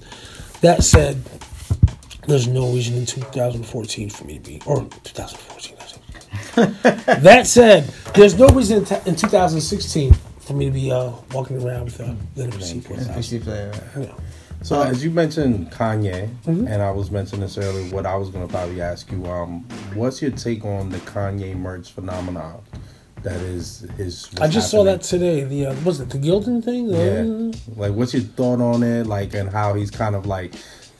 that 0.61 0.83
said, 0.83 1.21
there's 2.27 2.47
no 2.47 2.71
reason 2.71 2.95
in 2.95 3.05
2014 3.05 4.09
for 4.09 4.23
me 4.25 4.35
to 4.35 4.39
be 4.39 4.61
or 4.65 4.88
2014. 5.03 5.75
I 5.79 5.83
think. 5.83 6.81
that 7.23 7.45
said, 7.45 7.83
there's 8.15 8.38
no 8.39 8.47
reason 8.47 8.79
in, 8.79 8.85
t- 8.85 8.95
in 9.05 9.15
2016 9.15 10.13
for 10.39 10.53
me 10.53 10.65
to 10.65 10.71
be 10.71 10.91
uh, 10.91 11.11
walking 11.33 11.61
around 11.61 11.85
with 11.85 11.99
a 11.99 12.15
Linux 12.35 12.63
C 12.63 12.81
port. 12.81 13.01
MPC 13.01 13.43
player. 13.43 13.71
Yeah. 13.99 14.13
So 14.64 14.82
as 14.82 15.03
you 15.03 15.12
mentioned 15.12 15.72
Kanye, 15.72 16.30
Mm-hmm. 16.45 16.68
and 16.68 16.82
I 16.82 16.91
was 16.91 17.10
mentioning 17.12 17.41
this 17.41 17.58
earlier, 17.58 17.93
what 17.93 18.05
I 18.05 18.16
was 18.16 18.30
gonna 18.30 18.47
probably 18.47 18.82
ask 18.82 19.12
you, 19.12 19.26
um, 19.28 19.62
what's 19.93 20.22
your 20.22 20.32
take 20.32 20.66
on 20.66 20.89
the 20.89 20.97
Kanye 20.99 21.55
merch 21.55 21.91
phenomenon? 21.91 22.62
That 23.24 23.38
is 23.41 23.86
his. 23.97 24.30
I 24.39 24.47
just 24.47 24.70
saw 24.70 24.84
that 24.84 25.01
today. 25.01 25.43
The 25.43 25.68
uh, 25.68 25.76
was 25.84 25.99
it 25.99 26.10
the 26.10 26.18
Gildan 26.20 26.64
thing? 26.64 26.88
Yeah. 26.88 27.49
Uh, 27.49 27.58
Like, 27.76 27.93
what's 27.93 28.14
your 28.14 28.24
thought 28.24 28.62
on 28.62 28.84
it? 28.84 29.05
Like, 29.08 29.34
and 29.34 29.49
how 29.49 29.74
he's 29.74 29.89
kind 29.91 30.16
of 30.16 30.26
like 30.26 30.53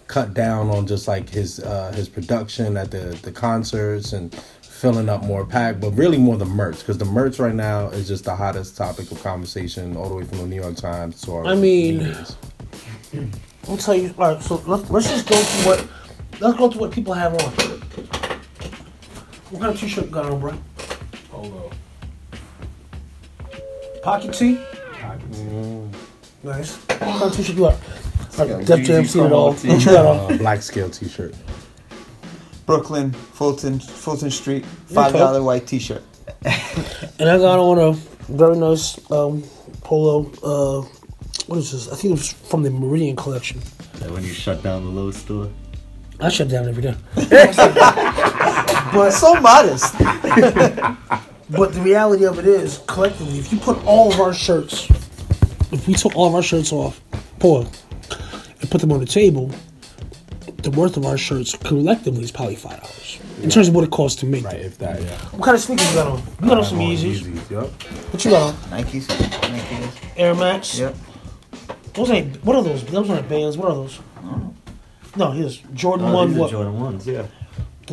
cut 0.08 0.34
down 0.34 0.70
on 0.70 0.88
just 0.88 1.08
like 1.08 1.30
his 1.30 1.60
uh 1.60 1.91
his 1.93 2.08
production 2.10 2.76
at 2.78 2.91
the 2.91 3.18
the 3.24 3.32
concerts 3.32 4.14
and 4.14 4.34
filling 4.62 5.10
up 5.10 5.24
more 5.24 5.45
pack, 5.45 5.80
but 5.80 5.91
really 5.91 6.18
more 6.18 6.38
the 6.38 6.45
merch 6.45 6.80
because 6.80 6.97
the 6.97 7.05
merch 7.05 7.39
right 7.39 7.55
now 7.55 7.88
is 7.89 8.08
just 8.08 8.24
the 8.26 8.36
hottest 8.36 8.78
topic 8.78 9.12
of 9.12 9.22
conversation 9.24 9.95
all 9.97 10.08
the 10.10 10.16
way 10.16 10.24
from 10.24 10.38
the 10.39 10.45
New 10.47 10.55
York 10.62 10.76
Times 10.76 11.22
to 11.22 11.34
our 11.34 11.45
I 11.45 11.55
mean-. 11.55 12.16
I'll 13.68 13.78
tell 13.78 13.95
you. 13.95 14.14
All 14.18 14.34
right, 14.34 14.41
so 14.43 14.62
let's, 14.66 14.89
let's 14.89 15.10
just 15.10 15.28
go 15.28 15.36
through 15.36 15.72
what 15.72 15.88
let's 16.41 16.58
go 16.58 16.70
through 16.70 16.82
what 16.82 16.91
people 16.91 17.14
have 17.14 17.34
on. 17.34 17.51
What 19.49 19.62
kind 19.62 19.74
of 19.74 19.80
t-shirt 19.80 20.05
you 20.05 20.12
got 20.12 20.26
on, 20.26 20.39
bro? 20.39 20.53
Polo. 21.32 21.72
Pocket 24.03 24.34
tee. 24.34 24.60
Nice. 26.43 26.76
What 26.78 26.99
kind 26.99 27.24
of 27.24 27.36
t-shirt 27.36 27.55
you 27.55 27.62
got? 27.64 27.74
All 28.39 28.45
right, 28.45 28.66
got 28.66 28.78
Def 28.78 28.86
Jam 28.86 29.05
seen 29.05 29.26
it 29.26 29.32
all. 29.32 29.53
tee. 29.53 29.70
What 29.70 29.80
you 29.80 29.86
got 29.91 30.05
on? 30.05 30.34
uh, 30.34 30.38
black 30.39 30.62
scale 30.62 30.89
T-shirt. 30.89 31.34
Brooklyn, 32.68 33.12
Fulton, 33.12 33.80
Fulton 33.80 34.30
Street, 34.30 34.66
five 34.66 35.14
dollar 35.14 35.41
white 35.41 35.66
T-shirt. 35.66 36.03
And 37.20 37.30
I 37.30 37.38
got 37.38 37.58
on 37.60 37.80
a 37.80 37.93
very 38.32 38.58
nice 38.58 38.99
um, 39.12 39.41
polo. 39.82 40.30
Uh, 40.43 40.86
what 41.48 41.58
is 41.60 41.72
this? 41.72 41.88
I 41.91 41.95
think 41.95 42.12
it 42.14 42.18
was 42.18 42.32
from 42.34 42.64
the 42.64 42.70
Meridian 42.70 43.16
collection. 43.16 43.62
Like 44.02 44.12
when 44.12 44.24
you 44.24 44.34
shut 44.34 44.62
down 44.64 44.84
the 44.84 44.89
Lowe's 44.91 45.18
store. 45.18 45.50
I 46.20 46.30
shut 46.30 46.50
down 46.50 46.68
every 46.68 46.84
day. 46.84 46.95
But 48.93 49.12
so 49.12 49.36
modest. 49.41 49.93
But 50.00 51.74
the 51.74 51.82
reality 51.84 52.26
of 52.26 52.39
it 52.39 52.45
is, 52.45 52.80
collectively, 52.88 53.38
if 53.39 53.52
you 53.54 53.60
put 53.60 53.84
all 53.86 54.12
of 54.12 54.20
our 54.20 54.34
shirts, 54.34 54.89
if 55.72 55.88
we 55.88 55.93
took 55.93 56.16
all 56.16 56.28
of 56.28 56.36
our 56.36 56.41
shirts 56.43 56.72
off, 56.72 57.00
pull 57.39 57.62
it, 57.64 57.84
and 58.62 58.70
put 58.72 58.82
them 58.82 58.91
on 58.91 59.00
the 59.00 59.06
table, 59.06 59.52
the 60.64 60.72
worth 60.72 60.98
of 60.98 61.06
our 61.06 61.18
shirts 61.18 61.56
collectively 61.56 62.24
is 62.24 62.32
probably 62.32 62.56
five 62.56 62.80
dollars 62.82 63.20
in 63.43 63.50
terms 63.50 63.68
of 63.68 63.76
what 63.76 63.84
it 63.84 63.91
costs 63.91 64.20
to 64.22 64.26
make 64.26 64.43
Right, 64.43 64.58
them. 64.58 64.66
if 64.66 64.78
that, 64.80 65.02
yeah. 65.02 65.10
What 65.32 65.43
kind 65.45 65.56
of 65.56 65.62
sneakers 65.62 65.88
you 65.89 65.95
got 65.95 66.08
on? 66.08 66.24
You 66.41 66.48
got 66.50 66.58
on 66.58 66.66
some 66.66 66.80
Yeezys. 66.80 67.20
Yeezys, 67.20 67.50
Yup. 67.52 67.70
What 68.12 68.26
you 68.26 68.32
got 68.32 68.41
on? 68.50 68.54
Nikes. 68.72 69.06
Nikes. 69.06 69.91
Air 70.18 70.34
Max. 70.34 70.80
Yep. 70.80 70.95
Those 71.93 72.12
ain't. 72.12 72.43
What 72.45 72.56
are 72.56 72.64
those? 72.64 72.84
Those 72.86 73.10
aren't 73.10 73.28
bands. 73.30 73.58
What 73.58 73.70
are 73.72 73.76
those? 73.76 74.00
No, 75.16 75.32
here's 75.32 75.58
Jordan 75.74 76.08
Oh, 76.10 76.14
One. 76.14 76.28
these 76.30 76.38
are 76.38 76.41
What? 76.41 76.52
Jordan 76.52 76.80
ones, 76.80 77.08
yeah. 77.08 77.26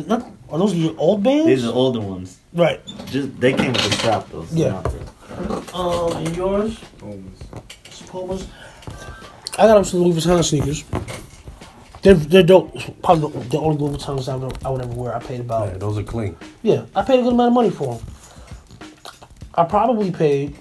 Not, 0.05 0.27
are 0.49 0.59
those 0.59 0.75
your 0.75 0.93
old 0.97 1.23
bands? 1.23 1.47
These 1.47 1.65
are 1.65 1.73
older 1.73 1.99
ones. 2.01 2.37
right. 2.53 2.79
Just 3.07 3.39
they 3.39 3.53
came 3.53 3.73
with 3.73 3.81
the 3.83 3.91
strap 3.95 4.27
though. 4.31 4.45
so 4.45 4.55
Yeah. 4.55 4.69
not 4.71 4.83
the- 4.83 5.75
Um, 5.77 6.17
and 6.25 6.35
yours? 6.35 6.77
It's 7.85 8.01
Pumas. 8.03 8.47
I 9.57 9.65
got 9.67 9.75
them 9.75 9.83
some 9.85 10.01
Louis 10.01 10.13
Vuitton 10.23 10.43
sneakers. 10.43 10.83
They're, 12.03 12.13
they're 12.13 12.43
dope. 12.43 12.75
Probably 13.01 13.31
the, 13.41 13.49
the 13.49 13.57
only 13.57 13.77
Louis 13.77 13.97
Vuittons 13.97 14.27
I 14.31 14.35
would, 14.35 14.63
I 14.63 14.69
would 14.69 14.81
ever 14.81 14.93
wear. 14.93 15.15
I 15.15 15.19
paid 15.19 15.39
about 15.39 15.69
Yeah, 15.69 15.77
those 15.77 15.97
are 15.97 16.03
clean. 16.03 16.37
yeah. 16.61 16.85
I 16.95 17.01
paid 17.01 17.21
a 17.21 17.23
good 17.23 17.33
amount 17.33 17.47
of 17.47 17.53
money 17.53 17.69
for 17.71 17.95
them. 17.95 18.05
I 19.55 19.63
probably 19.63 20.11
paid. 20.11 20.57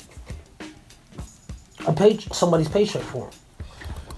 I 1.87 1.93
paid 1.93 2.20
somebody's 2.35 2.68
paycheck 2.68 3.03
for 3.03 3.30
them. 3.30 3.39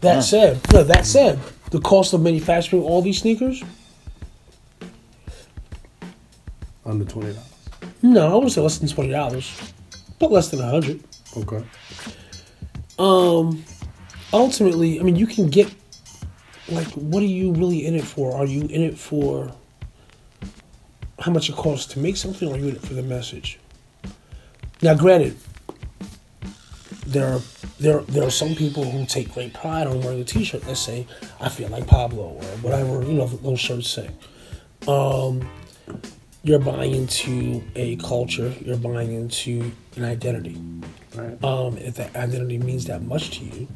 That 0.01 0.15
Yeah. 0.17 0.21
said, 0.21 0.61
no. 0.73 0.83
That 0.85 1.07
said, 1.07 1.39
the 1.71 1.81
cost 1.81 2.13
of 2.13 2.21
manufacturing 2.23 2.83
all 2.83 3.03
these 3.03 3.19
sneakers. 3.19 3.63
Under 6.85 7.05
twenty 7.05 7.33
dollars. 7.33 7.43
No, 8.03 8.33
I 8.33 8.43
would 8.43 8.53
say 8.53 8.61
less 8.61 8.79
than 8.79 8.89
twenty 8.89 9.11
dollars, 9.11 9.51
but 10.19 10.31
less 10.31 10.49
than 10.49 10.61
a 10.61 10.69
hundred. 10.69 11.03
Okay. 11.37 11.63
Um, 12.99 13.65
ultimately, 14.33 15.01
I 15.01 15.03
mean, 15.03 15.17
you 15.17 15.27
can 15.27 15.49
get 15.49 15.73
like, 16.69 16.87
what 16.93 17.23
are 17.23 17.27
you 17.27 17.53
really 17.53 17.85
in 17.87 17.95
it 17.95 18.05
for? 18.05 18.35
Are 18.35 18.47
you 18.47 18.63
in 18.63 18.83
it 18.83 18.99
for 18.99 19.51
how 21.21 21.33
much 21.33 21.49
it 21.49 21.57
costs 21.57 21.93
to 21.95 21.99
make 21.99 22.17
something, 22.17 22.49
or 22.49 22.55
are 22.55 22.59
you 22.59 22.69
in 22.69 22.77
it 22.77 22.83
for 22.83 22.95
the 22.95 23.03
message? 23.03 23.59
Now, 24.83 24.95
granted, 24.95 25.37
there 27.07 27.33
are 27.35 27.41
there 27.79 28.01
there 28.03 28.25
are 28.27 28.31
some 28.31 28.55
people 28.55 28.85
who 28.85 29.07
take 29.07 29.33
great 29.33 29.55
pride 29.55 29.87
on 29.87 30.01
wearing 30.03 30.21
a 30.21 30.25
T-shirt 30.25 30.63
that 30.63 30.77
say 30.77 31.07
"I 31.41 31.49
feel 31.49 31.69
like 31.69 31.87
Pablo" 31.87 32.25
or 32.35 32.43
whatever 32.63 33.03
you 33.03 33.13
know 33.15 33.27
those 33.27 33.61
shirts 33.61 33.89
say. 33.89 34.11
Um, 34.89 35.49
you're 36.43 36.59
buying 36.61 36.95
into 36.95 37.63
a 37.75 37.97
culture. 37.97 38.53
You're 38.65 38.77
buying 38.77 39.13
into 39.13 39.73
an 39.97 40.05
identity. 40.05 40.61
Right. 41.15 41.43
Um, 41.43 41.77
if 41.79 41.95
that 41.97 42.15
identity 42.15 42.59
means 42.59 42.85
that 42.87 43.03
much 43.03 43.39
to 43.39 43.45
you, 43.45 43.69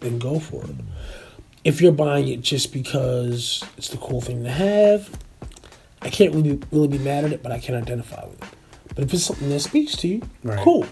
then 0.00 0.18
go 0.18 0.38
for 0.38 0.62
it. 0.64 0.76
If 1.64 1.80
you're 1.80 1.90
buying 1.92 2.28
it 2.28 2.42
just 2.42 2.72
because 2.72 3.64
it's 3.76 3.88
the 3.88 3.96
cool 3.96 4.20
thing 4.20 4.44
to 4.44 4.50
have, 4.50 5.10
I 6.02 6.10
can't 6.10 6.32
really 6.34 6.60
really 6.70 6.88
be 6.88 6.98
mad 6.98 7.24
at 7.24 7.32
it, 7.32 7.42
but 7.42 7.50
I 7.50 7.58
can 7.58 7.74
identify 7.74 8.24
with 8.24 8.40
it. 8.42 8.48
But 8.94 9.04
if 9.04 9.12
it's 9.14 9.24
something 9.24 9.48
that 9.50 9.60
speaks 9.60 9.96
to 9.98 10.08
you, 10.08 10.22
Right. 10.44 10.58
cool. 10.60 10.86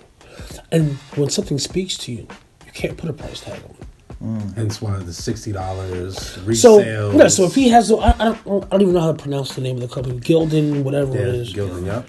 And 0.72 0.92
when 1.16 1.30
something 1.30 1.58
speaks 1.58 1.96
to 1.98 2.12
you, 2.12 2.26
you 2.66 2.72
can't 2.72 2.96
put 2.96 3.08
a 3.10 3.12
price 3.12 3.40
tag 3.40 3.60
on 3.64 3.70
it. 3.70 3.86
Mm. 4.22 4.54
Hence 4.54 4.80
why 4.80 4.96
the 4.98 5.12
sixty 5.12 5.52
dollars 5.52 6.18
So 6.18 6.42
resale. 6.44 7.14
yeah, 7.14 7.28
so 7.28 7.44
if 7.44 7.54
he 7.54 7.68
has, 7.68 7.92
I, 7.92 7.96
I 8.18 8.38
don't, 8.44 8.64
I 8.64 8.68
don't 8.68 8.82
even 8.82 8.94
know 8.94 9.00
how 9.00 9.12
to 9.12 9.22
pronounce 9.22 9.54
the 9.54 9.60
name 9.60 9.76
of 9.76 9.82
the 9.88 9.94
company, 9.94 10.18
Gildan, 10.20 10.82
whatever 10.82 11.12
yeah, 11.14 11.20
it 11.20 11.34
is. 11.34 11.52
Gildan, 11.52 11.84
yep. 11.84 12.08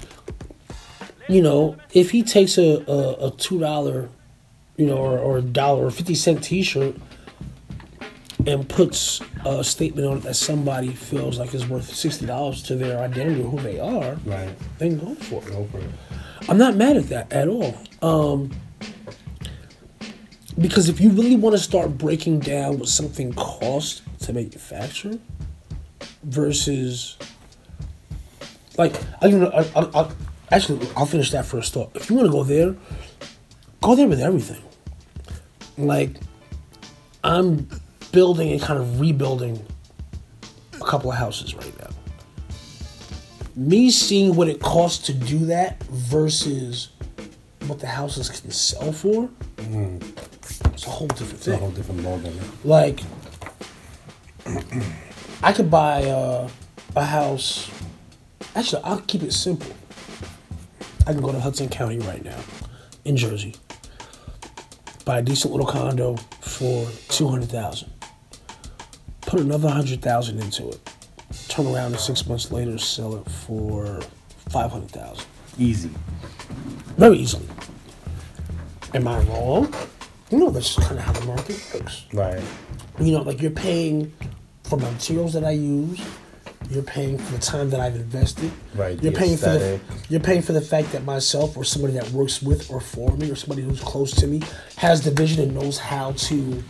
you 1.28 1.42
know, 1.42 1.76
if 1.94 2.12
he 2.12 2.24
takes 2.24 2.58
a, 2.58 2.84
a, 2.90 3.28
a 3.28 3.32
two 3.32 3.60
dollar, 3.60 4.10
you 4.78 4.86
know, 4.86 4.98
or, 4.98 5.18
or 5.20 5.38
a 5.40 5.42
dollar 5.42 5.86
or 5.88 5.92
fifty 5.92 6.16
cent 6.16 6.44
T 6.44 6.62
shirt 6.64 6.96
and 8.46 8.68
puts 8.70 9.22
a 9.46 9.64
statement 9.64 10.08
on 10.08 10.18
it 10.18 10.24
that 10.24 10.36
somebody 10.36 10.90
feels 10.90 11.38
like 11.40 11.54
is 11.54 11.68
worth 11.68 11.94
sixty 11.94 12.26
dollars 12.26 12.62
to 12.64 12.76
their 12.76 13.00
identity 13.00 13.42
or 13.42 13.50
who 13.50 13.60
they 13.60 13.80
are, 13.80 14.16
Right. 14.26 14.56
then 14.78 15.00
go 15.00 15.16
for 15.16 15.42
it. 15.42 15.48
Go 15.52 15.66
for 15.72 15.80
it. 15.80 15.90
I'm 16.48 16.58
not 16.58 16.76
mad 16.76 16.98
at 16.98 17.10
that 17.10 17.34
at 17.34 17.48
all. 17.48 17.76
Um, 18.02 18.52
because 20.60 20.90
if 20.90 21.02
you 21.02 21.10
really 21.10 21.36
want 21.36 21.56
to 21.56 21.62
start 21.62 21.98
breaking 21.98 22.40
down 22.40 22.80
what 22.80 22.88
something 22.88 23.34
costs 23.34 24.02
to 24.20 24.34
manufacture 24.34 25.20
versus, 26.24 27.18
like, 28.78 28.96
I 29.22 29.28
I, 29.28 29.60
I, 29.76 30.02
I, 30.02 30.12
actually, 30.52 30.88
I'll 30.96 31.06
finish 31.06 31.32
that 31.32 31.46
first 31.46 31.74
thought. 31.74 31.92
If 31.96 32.10
you 32.10 32.16
want 32.16 32.28
to 32.28 32.32
go 32.32 32.44
there, 32.44 32.76
go 33.82 33.96
there 33.96 34.08
with 34.08 34.22
everything. 34.22 34.62
Like, 35.78 36.12
I'm 37.24 37.68
building 38.12 38.52
and 38.52 38.62
kind 38.62 38.80
of 38.80 39.00
rebuilding 39.00 39.66
a 40.74 40.86
couple 40.86 41.12
of 41.12 41.18
houses 41.18 41.56
right 41.56 41.80
now 41.80 41.95
me 43.56 43.90
seeing 43.92 44.36
what 44.36 44.48
it 44.50 44.60
costs 44.62 45.06
to 45.08 45.14
do 45.14 45.40
that 45.46 45.82
versus 45.84 46.90
what 47.68 47.80
the 47.80 47.88
houses 47.88 48.30
can 48.30 48.52
sell 48.52 48.92
for, 48.92 49.30
it's 49.58 50.62
it's 50.66 50.86
a 50.86 50.90
whole 50.90 51.08
different 51.08 51.34
It's 51.34 51.48
a 51.48 51.52
thing. 51.52 51.60
whole 51.60 51.72
different 51.72 52.02
ballgame. 52.02 52.36
Like, 52.64 53.00
I 55.44 55.52
could 55.54 55.72
buy 55.72 56.04
uh, 56.06 56.50
a 56.96 57.04
house. 57.06 57.70
Actually, 58.56 58.84
I'll 58.84 59.02
keep 59.02 59.24
it 59.24 59.34
simple. 59.34 59.72
I 61.08 61.14
can 61.14 61.22
go 61.22 61.32
to 61.32 61.40
Hudson 61.40 61.70
County 61.70 62.00
right 62.00 62.24
now, 62.24 62.40
in 63.06 63.16
Jersey, 63.18 63.56
buy 65.06 65.20
a 65.20 65.22
decent 65.22 65.54
little 65.54 65.68
condo 65.68 66.16
for 66.42 66.88
two 67.10 67.28
hundred 67.28 67.50
thousand. 67.50 67.92
Put 69.22 69.40
another 69.40 69.70
hundred 69.70 70.02
thousand 70.02 70.40
into 70.40 70.70
it. 70.70 70.80
Turn 71.48 71.68
around 71.68 71.92
and 71.94 72.00
six 72.00 72.26
months 72.28 72.52
later 72.52 72.78
sell 72.78 73.16
it 73.18 73.30
for 73.30 74.02
five 74.50 74.72
hundred 74.72 74.92
thousand. 74.92 75.26
Easy. 75.58 75.90
Very 76.98 77.18
easily. 77.18 77.46
Am 78.94 79.08
I 79.08 79.20
wrong? 79.22 79.74
You 80.32 80.40
know 80.40 80.50
that's 80.50 80.76
kind 80.76 80.98
of 80.98 81.06
how 81.06 81.12
the 81.14 81.26
market 81.26 81.62
works 81.74 82.06
Right. 82.14 82.42
you 83.00 83.12
know, 83.12 83.22
like 83.22 83.42
you're 83.42 83.52
paying 83.52 84.12
for 84.64 84.78
my 84.78 84.90
materials 84.90 85.34
that 85.34 85.44
I 85.44 85.52
use. 85.52 86.02
You're 86.72 86.82
paying 86.82 87.20
for 87.20 87.32
the 87.34 87.38
time 87.40 87.70
that 87.70 87.80
I've 87.80 87.96
invested. 87.96 88.52
Right, 88.74 89.02
You're 89.04 89.12
paying 89.12 89.38
for 89.38 89.50
the 89.50 89.80
you're 90.10 90.20
paying 90.20 90.42
for 90.42 90.52
the 90.54 90.62
fact 90.62 90.92
that 90.94 91.04
myself 91.04 91.56
or 91.56 91.64
somebody 91.64 91.94
that 91.94 92.10
works 92.10 92.42
with 92.42 92.72
or 92.72 92.82
for 92.82 93.16
me 93.18 93.30
or 93.30 93.36
somebody 93.36 93.62
who's 93.62 93.80
close 93.82 94.12
to 94.16 94.26
me 94.28 94.42
has 94.78 95.04
the 95.04 95.12
vision 95.12 95.44
and 95.44 95.54
knows 95.54 95.78
how 95.78 96.14
to 96.14 96.64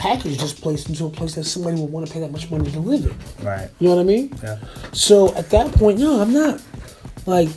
package 0.00 0.38
this 0.38 0.54
place 0.54 0.88
into 0.88 1.04
a 1.04 1.10
place 1.10 1.34
that 1.34 1.44
somebody 1.44 1.78
would 1.78 1.92
want 1.92 2.06
to 2.06 2.12
pay 2.12 2.20
that 2.20 2.32
much 2.32 2.50
money 2.50 2.70
to 2.70 2.80
live 2.80 3.04
in. 3.04 3.46
Right. 3.46 3.68
You 3.78 3.88
know 3.90 3.96
what 3.96 4.00
I 4.00 4.04
mean? 4.04 4.34
Yeah. 4.42 4.58
So 4.92 5.34
at 5.34 5.50
that 5.50 5.72
point, 5.72 5.98
no, 5.98 6.22
I'm 6.22 6.32
not. 6.32 6.62
Like, 7.26 7.50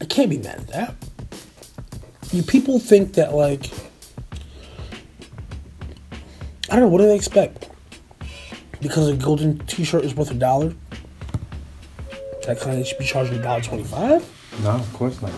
I 0.00 0.06
can't 0.06 0.28
be 0.28 0.38
mad 0.38 0.58
at 0.58 0.68
that. 0.68 0.94
You 2.32 2.42
people 2.42 2.80
think 2.80 3.12
that 3.14 3.32
like, 3.32 3.70
I 6.68 6.72
don't 6.72 6.80
know. 6.80 6.88
What 6.88 6.98
do 6.98 7.06
they 7.06 7.14
expect? 7.14 7.70
Because 8.80 9.08
a 9.08 9.14
golden 9.16 9.58
T-shirt 9.66 10.04
is 10.04 10.16
worth 10.16 10.32
a 10.32 10.34
dollar, 10.34 10.74
that 12.44 12.58
kind 12.58 12.80
of 12.80 12.86
should 12.88 12.98
be 12.98 13.04
charging 13.04 13.38
a 13.38 13.42
dollar 13.42 13.60
twenty-five. 13.60 14.28
No, 14.64 14.70
of 14.70 14.92
course 14.92 15.22
not. 15.22 15.30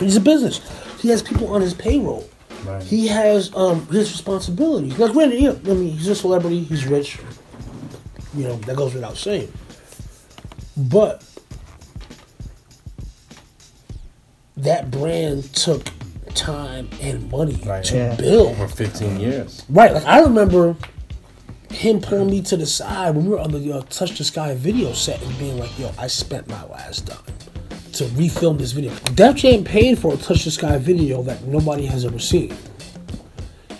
He's 0.00 0.16
a 0.16 0.20
business. 0.20 0.62
He 1.02 1.10
has 1.10 1.22
people 1.22 1.48
on 1.48 1.60
his 1.60 1.74
payroll. 1.74 2.28
Right. 2.66 2.82
He 2.82 3.06
has 3.08 3.54
um 3.54 3.86
his 3.88 4.10
responsibilities. 4.12 4.98
Now, 4.98 5.08
granted, 5.08 5.40
yeah, 5.40 5.50
I 5.50 5.74
mean, 5.74 5.96
he's 5.96 6.08
a 6.08 6.14
celebrity. 6.14 6.64
He's 6.64 6.86
rich. 6.86 7.18
You 8.34 8.44
know 8.48 8.56
that 8.56 8.76
goes 8.76 8.94
without 8.94 9.16
saying. 9.16 9.52
But 10.76 11.22
that 14.56 14.90
brand 14.90 15.52
took 15.54 15.84
time 16.34 16.88
and 17.00 17.30
money 17.30 17.60
Right. 17.64 17.84
to 17.84 17.96
Yeah. 17.96 18.14
build. 18.16 18.48
Over 18.52 18.68
15 18.68 19.20
years. 19.20 19.62
Right, 19.68 19.92
like 19.92 20.04
I 20.04 20.20
remember 20.20 20.76
him 21.70 22.00
pulling 22.00 22.30
me 22.30 22.40
to 22.42 22.56
the 22.56 22.66
side 22.66 23.14
when 23.14 23.24
we 23.26 23.30
were 23.32 23.40
on 23.40 23.50
the 23.52 23.72
uh, 23.72 23.82
Touch 23.90 24.16
the 24.16 24.24
Sky 24.24 24.54
video 24.54 24.92
set 24.92 25.20
and 25.22 25.38
being 25.38 25.58
like, 25.58 25.76
"Yo, 25.78 25.90
I 25.98 26.06
spent 26.06 26.48
my 26.48 26.64
last 26.66 27.06
dime 27.06 27.18
to 27.94 28.04
refilm 28.04 28.58
this 28.58 28.72
video." 28.72 28.92
Def 29.14 29.36
Jam 29.36 29.64
paid 29.64 29.98
for 29.98 30.14
a 30.14 30.16
Touch 30.16 30.44
the 30.44 30.50
Sky 30.50 30.78
video 30.78 31.22
that 31.22 31.44
nobody 31.44 31.86
has 31.86 32.04
ever 32.04 32.18
seen. 32.18 32.54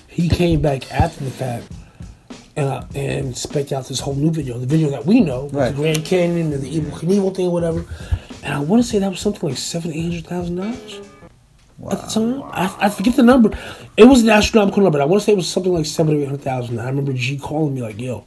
He 0.09 0.29
came 0.29 0.61
back 0.63 0.91
after 0.93 1.25
the 1.25 1.31
fact 1.31 1.65
and 2.57 2.69
uh, 2.69 2.85
and 2.95 3.37
spec 3.37 3.73
out 3.73 3.89
this 3.89 3.99
whole 4.01 4.15
new 4.15 4.31
video, 4.31 4.59
the 4.59 4.67
video 4.67 4.89
that 4.91 5.05
we 5.07 5.21
know, 5.21 5.45
with 5.47 5.55
Right. 5.55 5.71
the 5.71 5.77
Grand 5.83 6.05
Canyon 6.05 6.53
and 6.53 6.63
the 6.63 6.71
Evel 6.81 6.91
Knievel 6.93 7.35
thing, 7.35 7.47
or 7.49 7.53
whatever. 7.53 7.85
And 8.45 8.55
I 8.55 8.61
want 8.61 8.83
to 8.83 8.89
say 8.89 8.99
that 9.01 9.09
was 9.11 9.19
something 9.21 9.49
like 9.49 9.59
seven, 9.59 9.93
eight 9.93 10.03
hundred 10.03 10.27
thousand 10.27 10.57
dollars 10.57 11.01
at 11.91 12.01
the 12.03 12.07
time. 12.07 12.43
I, 12.45 12.77
I 12.79 12.89
forget 12.91 13.17
the 13.17 13.23
number. 13.25 13.51
It 13.97 14.05
was 14.05 14.23
an 14.23 14.29
astronomical 14.29 14.83
number. 14.85 14.99
But 14.99 15.03
I 15.03 15.07
want 15.07 15.23
to 15.23 15.27
say 15.27 15.33
it 15.33 15.37
was 15.37 15.49
something 15.49 15.73
like 15.73 15.87
seven 15.87 16.15
or 16.15 16.21
eight 16.21 16.27
hundred 16.27 16.43
thousand. 16.43 16.79
I 16.79 16.87
remember 16.87 17.13
G 17.13 17.37
calling 17.39 17.75
me 17.75 17.83
like, 17.83 18.01
"Yo, 18.01 18.25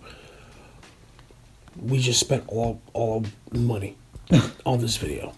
we 1.81 1.99
just 1.99 2.19
spent 2.19 2.43
all 2.47 2.81
all 2.93 3.23
money 3.53 3.95
on 4.65 4.79
this 4.79 4.97
video." 4.97 5.33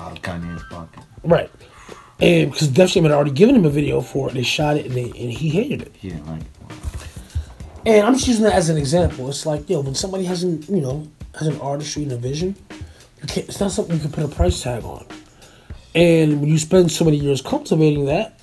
Out 0.00 0.12
of 0.12 0.22
Kanye's 0.22 0.62
pocket. 0.64 1.02
Right. 1.22 1.50
And 2.20 2.50
because 2.50 2.68
Def 2.68 2.92
Jam 2.92 3.04
had 3.04 3.12
already 3.12 3.32
given 3.32 3.54
him 3.56 3.64
a 3.64 3.70
video 3.70 4.00
for 4.00 4.28
it, 4.28 4.34
they 4.34 4.42
shot 4.42 4.76
it 4.76 4.86
and, 4.86 4.94
they, 4.94 5.04
and 5.04 5.32
he 5.32 5.50
hated 5.50 5.82
it. 5.82 5.92
He 5.96 6.10
didn't 6.10 6.26
like 6.26 6.42
it. 6.42 6.46
And 7.86 8.06
I'm 8.06 8.14
just 8.14 8.28
using 8.28 8.44
that 8.44 8.54
as 8.54 8.68
an 8.70 8.76
example. 8.76 9.28
It's 9.28 9.44
like, 9.44 9.68
yo, 9.68 9.80
when 9.80 9.94
somebody 9.94 10.24
has 10.24 10.42
an, 10.42 10.62
you 10.68 10.80
know, 10.80 11.06
has 11.38 11.48
an 11.48 11.60
artistry 11.60 12.04
and 12.04 12.12
a 12.12 12.16
vision, 12.16 12.56
you 12.70 13.28
can't, 13.28 13.48
it's 13.48 13.60
not 13.60 13.72
something 13.72 13.96
you 13.96 14.02
can 14.02 14.12
put 14.12 14.24
a 14.24 14.28
price 14.28 14.62
tag 14.62 14.84
on. 14.84 15.04
And 15.94 16.40
when 16.40 16.50
you 16.50 16.58
spend 16.58 16.90
so 16.90 17.04
many 17.04 17.18
years 17.18 17.42
cultivating 17.42 18.06
that, 18.06 18.40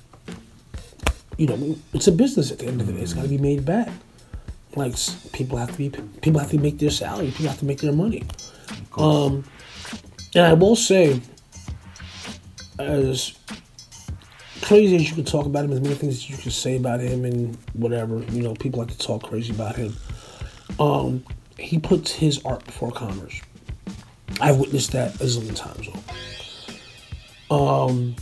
you 1.38 1.46
know, 1.46 1.76
it's 1.92 2.06
a 2.06 2.12
business 2.12 2.52
at 2.52 2.58
the 2.58 2.66
end 2.66 2.80
of 2.80 2.86
the 2.86 2.92
day. 2.92 3.00
It's 3.00 3.14
got 3.14 3.22
to 3.22 3.28
be 3.28 3.38
made 3.38 3.64
back. 3.64 3.88
Like 4.76 4.94
people 5.32 5.58
have 5.58 5.72
to 5.72 5.78
be, 5.78 5.90
people 6.20 6.40
have 6.40 6.50
to 6.50 6.58
make 6.58 6.78
their 6.78 6.90
salary. 6.90 7.26
People 7.28 7.48
have 7.48 7.58
to 7.58 7.64
make 7.64 7.80
their 7.80 7.92
money. 7.92 8.22
Um, 8.96 9.44
and 10.34 10.46
I 10.46 10.52
will 10.52 10.76
say, 10.76 11.20
as 12.78 13.34
crazy 14.62 14.96
as 14.96 15.08
you 15.08 15.14
can 15.14 15.24
talk 15.24 15.46
about 15.46 15.64
him, 15.64 15.72
as 15.72 15.80
many 15.80 15.94
things 15.94 16.14
as 16.14 16.30
you 16.30 16.36
can 16.36 16.50
say 16.50 16.76
about 16.76 17.00
him 17.00 17.24
and 17.24 17.56
whatever, 17.74 18.22
you 18.30 18.42
know, 18.42 18.54
people 18.54 18.80
like 18.80 18.90
to 18.90 18.98
talk 18.98 19.24
crazy 19.24 19.52
about 19.52 19.76
him. 19.76 19.96
Um, 20.78 21.24
he 21.58 21.78
puts 21.78 22.12
his 22.12 22.42
art 22.44 22.64
before 22.64 22.90
commerce. 22.90 23.40
I've 24.40 24.58
witnessed 24.58 24.92
that 24.92 25.14
a 25.16 25.24
zillion 25.24 25.54
times. 25.56 25.88
Um, 27.50 28.16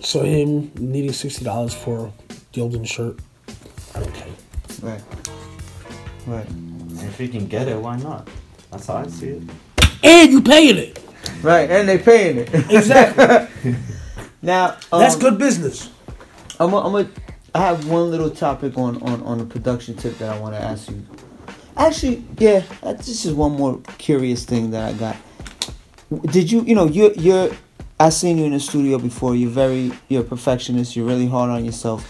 so 0.00 0.22
him 0.22 0.72
needing 0.76 1.12
sixty 1.12 1.44
dollars 1.44 1.74
for 1.74 2.06
a 2.06 2.32
Gildan 2.52 2.86
shirt, 2.86 3.18
I 3.94 4.00
don't 4.00 4.14
care. 4.14 4.28
Right. 4.80 5.02
Right. 6.26 6.46
If 7.04 7.18
he 7.18 7.28
can 7.28 7.46
get 7.46 7.68
it, 7.68 7.76
why 7.76 7.96
not? 7.96 8.28
That's 8.70 8.86
how 8.86 8.96
I 8.96 9.06
see 9.08 9.28
it. 9.28 9.42
And 10.02 10.32
you 10.32 10.40
paying 10.40 10.78
it. 10.78 10.98
Right, 11.42 11.70
and 11.70 11.88
they 11.88 11.98
paying 11.98 12.38
it. 12.38 12.54
Exactly. 12.70 13.74
now 14.42 14.76
um, 14.92 15.00
That's 15.00 15.16
good 15.16 15.38
business. 15.38 15.90
I'm 16.60 16.72
a, 16.72 16.78
I'm 16.78 16.94
a, 16.94 17.08
I 17.54 17.60
have 17.60 17.88
one 17.88 18.10
little 18.10 18.30
topic 18.30 18.78
on, 18.78 19.02
on, 19.02 19.22
on 19.22 19.38
the 19.38 19.44
production 19.44 19.96
tip 19.96 20.18
that 20.18 20.34
I 20.34 20.38
want 20.38 20.54
to 20.54 20.60
ask 20.60 20.88
you. 20.90 21.04
Actually, 21.76 22.24
yeah, 22.38 22.62
this 22.82 23.24
is 23.24 23.32
one 23.32 23.52
more 23.52 23.80
curious 23.98 24.44
thing 24.44 24.70
that 24.70 24.94
I 24.94 24.98
got. 24.98 25.16
Did 26.30 26.50
you, 26.52 26.62
you 26.62 26.74
know, 26.74 26.86
you're, 26.86 27.12
you're, 27.12 27.50
I 27.98 28.10
seen 28.10 28.38
you 28.38 28.44
in 28.44 28.52
the 28.52 28.60
studio 28.60 28.98
before. 28.98 29.34
You're 29.34 29.50
very, 29.50 29.92
you're 30.08 30.20
a 30.20 30.24
perfectionist. 30.24 30.94
You're 30.94 31.06
really 31.06 31.26
hard 31.26 31.50
on 31.50 31.64
yourself. 31.64 32.06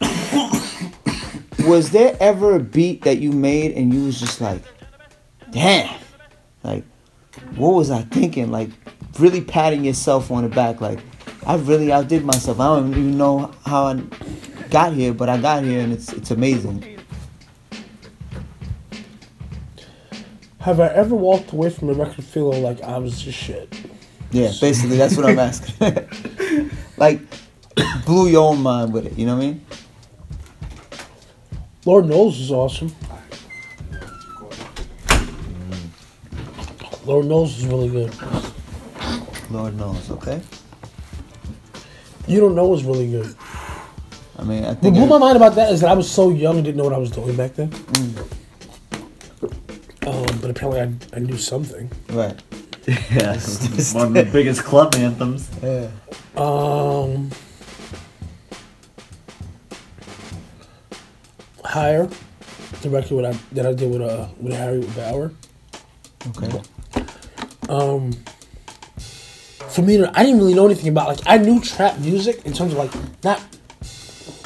was 1.66 1.90
there 1.90 2.16
ever 2.20 2.56
a 2.56 2.60
beat 2.60 3.02
that 3.02 3.18
you 3.18 3.32
made 3.32 3.72
and 3.72 3.92
you 3.92 4.04
was 4.04 4.20
just 4.20 4.40
like, 4.40 4.62
damn, 5.50 5.98
like, 6.62 6.84
what 7.56 7.70
was 7.70 7.90
I 7.90 8.02
thinking? 8.02 8.50
Like, 8.50 8.70
really 9.18 9.40
patting 9.40 9.84
yourself 9.84 10.30
on 10.30 10.42
the 10.42 10.48
back, 10.48 10.80
like, 10.80 11.00
I 11.46 11.56
really 11.56 11.92
outdid 11.92 12.24
myself. 12.24 12.58
I 12.58 12.76
don't 12.76 12.90
even 12.90 13.16
know 13.16 13.52
how 13.64 13.86
I 13.86 14.02
got 14.68 14.92
here, 14.92 15.14
but 15.14 15.28
I 15.28 15.38
got 15.38 15.62
here, 15.62 15.80
and 15.80 15.92
it's 15.92 16.12
it's 16.12 16.32
amazing. 16.32 16.98
Have 20.58 20.80
I 20.80 20.88
ever 20.88 21.14
walked 21.14 21.52
away 21.52 21.70
from 21.70 21.90
a 21.90 21.92
record 21.92 22.24
feeling 22.24 22.64
like 22.64 22.82
I 22.82 22.98
was 22.98 23.22
just 23.22 23.38
shit? 23.38 23.72
Yeah, 24.32 24.50
basically, 24.60 24.96
that's 24.96 25.16
what 25.16 25.24
I'm 25.24 25.38
asking. 25.38 26.70
like, 26.96 27.20
blew 28.04 28.28
your 28.28 28.50
own 28.50 28.60
mind 28.62 28.92
with 28.92 29.06
it. 29.06 29.16
You 29.16 29.26
know 29.26 29.36
what 29.36 29.44
I 29.44 29.46
mean? 29.46 29.66
Lord 31.84 32.06
knows 32.06 32.40
is 32.40 32.50
awesome. 32.50 32.92
Lord 37.06 37.26
knows 37.26 37.58
is 37.58 37.66
really 37.66 37.88
good. 37.88 38.12
Lord 39.50 39.76
knows. 39.76 40.10
Okay. 40.10 40.40
You 42.26 42.40
don't 42.40 42.54
know 42.56 42.74
is 42.74 42.84
really 42.84 43.08
good. 43.10 43.34
I 44.38 44.42
mean, 44.44 44.64
I 44.64 44.68
What 44.68 44.80
think. 44.80 44.96
blew 44.96 45.06
my 45.06 45.18
mind 45.18 45.36
about 45.36 45.54
that 45.54 45.72
is 45.72 45.80
that 45.80 45.90
I 45.90 45.94
was 45.94 46.10
so 46.10 46.30
young, 46.30 46.56
and 46.56 46.64
didn't 46.64 46.76
know 46.76 46.84
what 46.84 46.92
I 46.92 46.98
was 46.98 47.10
doing 47.10 47.36
back 47.36 47.54
then. 47.54 47.72
Um, 50.06 50.26
but 50.40 50.50
apparently, 50.50 50.80
I, 50.80 51.16
I 51.16 51.20
knew 51.20 51.36
something. 51.38 51.90
right. 52.10 52.38
Yeah, 53.10 53.34
it's 53.34 53.94
one 53.94 54.08
of 54.08 54.14
the 54.14 54.22
biggest 54.30 54.62
club 54.62 54.94
anthems. 54.94 55.50
Yeah. 55.60 55.88
Um, 56.36 57.30
higher, 61.64 62.08
the 62.82 62.90
record 62.90 63.10
what 63.12 63.24
I, 63.24 63.32
that 63.52 63.66
I 63.66 63.72
did 63.72 63.90
with 63.90 64.02
uh 64.02 64.28
with 64.40 64.52
Harry 64.52 64.82
Baauer. 64.82 65.32
Okay. 66.28 66.60
Um, 67.68 68.12
for 69.68 69.82
me, 69.82 69.96
to- 69.98 70.10
I 70.18 70.22
didn't 70.24 70.38
really 70.40 70.54
know 70.54 70.66
anything 70.66 70.88
about 70.88 71.08
like 71.08 71.20
I 71.26 71.38
knew 71.38 71.60
trap 71.60 71.98
music 71.98 72.44
in 72.46 72.52
terms 72.52 72.72
of 72.72 72.78
like 72.78 72.92
not 73.24 73.42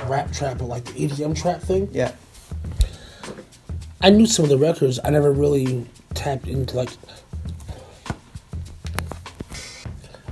rap 0.06 0.32
trap, 0.32 0.58
but 0.58 0.66
like 0.66 0.84
the 0.84 0.92
EDM 1.08 1.34
trap 1.40 1.60
thing. 1.60 1.88
Yeah. 1.92 2.12
I 4.00 4.08
knew 4.10 4.26
some 4.26 4.44
of 4.44 4.48
the 4.48 4.56
records. 4.58 4.98
I 5.04 5.10
never 5.10 5.30
really 5.32 5.86
tapped 6.14 6.46
into 6.48 6.76
like. 6.76 6.90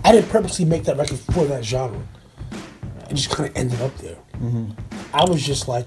I 0.05 0.13
didn't 0.13 0.31
purposely 0.31 0.65
make 0.65 0.85
that 0.85 0.97
record 0.97 1.19
for 1.19 1.45
that 1.47 1.65
genre. 1.65 2.01
it 3.11 3.15
just 3.15 3.31
kind 3.31 3.51
of 3.51 3.57
ended 3.57 3.81
up 3.83 3.97
there. 3.99 4.17
I 5.13 5.25
was 5.29 5.45
just 5.45 5.69
like 5.69 5.87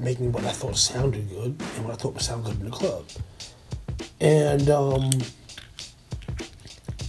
making 0.00 0.32
what 0.32 0.44
I 0.44 0.50
thought 0.50 0.76
sounded 0.76 1.28
good 1.28 1.56
and 1.76 1.84
what 1.84 1.92
I 1.92 1.96
thought 1.96 2.14
would 2.14 2.22
sound 2.22 2.44
good 2.44 2.58
in 2.58 2.64
the 2.64 2.70
club, 2.70 3.04
and 4.20 4.68
um, 4.70 5.10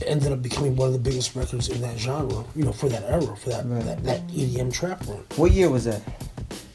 it 0.02 0.06
ended 0.08 0.32
up 0.32 0.42
becoming 0.42 0.76
one 0.76 0.88
of 0.88 0.94
the 0.94 1.00
biggest 1.00 1.36
records 1.36 1.70
in 1.70 1.82
that 1.82 1.98
genre. 1.98 2.44
You 2.56 2.66
know, 2.66 2.72
for 2.72 2.90
that 2.90 3.04
era, 3.04 3.36
for 3.36 3.50
that 3.50 3.66
Right. 3.66 3.84
that, 3.86 4.04
that 4.04 4.28
EDM 4.28 4.72
trap 4.74 5.06
run. 5.08 5.24
What 5.36 5.52
year 5.52 5.70
was 5.70 5.86
that? 5.86 6.02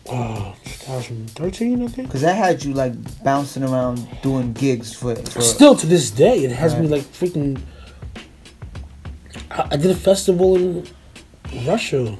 Uh, 0.08 0.52
2013, 0.64 1.82
I 1.82 1.86
think. 1.86 2.08
Because 2.08 2.22
that 2.22 2.34
had 2.34 2.64
you 2.64 2.72
like 2.74 2.92
bouncing 3.22 3.62
around 3.62 4.06
doing 4.22 4.52
gigs 4.52 4.92
for. 4.92 5.14
for 5.14 5.40
Still 5.40 5.74
to 5.76 5.86
this 5.86 6.10
day, 6.10 6.44
it 6.44 6.50
has 6.50 6.74
me 6.76 6.88
like 6.88 7.02
freaking. 7.02 7.60
I, 9.50 9.68
I 9.72 9.76
did 9.76 9.90
a 9.90 9.94
festival 9.94 10.56
in 10.56 10.86
Russia 11.64 12.16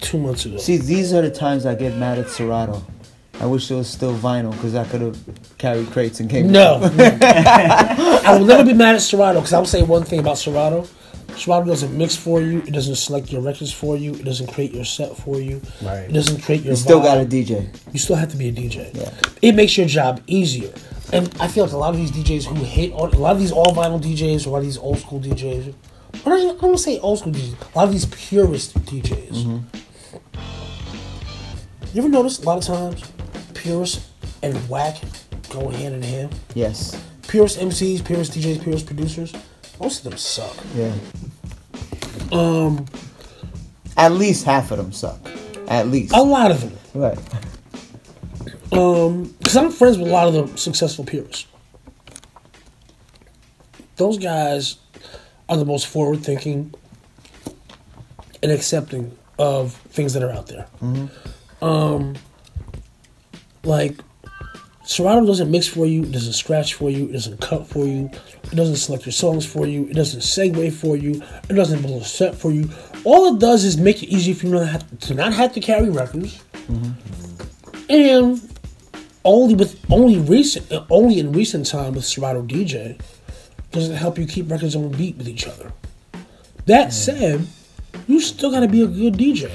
two 0.00 0.18
months 0.18 0.46
ago. 0.46 0.56
See, 0.56 0.78
these 0.78 1.12
are 1.12 1.22
the 1.22 1.30
times 1.30 1.66
I 1.66 1.74
get 1.74 1.96
mad 1.96 2.18
at 2.18 2.30
Serato. 2.30 2.82
I 3.40 3.46
wish 3.46 3.70
it 3.70 3.74
was 3.74 3.88
still 3.88 4.14
vinyl 4.16 4.50
because 4.52 4.74
I 4.74 4.84
could 4.84 5.00
have 5.00 5.18
carried 5.58 5.90
crates 5.90 6.18
and 6.18 6.28
came. 6.28 6.50
No, 6.50 6.80
I 6.98 8.36
will 8.36 8.46
never 8.46 8.64
be 8.64 8.72
mad 8.72 8.96
at 8.96 9.02
Serato 9.02 9.38
because 9.38 9.52
I 9.52 9.58
will 9.58 9.66
say 9.66 9.82
one 9.82 10.02
thing 10.04 10.18
about 10.18 10.38
Serato. 10.38 10.88
Serato 11.36 11.66
doesn't 11.66 11.96
mix 11.96 12.16
for 12.16 12.40
you. 12.40 12.58
It 12.60 12.72
doesn't 12.72 12.96
select 12.96 13.30
your 13.30 13.40
records 13.40 13.72
for 13.72 13.96
you. 13.96 14.14
It 14.14 14.24
doesn't 14.24 14.48
create 14.52 14.74
your 14.74 14.84
set 14.84 15.16
for 15.16 15.40
you. 15.40 15.60
Right. 15.82 16.00
It 16.00 16.12
doesn't 16.12 16.42
create 16.42 16.62
your. 16.62 16.72
You 16.72 16.76
still 16.76 16.98
vibe. 17.00 17.04
got 17.04 17.18
a 17.18 17.24
DJ. 17.24 17.92
You 17.92 17.98
still 18.00 18.16
have 18.16 18.30
to 18.30 18.36
be 18.36 18.48
a 18.48 18.52
DJ. 18.52 18.92
Yeah. 18.94 19.12
It 19.40 19.54
makes 19.54 19.78
your 19.78 19.86
job 19.86 20.20
easier. 20.26 20.72
And 21.12 21.32
I 21.40 21.46
feel 21.46 21.64
like 21.64 21.72
a 21.72 21.76
lot 21.76 21.94
of 21.94 21.96
these 21.96 22.10
DJs 22.10 22.44
who 22.44 22.64
hate 22.64 22.92
on 22.92 23.14
a 23.14 23.18
lot 23.18 23.32
of 23.32 23.38
these 23.38 23.52
all 23.52 23.72
vinyl 23.74 24.02
DJs, 24.02 24.46
a 24.46 24.50
lot 24.50 24.58
of 24.58 24.64
these 24.64 24.78
old 24.78 24.98
school 24.98 25.20
DJs. 25.20 25.74
I 26.14 26.18
don't, 26.28 26.58
I 26.58 26.60
don't 26.66 26.76
say 26.76 26.98
old 26.98 27.20
school 27.20 27.32
DJs. 27.32 27.74
A 27.74 27.78
lot 27.78 27.84
of 27.84 27.92
these 27.92 28.06
purist 28.06 28.74
DJs. 28.84 29.44
Mm-hmm. 29.44 29.78
You 31.94 32.02
ever 32.02 32.08
notice 32.08 32.40
a 32.40 32.44
lot 32.44 32.58
of 32.58 32.64
times 32.64 33.02
purist 33.68 34.00
and 34.42 34.56
whack 34.70 34.96
go 35.50 35.68
hand 35.68 35.94
in 35.94 36.02
hand? 36.02 36.34
Yes. 36.54 36.98
Purist 37.26 37.58
MCs, 37.58 38.02
purist 38.02 38.32
DJs, 38.32 38.62
purist 38.62 38.86
producers. 38.86 39.34
Most 39.78 39.98
of 39.98 40.04
them 40.10 40.18
suck. 40.18 40.56
Yeah. 40.74 40.94
Um, 42.32 42.86
At 43.98 44.12
least 44.12 44.46
half 44.46 44.70
of 44.70 44.78
them 44.78 44.90
suck. 44.92 45.20
At 45.68 45.88
least. 45.88 46.14
a 46.16 46.22
lot 46.22 46.50
of 46.50 46.62
them. 46.62 46.72
Right. 46.94 47.18
Um, 48.72 49.34
because 49.38 49.56
I'm 49.56 49.70
friends 49.70 49.98
with 49.98 50.08
a 50.08 50.10
lot 50.10 50.28
of 50.28 50.34
the 50.34 50.56
successful 50.56 51.04
purists. 51.04 51.46
Those 53.96 54.16
guys 54.16 54.76
are 55.48 55.58
the 55.58 55.64
most 55.66 55.86
forward 55.88 56.24
thinking 56.24 56.72
and 58.42 58.50
accepting 58.50 59.16
of 59.38 59.74
things 59.74 60.14
that 60.14 60.22
are 60.22 60.30
out 60.30 60.46
there. 60.46 60.66
Um, 61.60 62.14
like 63.64 64.00
Serato 64.88 65.26
doesn't 65.26 65.50
mix 65.50 65.68
for 65.68 65.84
you, 65.86 66.02
it 66.02 66.12
doesn't 66.12 66.32
scratch 66.32 66.72
for 66.72 66.88
you, 66.90 67.10
it 67.10 67.12
doesn't 67.12 67.40
cut 67.42 67.66
for 67.66 67.84
you, 67.84 68.10
it 68.44 68.54
doesn't 68.54 68.76
select 68.76 69.04
your 69.04 69.12
songs 69.12 69.44
for 69.44 69.66
you, 69.66 69.86
it 69.88 69.92
doesn't 69.94 70.20
segue 70.20 70.72
for 70.72 70.96
you, 70.96 71.22
it 71.48 71.52
doesn't 71.52 71.82
build 71.82 72.00
a 72.00 72.04
set 72.06 72.34
for 72.34 72.50
you. 72.50 72.70
All 73.04 73.34
it 73.34 73.38
does 73.38 73.64
is 73.64 73.76
make 73.76 74.02
it 74.02 74.06
easy 74.06 74.32
for 74.32 74.46
you 74.46 74.54
not 74.54 74.68
have 74.68 75.00
to 75.00 75.14
not 75.14 75.34
have 75.34 75.52
to 75.52 75.60
carry 75.60 75.90
records. 75.90 76.42
Mm-hmm. 76.68 77.90
And 77.90 78.58
only 79.26 79.54
with 79.54 79.78
only 79.90 80.20
recent 80.20 80.72
only 80.88 81.18
in 81.18 81.32
recent 81.32 81.66
time 81.66 81.94
with 81.94 82.06
Serato 82.06 82.42
DJ 82.42 82.98
does 83.72 83.90
it 83.90 83.94
help 83.94 84.18
you 84.18 84.26
keep 84.26 84.50
records 84.50 84.74
on 84.74 84.90
beat 84.92 85.18
with 85.18 85.28
each 85.28 85.46
other. 85.46 85.70
That 86.64 86.94
said, 86.94 87.46
you 88.06 88.20
still 88.20 88.50
gotta 88.50 88.68
be 88.68 88.82
a 88.82 88.86
good 88.86 89.14
DJ. 89.14 89.50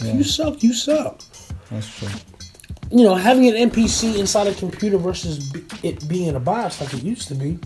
If 0.00 0.14
you 0.14 0.24
suck, 0.24 0.62
you 0.62 0.74
suck. 0.74 1.22
That's 1.70 1.98
true. 1.98 2.08
You 2.94 3.02
know, 3.02 3.16
having 3.16 3.48
an 3.48 3.70
MPC 3.70 4.20
inside 4.20 4.46
a 4.46 4.54
computer 4.54 4.98
versus 4.98 5.50
b- 5.50 5.64
it 5.82 6.06
being 6.08 6.36
a 6.36 6.38
box 6.38 6.80
like 6.80 6.94
it 6.94 7.02
used 7.02 7.26
to 7.26 7.34
be 7.34 7.58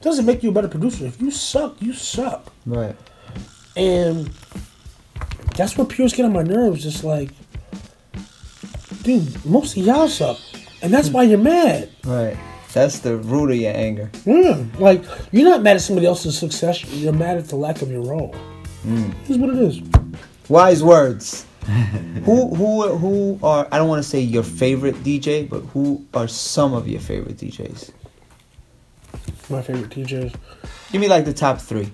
doesn't 0.00 0.26
make 0.26 0.42
you 0.42 0.50
a 0.50 0.52
better 0.52 0.66
producer. 0.66 1.06
If 1.06 1.22
you 1.22 1.30
suck, 1.30 1.80
you 1.80 1.92
suck. 1.92 2.52
Right. 2.66 2.96
And 3.76 4.26
that's 5.54 5.78
what 5.78 5.88
purists 5.88 6.16
get 6.16 6.24
on 6.24 6.32
my 6.32 6.42
nerves. 6.42 6.82
Just 6.82 7.04
like, 7.04 7.30
dude, 9.02 9.44
most 9.46 9.76
of 9.76 9.84
y'all 9.84 10.08
suck. 10.08 10.40
And 10.82 10.92
that's 10.92 11.10
why 11.10 11.22
you're 11.22 11.38
mad. 11.38 11.90
Right. 12.04 12.36
That's 12.72 12.98
the 12.98 13.16
root 13.16 13.52
of 13.52 13.56
your 13.58 13.76
anger. 13.76 14.10
Yeah, 14.26 14.62
like 14.80 15.04
you're 15.30 15.48
not 15.48 15.62
mad 15.62 15.76
at 15.76 15.82
somebody 15.82 16.08
else's 16.08 16.36
success. 16.36 16.84
You're 16.84 17.12
mad 17.12 17.38
at 17.38 17.46
the 17.46 17.54
lack 17.54 17.80
of 17.80 17.92
your 17.92 18.12
own. 18.12 18.32
Here's 19.24 19.38
mm. 19.38 19.40
what 19.40 19.50
it 19.50 19.62
is. 19.62 19.80
Wise 20.48 20.82
words. 20.82 21.46
who 22.24 22.54
who 22.54 22.96
who 22.96 23.38
are 23.42 23.68
I 23.70 23.76
don't 23.76 23.88
want 23.88 24.02
to 24.02 24.08
say 24.08 24.20
your 24.20 24.42
favorite 24.42 24.96
DJ, 24.96 25.48
but 25.48 25.60
who 25.60 26.06
are 26.14 26.26
some 26.26 26.72
of 26.72 26.88
your 26.88 27.00
favorite 27.00 27.36
DJs? 27.36 27.90
My 29.50 29.60
favorite 29.60 29.90
DJs. 29.90 30.34
Give 30.92 31.00
me 31.00 31.08
like 31.08 31.26
the 31.26 31.34
top 31.34 31.60
three. 31.60 31.90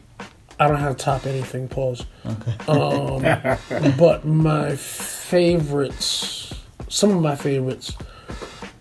I 0.61 0.69
don't 0.69 0.79
have 0.79 0.97
top 0.97 1.27
anything. 1.27 1.67
Pause. 1.67 2.07
Okay. 2.25 2.57
Um, 2.69 3.97
but 3.99 4.25
my 4.25 4.77
favorites, 4.77 6.55
some 6.89 7.11
of 7.11 7.21
my 7.21 7.35
favorites, 7.35 7.97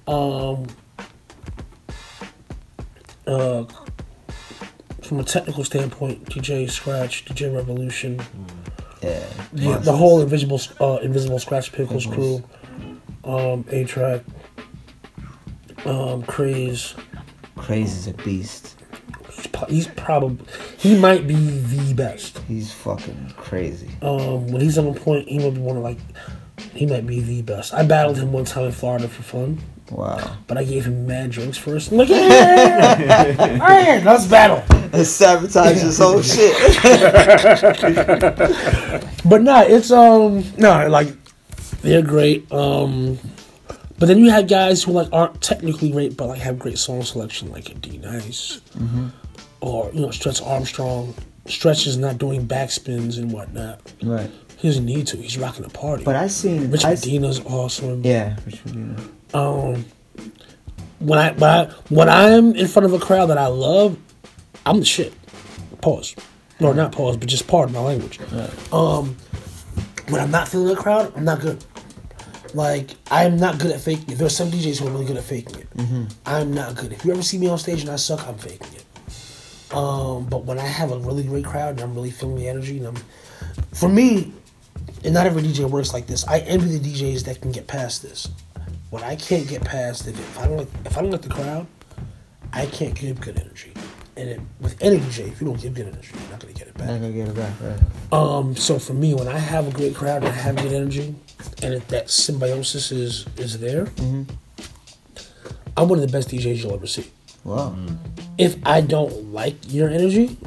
um, 0.08 0.68
uh, 3.26 3.66
from 5.02 5.20
a 5.20 5.24
technical 5.24 5.64
standpoint, 5.64 6.26
DJ 6.26 6.70
Scratch, 6.70 7.26
DJ 7.26 7.54
Revolution, 7.54 8.22
Yeah. 9.04 9.26
the, 9.52 9.78
the 9.80 9.92
whole 9.92 10.22
Invisible 10.22 10.56
uh, 10.80 11.00
Invisibl 11.00 11.44
Skratch 11.44 11.72
Piklz 11.72 12.12
crew, 12.12 12.44
um, 13.24 13.66
A-Trak, 13.70 14.24
um, 15.86 16.24
Craze. 16.24 16.96
Crazy's 17.58 18.08
a 18.08 18.14
beast. 18.14 18.76
He's 19.30 19.48
He's 19.70 19.88
probably 19.88 20.46
he 20.78 20.98
might 20.98 21.28
be 21.28 21.36
the 21.36 21.94
best. 21.94 22.40
He's 22.48 22.72
fucking 22.72 23.34
crazy. 23.38 23.90
Um, 24.02 24.48
when 24.48 24.62
he's 24.62 24.78
on 24.78 24.94
point, 24.94 25.28
he 25.28 25.40
might 25.40 25.54
be 25.54 25.60
one 25.60 25.78
of 25.78 25.84
like 25.84 25.98
he 26.74 26.86
might 26.86 27.06
be 27.06 27.20
the 27.22 27.42
best. 27.42 27.74
I 27.74 27.84
battled 27.84 28.18
him 28.18 28.32
one 28.32 28.46
time 28.46 28.66
in 28.66 28.72
Florida 28.72 29.08
for 29.08 29.24
fun, 29.24 29.60
Wow. 29.94 30.38
but 30.48 30.58
I 30.58 30.64
gave 30.64 30.86
him 30.86 31.06
mad 31.08 31.32
drinks 31.32 31.58
first. 31.58 31.92
Yeah, 31.92 32.04
yeah, 32.04 33.28
yeah. 33.28 33.52
all 33.54 33.58
right, 33.60 34.04
let's 34.04 34.26
battle. 34.28 34.64
It 34.94 35.08
sabotages 35.08 35.82
his 35.82 35.98
whole 35.98 36.22
shit. 36.22 36.54
But 39.26 39.42
nah, 39.42 39.62
it's 39.62 39.90
um 39.92 40.44
no 40.58 40.88
like 40.88 41.08
they're 41.82 42.02
great. 42.04 42.52
Um, 42.52 43.18
but 43.98 44.06
then 44.08 44.20
you 44.20 44.30
have 44.30 44.48
guys 44.48 44.84
who 44.84 44.92
like 44.92 45.08
aren't 45.12 45.42
technically 45.42 45.90
great, 45.92 46.16
but 46.18 46.28
like 46.28 46.40
have 46.42 46.60
great 46.60 46.78
song 46.78 47.02
selection, 47.04 47.52
like 47.52 47.70
a 47.70 47.74
D-Nice, 47.76 48.62
or 49.62 49.90
you 49.94 50.02
know 50.02 50.12
Stretch 50.12 50.42
Armstrong. 50.42 51.14
Stretch 51.48 51.88
is 51.88 51.98
not 51.98 52.18
doing 52.20 52.46
backspins 52.48 53.18
and 53.18 53.32
whatnot. 53.32 53.82
right. 54.04 54.30
He 54.64 54.70
doesn't 54.70 54.86
need 54.86 55.08
to. 55.08 55.18
He's 55.18 55.38
rocking 55.38 55.64
the 55.64 55.70
party. 55.70 56.06
But 56.06 56.16
I 56.16 56.28
seen 56.28 56.72
Rich 56.72 56.86
I, 56.86 56.92
Medina's 56.92 57.42
awesome. 57.42 58.02
Yeah, 58.02 58.38
Richard 58.46 58.74
Medina. 58.74 59.10
um 59.34 59.86
when 61.00 61.20
I 61.20 61.34
when 61.34 61.50
I 61.50 61.66
when 61.90 62.08
I'm 62.08 62.56
in 62.56 62.68
front 62.70 62.86
of 62.86 62.94
a 62.94 62.98
crowd 63.00 63.26
that 63.26 63.38
I 63.38 63.48
love, 63.48 63.98
I'm 64.66 64.80
the 64.80 64.86
shit. 64.86 65.14
Pause. 65.82 66.16
Or 66.62 66.74
not 66.74 66.94
pause, 66.94 67.18
but 67.18 67.28
just 67.28 67.46
pardon 67.46 67.74
my 67.76 67.82
language. 67.82 68.22
Um 68.72 69.18
when 70.08 70.22
I'm 70.22 70.32
not 70.32 70.48
feeling 70.48 70.74
the 70.74 70.82
crowd, 70.82 71.12
I'm 71.18 71.26
not 71.26 71.42
good. 71.42 71.62
Like 72.54 72.92
I'm 73.12 73.36
not 73.36 73.60
good 73.60 73.72
at 73.72 73.82
faking 73.82 74.12
it. 74.14 74.18
There's 74.18 74.34
some 74.34 74.50
DJs 74.50 74.80
who 74.80 74.88
are 74.88 74.92
really 74.92 75.04
good 75.04 75.18
at 75.18 75.26
faking 75.26 75.60
it. 75.60 75.68
I'm 76.26 76.54
not 76.54 76.76
good. 76.76 76.94
If 76.94 77.04
you 77.04 77.12
ever 77.12 77.22
see 77.22 77.38
me 77.38 77.50
on 77.50 77.58
stage 77.58 77.82
and 77.82 77.90
I 77.90 77.98
suck, 77.98 78.26
I'm 78.26 78.38
faking 78.38 78.76
it. 78.76 79.76
Um, 79.76 80.24
but 80.28 80.46
when 80.46 80.58
I 80.58 80.66
have 80.68 80.94
a 80.94 81.00
really 81.00 81.24
great 81.24 81.44
crowd 81.44 81.72
and 81.72 81.82
I'm 81.82 81.94
really 81.94 82.12
feeling 82.12 82.38
the 82.38 82.48
energy, 82.48 82.78
and 82.78 82.88
I'm, 82.88 82.96
for 83.74 83.90
me, 83.90 84.32
and 85.04 85.14
not 85.14 85.26
every 85.26 85.42
DJ 85.44 85.70
works 85.70 85.94
like 85.94 86.08
this. 86.08 86.26
I 86.28 86.40
envy 86.40 86.78
the 86.78 86.90
DJs 86.90 87.26
that 87.26 87.42
can 87.42 87.52
get 87.52 87.68
past 87.68 88.02
this. 88.02 88.30
What 88.90 89.04
I 89.04 89.16
can't 89.16 89.48
get 89.48 89.64
past, 89.64 90.08
if, 90.08 90.18
if 90.18 90.40
I 90.40 90.48
don't 90.48 90.58
like, 90.58 90.68
if 90.86 90.98
I 90.98 91.02
don't 91.02 91.12
like 91.12 91.22
the 91.22 91.30
crowd, 91.30 91.68
I 92.52 92.68
can't 92.68 92.94
give 92.94 93.20
good 93.20 93.40
energy. 93.40 93.74
And 94.16 94.30
it, 94.30 94.40
with 94.60 94.82
any 94.82 94.98
DJ, 94.98 95.28
if 95.30 95.42
you 95.42 95.48
don't 95.48 95.60
give 95.60 95.74
good 95.74 95.88
energy, 95.88 96.12
you're 96.14 96.30
not 96.30 96.40
gonna 96.40 96.54
get 96.54 96.68
it 96.68 96.78
back. 96.78 96.88
Not 96.88 97.02
gonna 97.02 97.12
get 97.12 97.28
it 97.28 97.36
back, 97.36 97.54
right? 97.62 98.14
Um, 98.14 98.56
so 98.56 98.78
for 98.78 98.94
me, 98.94 99.16
when 99.16 99.28
I 99.28 99.40
have 99.40 99.68
a 99.68 99.72
great 99.72 99.96
crowd 99.96 100.18
and 100.24 100.28
I 100.28 100.36
have 100.36 100.56
good 100.58 100.72
energy, 100.72 101.16
and 101.64 101.74
if 101.74 101.88
that 101.88 102.10
symbiosis 102.10 102.92
is 102.92 103.26
is 103.38 103.60
there, 103.60 103.88
I'm 105.76 105.90
one 105.90 105.98
of 105.98 106.06
the 106.06 106.12
best 106.12 106.30
DJs 106.30 106.64
you'll 106.64 106.76
ever 106.76 106.86
see. 106.86 107.10
Wow. 107.44 107.76
If 108.38 108.56
I 108.66 108.82
don't 108.82 109.34
like 109.34 109.56
your 109.68 109.90
energy, 109.90 110.38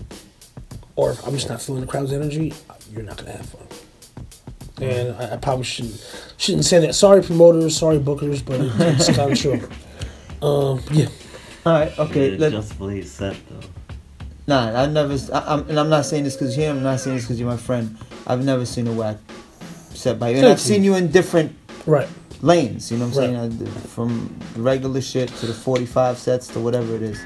or 0.95 1.11
if 1.11 1.27
I'm 1.27 1.35
just 1.35 1.49
not 1.49 1.61
feeling 1.61 1.81
the 1.81 1.87
crowd's 1.89 2.13
energy, 2.13 2.55
you're 2.93 3.03
not 3.03 3.17
gonna 3.17 3.33
have 3.33 3.47
fun. 3.47 3.66
And 4.81 5.16
I, 5.16 5.35
I 5.35 5.37
probably 5.39 5.64
shouldn't 5.64 5.99
shouldn't 6.37 6.64
say 6.64 6.79
that. 6.81 6.95
Sorry, 6.95 7.22
promoters. 7.22 7.77
Sorry, 7.77 7.99
bookers. 7.99 8.45
But 8.45 8.61
it, 8.61 8.72
it's 9.01 9.14
kind 9.16 9.33
of 9.33 9.39
true. 9.39 9.61
Um, 10.43 10.83
yeah. 10.93 11.07
All 11.64 11.72
right. 11.72 11.99
Okay. 11.99 12.33
Yeah, 12.33 12.39
Let, 12.39 12.53
just 12.53 12.77
play 12.77 13.01
set 13.03 13.35
though. 13.49 13.66
Nah, 14.47 14.83
I've 14.83 14.93
never. 14.93 15.16
I, 15.33 15.55
I'm, 15.55 15.68
and 15.70 15.81
I'm 15.81 15.89
not 15.89 16.05
saying 16.05 16.24
this 16.24 16.35
because 16.37 16.55
you're 16.57 16.66
here. 16.66 16.74
I'm 16.77 16.83
not 16.83 17.01
saying 17.01 17.16
this 17.16 17.24
because 17.24 17.41
you're 17.41 17.49
my 17.49 17.57
friend. 17.57 17.97
I've 18.27 18.45
never 18.45 18.66
seen 18.66 18.87
a 18.87 18.93
whack 18.93 19.16
set 19.95 20.18
by 20.18 20.29
you, 20.31 20.37
and 20.37 20.47
I've 20.47 20.61
seen 20.61 20.85
you 20.85 20.95
in 20.95 21.11
different 21.11 21.57
Right. 21.87 22.07
lanes. 22.43 22.93
You 22.93 22.99
know 22.99 23.07
what 23.09 23.16
I'm 23.16 23.49
Right. 23.49 23.51
saying? 23.59 23.66
Uh, 23.66 23.70
From 23.89 24.39
regular 24.57 25.01
shit 25.01 25.31
to 25.41 25.47
the 25.47 25.55
45 25.55 26.18
sets 26.18 26.49
to 26.49 26.61
whatever 26.61 26.95
it 26.95 27.03
is. 27.03 27.18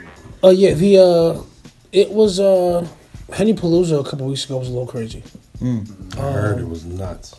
Uh, 0.42 0.50
yeah, 0.50 0.72
the 0.72 0.98
uh, 0.98 1.42
it 1.90 2.12
was 2.12 2.38
uh, 2.38 2.86
Hennypalooza 3.30 4.00
a 4.00 4.08
couple 4.08 4.26
weeks 4.28 4.44
ago 4.44 4.58
was 4.58 4.68
a 4.68 4.70
little 4.70 4.86
crazy. 4.86 5.24
I 5.62 6.20
heard 6.20 6.58
it 6.60 6.68
was 6.68 6.84
nuts. 6.84 7.34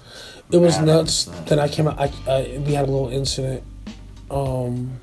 It 0.52 0.58
was 0.58 0.80
nuts. 0.80 1.26
Then 1.46 1.60
I 1.60 1.68
came 1.68 1.88
out. 1.88 2.00
I, 2.00 2.12
I 2.28 2.58
we 2.66 2.74
had 2.74 2.88
a 2.88 2.92
little 2.92 3.10
incident, 3.10 3.64
um, 4.30 5.00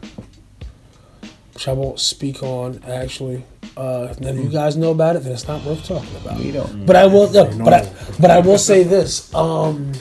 which 1.55 1.67
I 1.67 1.73
won't 1.73 1.99
speak 1.99 2.43
on. 2.43 2.83
Actually, 2.85 3.45
uh, 3.77 4.09
if 4.11 4.21
none 4.21 4.39
of 4.39 4.45
you 4.45 4.51
guys 4.51 4.77
know 4.77 4.91
about 4.93 5.17
it, 5.17 5.25
then 5.25 5.33
it's 5.33 5.49
not 5.49 5.65
worth 5.65 5.85
talking 5.85 6.15
about. 6.17 6.39
We 6.39 6.53
don't. 6.53 6.87
But 6.87 6.97
I 6.97 7.07
will. 7.07 7.31
No, 7.33 7.47
but 7.65 7.73
I, 7.73 7.93
but 8.21 8.31
I 8.31 8.41
will 8.41 8.59
say 8.59 8.85
this. 8.85 9.35
Um, 9.35 9.93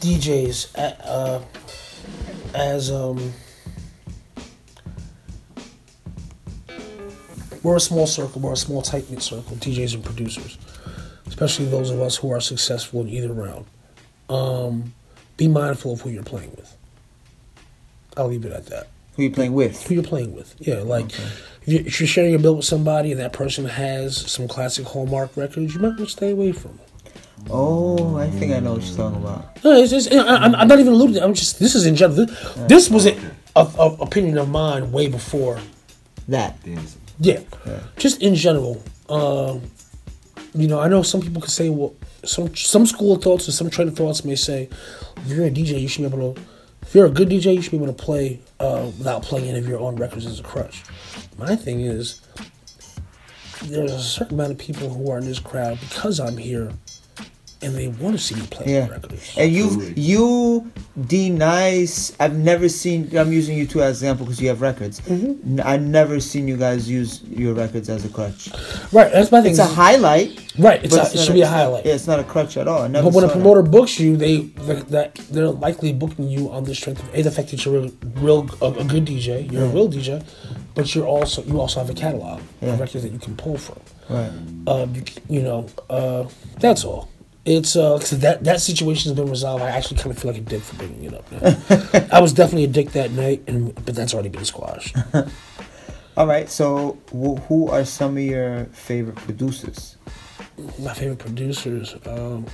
DJs 0.00 0.76
uh, 0.76 0.80
uh, 1.04 1.42
as 2.54 2.90
um, 2.90 3.32
we're 7.62 7.76
a 7.76 7.80
small 7.80 8.06
circle. 8.06 8.40
We're 8.40 8.52
a 8.52 8.56
small 8.56 8.82
tight 8.82 9.10
knit 9.10 9.22
circle. 9.22 9.56
DJs 9.56 9.94
and 9.94 10.04
producers, 10.04 10.58
especially 11.26 11.66
those 11.66 11.90
of 11.90 12.00
us 12.00 12.16
who 12.16 12.30
are 12.30 12.40
successful 12.40 13.02
in 13.02 13.08
either 13.08 13.32
round. 13.32 13.66
Um, 14.28 14.94
be 15.36 15.48
mindful 15.48 15.92
of 15.94 16.00
who 16.02 16.10
you're 16.10 16.22
playing 16.22 16.50
with. 16.56 16.76
I'll 18.16 18.28
leave 18.28 18.44
it 18.44 18.52
at 18.52 18.66
that 18.66 18.88
Who 19.16 19.22
you 19.22 19.30
playing 19.30 19.54
with? 19.54 19.86
who 19.86 19.94
you're 19.94 20.02
playing 20.04 20.34
with. 20.34 20.54
Yeah, 20.58 20.80
like 20.80 21.06
if, 21.10 21.62
you, 21.66 21.78
if 21.78 22.00
you're 22.00 22.06
sharing 22.06 22.34
a 22.34 22.38
bill 22.38 22.56
with 22.56 22.66
somebody 22.66 23.10
and 23.10 23.20
that 23.20 23.32
person 23.32 23.64
has 23.64 24.30
some 24.30 24.46
classic 24.48 24.86
Hallmark 24.86 25.36
records, 25.36 25.74
you 25.74 25.80
might 25.80 25.88
want 25.88 25.98
to 26.00 26.06
stay 26.08 26.30
away 26.30 26.52
from 26.52 26.76
them. 26.76 26.86
Oh, 27.50 28.16
I 28.16 28.28
think 28.30 28.52
I 28.52 28.60
know 28.60 28.74
what 28.74 28.82
you're 28.84 28.96
talking 28.96 29.20
about. 29.20 29.64
No, 29.64 29.72
it's 29.72 29.90
just, 29.90 30.12
I, 30.12 30.18
I'm, 30.36 30.54
I'm 30.54 30.68
not 30.68 30.78
even 30.78 30.92
alluding. 30.92 31.14
To, 31.16 31.24
I'm 31.24 31.34
just. 31.34 31.58
This 31.58 31.74
is 31.74 31.86
in 31.86 31.96
general. 31.96 32.26
This, 32.26 32.54
this 32.68 32.90
was 32.90 33.06
a, 33.06 33.16
a, 33.56 33.60
a 33.78 33.94
opinion 34.00 34.38
of 34.38 34.48
mine 34.48 34.92
way 34.92 35.08
before. 35.08 35.58
That. 36.28 36.56
Yeah, 37.22 37.40
just 37.96 38.20
in 38.20 38.34
general. 38.34 38.82
Um, 39.08 39.62
you 40.54 40.68
know, 40.68 40.80
I 40.80 40.88
know 40.88 41.02
some 41.02 41.20
people 41.20 41.40
could 41.40 41.50
say, 41.50 41.68
well, 41.70 41.94
some 42.24 42.54
some 42.56 42.84
school 42.86 43.14
of 43.14 43.22
thoughts 43.22 43.48
or 43.48 43.52
some 43.52 43.70
train 43.70 43.88
of 43.88 43.96
thoughts 43.96 44.24
may 44.24 44.34
say, 44.34 44.68
if 45.18 45.28
you're 45.28 45.46
a 45.46 45.50
DJ, 45.50 45.80
you 45.80 45.88
should 45.88 46.02
be 46.02 46.08
able 46.14 46.34
to. 46.34 46.40
If 46.82 46.96
you're 46.96 47.06
a 47.06 47.10
good 47.10 47.28
DJ, 47.28 47.54
you 47.54 47.62
should 47.62 47.70
be 47.70 47.76
able 47.76 47.86
to 47.86 47.92
play 47.92 48.40
uh, 48.58 48.90
without 48.98 49.22
playing 49.22 49.48
any 49.48 49.58
of 49.58 49.68
your 49.68 49.78
own 49.78 49.96
records 49.96 50.26
as 50.26 50.40
a 50.40 50.42
crutch. 50.42 50.82
My 51.38 51.54
thing 51.54 51.80
is, 51.80 52.20
there's 53.62 53.92
a 53.92 54.00
certain 54.00 54.34
amount 54.34 54.52
of 54.52 54.58
people 54.58 54.88
who 54.88 55.10
are 55.10 55.18
in 55.18 55.24
this 55.24 55.38
crowd 55.38 55.78
because 55.80 56.18
I'm 56.18 56.36
here, 56.36 56.72
and 57.62 57.74
they 57.74 57.88
want 57.88 58.16
to 58.16 58.22
see 58.22 58.34
you 58.34 58.42
play 58.44 58.74
Yeah. 58.74 58.88
records. 58.88 59.34
And 59.36 59.52
you, 59.52 59.92
you, 59.96 60.70
D-Nice. 61.06 62.14
I've 62.20 62.36
never 62.36 62.68
seen. 62.68 63.16
I'm 63.16 63.32
using 63.32 63.56
you 63.56 63.66
two 63.66 63.80
as 63.82 64.02
an 64.02 64.08
example 64.08 64.26
because 64.26 64.40
you 64.40 64.48
have 64.48 64.60
records. 64.60 65.00
Mm-hmm. 65.02 65.58
N- 65.58 65.64
I've 65.64 65.82
never 65.82 66.20
seen 66.20 66.48
you 66.48 66.56
guys 66.56 66.90
use 66.90 67.22
your 67.24 67.54
records 67.54 67.88
as 67.88 68.04
a 68.04 68.08
crutch. 68.08 68.50
Right, 68.92 69.10
that's 69.12 69.30
my 69.32 69.40
thing. 69.40 69.52
It's 69.52 69.58
a 69.60 69.64
highlight. 69.66 70.30
right, 70.58 70.84
it's 70.84 70.94
but 70.94 71.06
a, 71.06 71.10
it 71.12 71.16
not 71.16 71.24
should 71.24 71.34
be 71.34 71.42
a 71.42 71.46
highlight. 71.48 71.86
Yeah, 71.86 71.94
it's 71.94 72.06
not 72.06 72.18
a 72.18 72.24
crutch 72.24 72.56
at 72.56 72.66
all. 72.68 72.88
But 72.88 73.04
when 73.04 73.08
a 73.08 73.12
saw 73.12 73.20
that. 73.20 73.32
promoter 73.32 73.62
books 73.62 73.98
you, 74.00 74.16
they 74.16 74.42
th- 74.66 74.84
that 74.86 75.14
they're 75.30 75.48
likely 75.50 75.92
booking 75.92 76.28
you 76.28 76.50
on 76.50 76.64
the 76.64 76.74
strength 76.74 77.02
of 77.02 77.14
a 77.14 77.22
the 77.22 77.30
fact 77.30 77.50
that 77.50 77.64
you're 77.64 77.86
a 77.86 77.90
real 78.20 78.48
a, 78.60 78.66
a 78.72 78.84
good 78.84 79.04
DJ, 79.06 79.50
you're 79.50 79.64
a 79.64 79.68
real 79.68 79.88
DJ, 79.88 80.24
but 80.74 80.94
you're 80.94 81.06
also 81.06 81.42
you 81.44 81.60
also 81.60 81.80
have 81.80 81.90
a 81.90 81.94
catalog 81.94 82.40
Yeah. 82.60 82.72
of 82.74 82.80
records 82.80 83.02
that 83.04 83.12
you 83.12 83.18
can 83.18 83.36
pull 83.36 83.56
from. 83.58 83.80
Right. 84.10 84.30
Um, 84.66 84.94
you, 84.94 85.02
you 85.28 85.42
know, 85.42 85.68
uh, 85.88 86.24
that's 86.60 86.84
all. 86.84 87.08
It's 87.44 87.74
uh, 87.74 87.98
'cause 87.98 88.10
that 88.20 88.44
that 88.44 88.60
situation 88.60 89.10
has 89.10 89.16
been 89.18 89.28
resolved. 89.28 89.64
I 89.64 89.70
actually 89.70 89.96
kind 89.98 90.12
of 90.12 90.18
feel 90.18 90.30
like 90.30 90.40
a 90.40 90.44
dick 90.44 90.62
for 90.62 90.76
bringing 90.76 91.04
it 91.04 91.14
up. 91.14 91.32
Now. 91.32 92.06
I 92.16 92.20
was 92.20 92.32
definitely 92.32 92.64
a 92.64 92.68
dick 92.68 92.92
that 92.92 93.10
night, 93.10 93.42
and 93.48 93.74
but 93.84 93.94
that's 93.96 94.14
already 94.14 94.28
been 94.28 94.44
squashed. 94.44 94.94
All 96.16 96.26
right. 96.26 96.48
So, 96.48 96.98
wh- 97.08 97.40
who 97.48 97.68
are 97.68 97.84
some 97.84 98.16
of 98.16 98.22
your 98.22 98.66
favorite 98.66 99.16
producers? 99.16 99.96
My 100.78 100.94
favorite 100.94 101.18
producers. 101.18 101.96
Um, 102.06 102.46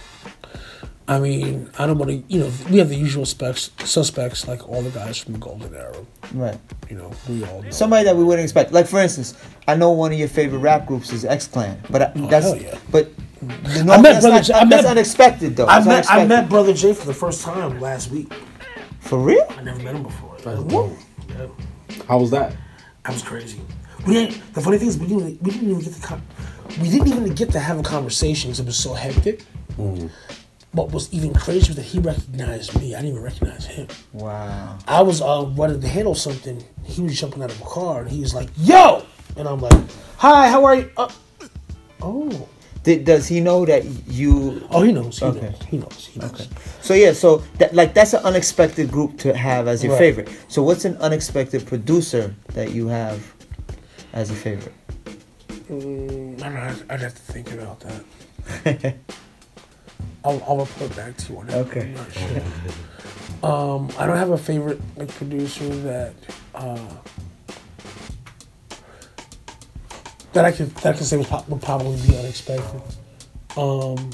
I 1.07 1.19
mean, 1.19 1.69
I 1.79 1.87
don't 1.87 1.99
want 1.99 2.11
to. 2.11 2.23
You 2.33 2.41
know, 2.41 2.53
we 2.71 2.79
have 2.79 2.89
the 2.89 2.97
usual 2.97 3.27
specs, 3.27 3.71
suspects 3.85 4.47
like 4.49 4.67
all 4.69 4.81
the 4.83 4.91
guys 4.91 5.19
from 5.19 5.33
the 5.35 5.39
Golden 5.39 5.75
Era. 5.75 5.97
Right. 6.33 6.59
You 6.89 6.97
know, 6.97 7.13
we 7.29 7.45
all 7.45 7.63
know. 7.63 7.71
Somebody 7.71 8.05
that 8.05 8.17
we 8.17 8.25
wouldn't 8.25 8.45
expect. 8.45 8.73
Like 8.73 8.87
for 8.87 9.01
instance, 9.01 9.35
I 9.67 9.75
know 9.75 9.91
one 9.91 10.13
of 10.13 10.19
your 10.19 10.29
favorite 10.29 10.61
rap 10.61 10.87
groups 10.87 11.13
is 11.13 11.25
X 11.27 11.47
Clan, 11.47 11.79
but 11.91 12.01
I, 12.03 12.13
that's 12.29 12.47
Oh, 12.47 12.55
hell 12.55 12.63
yeah. 12.63 12.79
but 12.91 13.11
the 13.41 13.85
no, 13.85 13.93
I 13.95 14.01
met 14.01 14.03
that's, 14.03 14.25
Brother 14.25 14.37
not, 14.37 14.45
J- 14.45 14.53
I 14.55 14.65
that's 14.65 14.83
met- 14.83 14.91
unexpected 14.91 15.57
though. 15.57 15.67
I 15.67 15.79
It's 15.79 15.87
met 15.87 16.11
I 16.11 16.25
met 16.27 16.49
Brother 16.49 16.73
J 16.75 16.93
for 16.95 17.07
the 17.07 17.15
first 17.15 17.43
time 17.43 17.81
last 17.81 18.11
week. 18.11 18.33
for 19.01 19.19
real. 19.19 19.47
I 19.51 19.63
never 19.63 19.83
met 19.83 19.95
him 19.95 20.03
before. 20.03 20.37
That's 20.43 20.63
dope. 20.65 20.93
Yeah, 21.29 21.47
How 22.09 22.19
was 22.19 22.31
that? 22.33 22.57
that 23.05 23.13
was 23.13 23.23
crazy. 23.23 23.61
We 24.07 24.15
didn't. 24.15 24.55
The 24.55 24.61
funny 24.61 24.79
thing 24.79 24.89
is, 24.89 24.99
we 24.99 25.07
didn't. 25.07 25.43
We 25.43 25.51
didn't 25.51 25.71
even 25.71 25.83
get 25.83 25.93
to. 25.95 26.01
Con- 26.03 26.23
we 26.81 26.89
didn't 26.91 27.09
even 27.09 27.35
get 27.35 27.51
to 27.53 27.59
have 27.61 27.79
a 27.79 27.83
conversation 27.83 28.51
because 28.51 28.61
it 28.61 28.67
was 28.67 28.77
so 28.77 28.95
hectic. 28.95 29.43
What 30.73 30.93
was 30.93 31.13
even 31.15 31.33
crazier 31.33 31.69
was 31.71 31.77
that 31.77 31.83
he 31.83 31.99
recognized 31.99 32.79
me. 32.79 32.95
I 32.95 32.99
didn't 33.01 33.13
even 33.13 33.23
recognize 33.23 33.65
him. 33.67 33.89
Wow. 34.13 34.79
I 34.87 35.01
was 35.03 35.23
uh, 35.23 35.51
wanting 35.57 35.81
to 35.81 35.89
handle 35.89 36.15
something. 36.15 36.63
He 36.85 37.01
was 37.03 37.19
jumping 37.19 37.43
out 37.43 37.51
of 37.51 37.61
a 37.61 37.65
car 37.65 38.03
and 38.03 38.11
he 38.11 38.21
was 38.21 38.35
like, 38.35 38.49
"Yo!" 38.59 39.03
And 39.37 39.49
I'm 39.49 39.61
like, 39.61 39.73
"Hi, 40.19 40.49
how 40.49 40.65
are 40.65 40.75
you?" 40.77 40.91
Uh, 40.97 41.09
oh, 42.03 42.49
Did, 42.89 43.05
does 43.05 43.29
he 43.29 43.41
know 43.41 43.67
that 43.67 43.85
you? 44.09 44.67
oh, 44.71 44.81
he 44.83 44.93
knows. 44.93 45.19
He 45.19 45.27
Okay. 45.27 45.41
knows. 45.41 45.63
He 45.69 45.77
knows. 45.77 46.07
He 46.07 46.21
knows. 46.21 46.31
Okay. 46.33 46.47
So 46.81 46.95
yeah, 46.95 47.13
so 47.13 47.43
that 47.59 47.75
like 47.75 47.93
that's 47.93 48.15
an 48.15 48.25
unexpected 48.25 48.91
group 48.91 49.19
to 49.19 49.37
have 49.37 49.69
as 49.69 49.85
your 49.85 49.93
Right. 49.93 49.99
favorite. 49.99 50.31
So 50.49 50.63
what's 50.63 50.87
an 50.87 50.97
unexpected 50.97 51.67
producer 51.67 52.35
that 52.55 52.73
you 52.73 52.89
have 52.89 53.21
as 54.15 54.31
a 54.31 54.35
favorite? 54.35 54.73
Mm, 55.69 56.41
I 56.43 56.49
don't 56.49 56.55
know. 56.55 56.77
I'd 56.89 57.01
have 57.01 57.15
to 57.15 57.33
think 57.33 57.53
about 57.53 57.81
that. 57.81 58.95
I'll, 60.25 60.43
I'll 60.49 60.57
report 60.57 60.97
back 60.97 61.15
to 61.19 61.33
you 61.35 61.39
on 61.41 61.47
that. 61.49 61.57
Okay. 61.67 61.81
I'm 61.83 61.95
not 61.95 62.11
sure. 62.11 62.43
um, 63.43 63.91
I 63.99 64.07
don't 64.07 64.17
have 64.17 64.31
a 64.31 64.39
favorite 64.39 64.81
like 64.97 65.09
producer 65.09 65.69
that 65.69 66.15
uh, 66.55 66.79
that 70.33 70.45
I 70.45 70.53
could 70.53 70.71
that 70.77 70.95
I 70.95 70.97
can 70.97 71.05
say 71.07 71.17
was 71.17 71.31
would 71.49 71.63
probably 71.63 72.01
be 72.07 72.17
unexpected. 72.17 72.81
Um, 73.57 74.11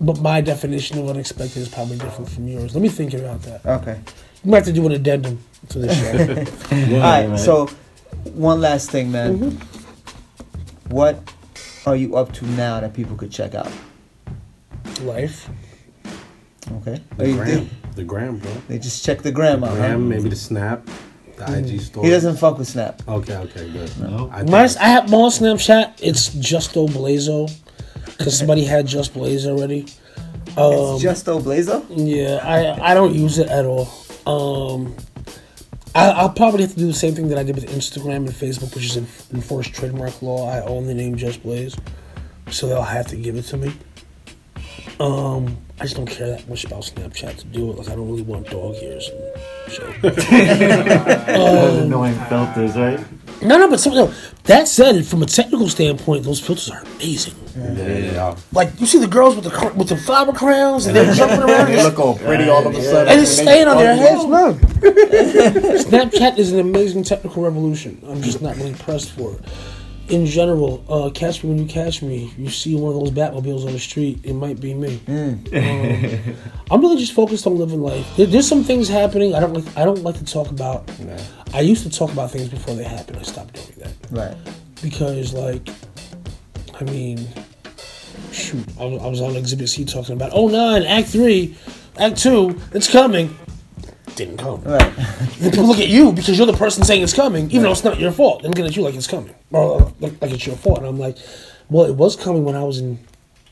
but 0.00 0.20
my 0.20 0.40
definition 0.40 0.98
of 0.98 1.08
unexpected 1.08 1.56
is 1.58 1.68
probably 1.68 1.98
different 1.98 2.30
from 2.30 2.48
yours. 2.48 2.74
Let 2.74 2.82
me 2.82 2.88
think 2.88 3.14
about 3.14 3.42
that. 3.42 3.64
Okay. 3.64 3.98
You 4.44 4.50
might 4.50 4.58
have 4.58 4.66
to 4.66 4.72
do 4.72 4.86
an 4.86 4.92
addendum 4.92 5.38
to 5.70 5.78
this 5.78 5.98
show. 5.98 6.94
All 6.96 7.00
right. 7.00 7.38
So 7.38 7.66
one 8.24 8.60
last 8.60 8.90
thing, 8.90 9.10
man. 9.10 9.38
Mm-hmm. 9.38 10.94
What 10.94 11.18
are 11.86 11.96
you 11.96 12.16
up 12.16 12.32
to 12.34 12.46
now 12.46 12.80
that 12.80 12.94
people 12.94 13.16
could 13.16 13.30
check 13.32 13.54
out? 13.54 13.70
Life. 15.02 15.48
Okay. 16.72 17.00
The 17.16 17.32
gram, 17.32 17.70
the 17.94 18.04
gram, 18.04 18.38
bro. 18.38 18.50
they 18.68 18.78
just 18.78 19.04
check 19.04 19.22
the 19.22 19.30
gram 19.32 19.62
out. 19.64 19.70
huh? 19.70 19.76
Gram, 19.76 20.08
maybe 20.08 20.28
the 20.28 20.36
snap, 20.36 20.88
the 21.36 21.58
IG 21.58 21.80
story. 21.80 22.06
He 22.06 22.10
doesn't 22.10 22.36
fuck 22.36 22.58
with 22.58 22.68
Snap. 22.68 23.02
Okay, 23.08 23.36
okay, 23.36 23.70
good. 23.70 23.90
No. 24.00 24.30
I 24.32 24.42
My, 24.42 24.68
I 24.80 24.88
have 24.88 25.10
my 25.10 25.16
Snapchat. 25.28 25.98
It's 26.02 26.28
Justo 26.34 26.86
Blazo 26.88 27.50
because 28.18 28.38
somebody 28.38 28.64
had 28.64 28.86
Just 28.86 29.14
Blaze 29.14 29.46
already. 29.46 29.86
Um, 30.56 30.94
it's 30.94 31.02
Justo 31.02 31.40
Blazo. 31.40 31.84
yeah, 31.90 32.40
I 32.42 32.90
I 32.92 32.94
don't 32.94 33.14
use 33.14 33.38
it 33.38 33.48
at 33.48 33.64
all. 33.66 33.88
Um, 34.26 34.96
I, 35.94 36.10
I'll 36.10 36.30
probably 36.30 36.62
have 36.62 36.72
to 36.72 36.78
do 36.78 36.86
the 36.86 36.94
same 36.94 37.14
thing 37.14 37.28
that 37.28 37.38
I 37.38 37.42
did 37.42 37.54
with 37.54 37.68
Instagram 37.70 38.16
and 38.16 38.28
Facebook, 38.28 38.74
which 38.74 38.84
is 38.84 38.96
en- 38.96 39.06
enforced 39.32 39.72
trademark 39.74 40.20
law. 40.20 40.50
I 40.50 40.60
own 40.62 40.86
the 40.86 40.94
name 40.94 41.16
Just 41.16 41.42
Blaze, 41.42 41.74
so 42.50 42.66
they'll 42.66 42.82
have 42.82 43.06
to 43.08 43.16
give 43.16 43.36
it 43.36 43.42
to 43.42 43.56
me. 43.56 43.72
Um, 45.00 45.56
I 45.78 45.82
just 45.82 45.96
don't 45.96 46.06
care 46.06 46.28
that 46.30 46.48
much 46.48 46.64
about 46.64 46.82
Snapchat 46.84 47.36
to 47.36 47.44
do 47.46 47.70
it. 47.70 47.76
Like 47.76 47.88
I 47.88 47.94
don't 47.94 48.08
really 48.08 48.22
want 48.22 48.48
dog 48.48 48.76
ears 48.82 49.10
and 49.10 49.72
shit. 49.72 50.02
Those 50.02 51.78
um, 51.78 51.82
annoying 51.84 52.18
filters, 52.30 52.76
right? 52.76 52.98
no, 53.42 53.58
no, 53.58 53.68
but 53.68 53.78
some, 53.78 53.94
no. 53.94 54.12
That 54.44 54.68
said, 54.68 55.04
from 55.04 55.22
a 55.22 55.26
technical 55.26 55.68
standpoint, 55.68 56.24
those 56.24 56.40
filters 56.40 56.70
are 56.70 56.80
amazing. 56.94 57.34
yeah, 57.56 57.72
yeah, 57.74 57.98
yeah. 58.12 58.36
Like 58.52 58.80
you 58.80 58.86
see 58.86 58.98
the 58.98 59.06
girls 59.06 59.34
with 59.36 59.44
the 59.44 59.50
cr- 59.50 59.74
with 59.74 59.88
the 59.90 59.96
flower 59.98 60.32
crowns 60.32 60.86
and 60.86 60.96
they're 60.96 61.12
jumping 61.12 61.40
around 61.42 61.66
They 61.70 61.82
look 61.82 61.98
all 61.98 62.16
pretty 62.16 62.48
all 62.48 62.66
of 62.66 62.74
a 62.74 62.82
sudden. 62.82 63.08
and 63.12 63.20
it's 63.20 63.32
staying 63.32 63.68
on 63.68 63.76
their 63.76 63.94
heads. 63.96 64.24
Look, 64.24 64.56
Snapchat 65.86 66.38
is 66.38 66.52
an 66.52 66.60
amazing 66.60 67.02
technical 67.02 67.42
revolution. 67.42 68.00
I'm 68.08 68.22
just 68.22 68.40
not 68.40 68.56
really 68.56 68.74
pressed 68.74 69.10
for 69.12 69.34
it. 69.34 69.40
In 70.10 70.26
general, 70.26 70.84
uh, 70.88 71.10
catch 71.10 71.42
me 71.42 71.50
when 71.50 71.58
you 71.58 71.66
catch 71.66 72.02
me. 72.02 72.32
You 72.38 72.48
see 72.50 72.74
one 72.74 72.94
of 72.94 73.00
those 73.00 73.10
Batmobiles 73.10 73.66
on 73.66 73.72
the 73.72 73.78
street, 73.78 74.20
it 74.24 74.34
might 74.34 74.60
be 74.60 74.74
me. 74.74 75.00
Um, 75.08 75.44
I'm 76.70 76.80
really 76.80 76.96
just 76.98 77.12
focused 77.12 77.46
on 77.46 77.56
living 77.58 77.80
life. 77.80 78.06
There, 78.16 78.26
there's 78.26 78.48
some 78.48 78.64
things 78.64 78.88
happening. 78.88 79.34
I 79.34 79.40
don't 79.40 79.54
like. 79.54 79.76
I 79.76 79.84
don't 79.84 80.02
like 80.02 80.16
to 80.18 80.24
talk 80.24 80.50
about. 80.50 80.86
Nah. 81.00 81.16
I 81.54 81.60
used 81.60 81.82
to 81.84 81.90
talk 81.90 82.12
about 82.12 82.30
things 82.30 82.48
before 82.48 82.74
they 82.74 82.84
happen. 82.84 83.16
I 83.16 83.22
stopped 83.22 83.54
doing 83.54 83.78
that 83.78 84.10
Right. 84.10 84.36
because, 84.82 85.32
like, 85.32 85.68
I 86.80 86.84
mean, 86.84 87.26
shoot, 88.32 88.64
I 88.78 88.84
I 88.84 89.06
was 89.06 89.20
on 89.20 89.36
Exhibit 89.36 89.68
C 89.68 89.84
talking 89.84 90.14
about, 90.14 90.30
oh 90.34 90.48
nine, 90.48 90.82
Act 90.82 91.08
three, 91.08 91.56
Act 91.98 92.18
two, 92.18 92.58
it's 92.72 92.90
coming. 92.90 93.34
Didn't 94.16 94.38
come. 94.38 94.62
Right. 94.62 94.96
Then 95.38 95.50
people 95.52 95.66
look 95.66 95.78
at 95.78 95.88
you 95.88 96.10
because 96.10 96.38
you're 96.38 96.46
the 96.46 96.54
person 96.54 96.84
saying 96.84 97.02
it's 97.02 97.12
coming, 97.12 97.50
even 97.50 97.62
though 97.62 97.72
it's 97.72 97.84
not 97.84 98.00
your 98.00 98.12
fault. 98.12 98.42
They're 98.42 98.48
looking 98.48 98.64
at 98.66 98.74
you 98.74 98.82
like 98.82 98.94
it's 98.94 99.06
coming, 99.06 99.34
or 99.52 99.82
uh, 99.82 99.90
like, 100.00 100.20
like 100.22 100.30
it's 100.30 100.46
your 100.46 100.56
fault. 100.56 100.78
And 100.78 100.86
I'm 100.86 100.98
like, 100.98 101.18
well, 101.68 101.84
it 101.84 101.94
was 101.94 102.16
coming 102.16 102.42
when 102.44 102.56
I 102.56 102.64
was 102.64 102.78
in, 102.78 102.98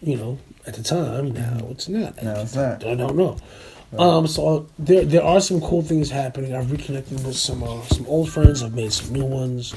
you 0.01 0.17
know, 0.17 0.39
at 0.67 0.75
the 0.75 0.83
time. 0.83 1.33
Now 1.33 1.67
it's 1.71 1.89
not. 1.89 2.21
No, 2.23 2.35
it's 2.41 2.55
not. 2.57 2.85
I 2.85 2.95
don't 2.95 3.15
know. 3.15 3.37
Um, 3.99 4.27
so 4.27 4.67
there, 4.79 5.05
there 5.05 5.23
are 5.23 5.41
some 5.41 5.61
cool 5.61 5.83
things 5.83 6.11
happening. 6.11 6.55
I've 6.55 6.73
reconnected 6.73 7.25
with 7.25 7.37
some, 7.37 7.63
uh, 7.63 7.83
some 7.83 8.07
old 8.07 8.31
friends. 8.31 8.63
I've 8.63 8.75
made 8.75 8.93
some 8.93 9.13
new 9.13 9.25
ones. 9.25 9.75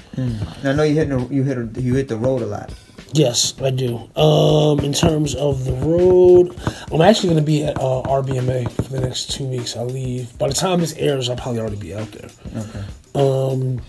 I 0.63 0.73
know 0.73 0.83
you 0.83 0.95
hit 0.95 1.09
the, 1.09 1.19
you 1.29 1.43
hit 1.43 1.77
you 1.77 1.93
hit 1.95 2.07
the 2.07 2.17
road 2.17 2.41
a 2.41 2.47
lot. 2.47 2.73
Yes, 3.13 3.53
I 3.61 3.69
do. 3.71 3.97
Um, 4.19 4.79
in 4.81 4.91
terms 4.93 5.33
of 5.35 5.63
the 5.65 5.73
road, 5.73 6.55
I'm 6.91 7.01
actually 7.01 7.29
going 7.29 7.39
to 7.43 7.45
be 7.45 7.63
at 7.63 7.77
uh, 7.77 8.03
RBMA 8.03 8.69
for 8.71 8.81
the 8.83 8.99
next 9.01 9.31
two 9.31 9.45
weeks. 9.45 9.75
I 9.77 9.83
leave. 9.83 10.37
By 10.37 10.49
the 10.49 10.53
time 10.53 10.79
this 10.81 10.93
airs, 10.97 11.29
I'll 11.29 11.37
probably 11.37 11.61
already 11.61 11.77
be 11.77 11.95
out 11.95 12.11
there. 12.11 12.29
Okay. 12.55 12.83
Um, 13.15 13.81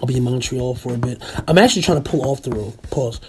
I'll 0.00 0.06
be 0.06 0.16
in 0.16 0.22
Montreal 0.22 0.76
for 0.76 0.94
a 0.94 0.98
bit. 0.98 1.20
I'm 1.48 1.58
actually 1.58 1.82
trying 1.82 2.02
to 2.02 2.08
pull 2.08 2.22
off 2.30 2.42
the 2.42 2.50
road. 2.52 2.80
Pause. 2.90 3.20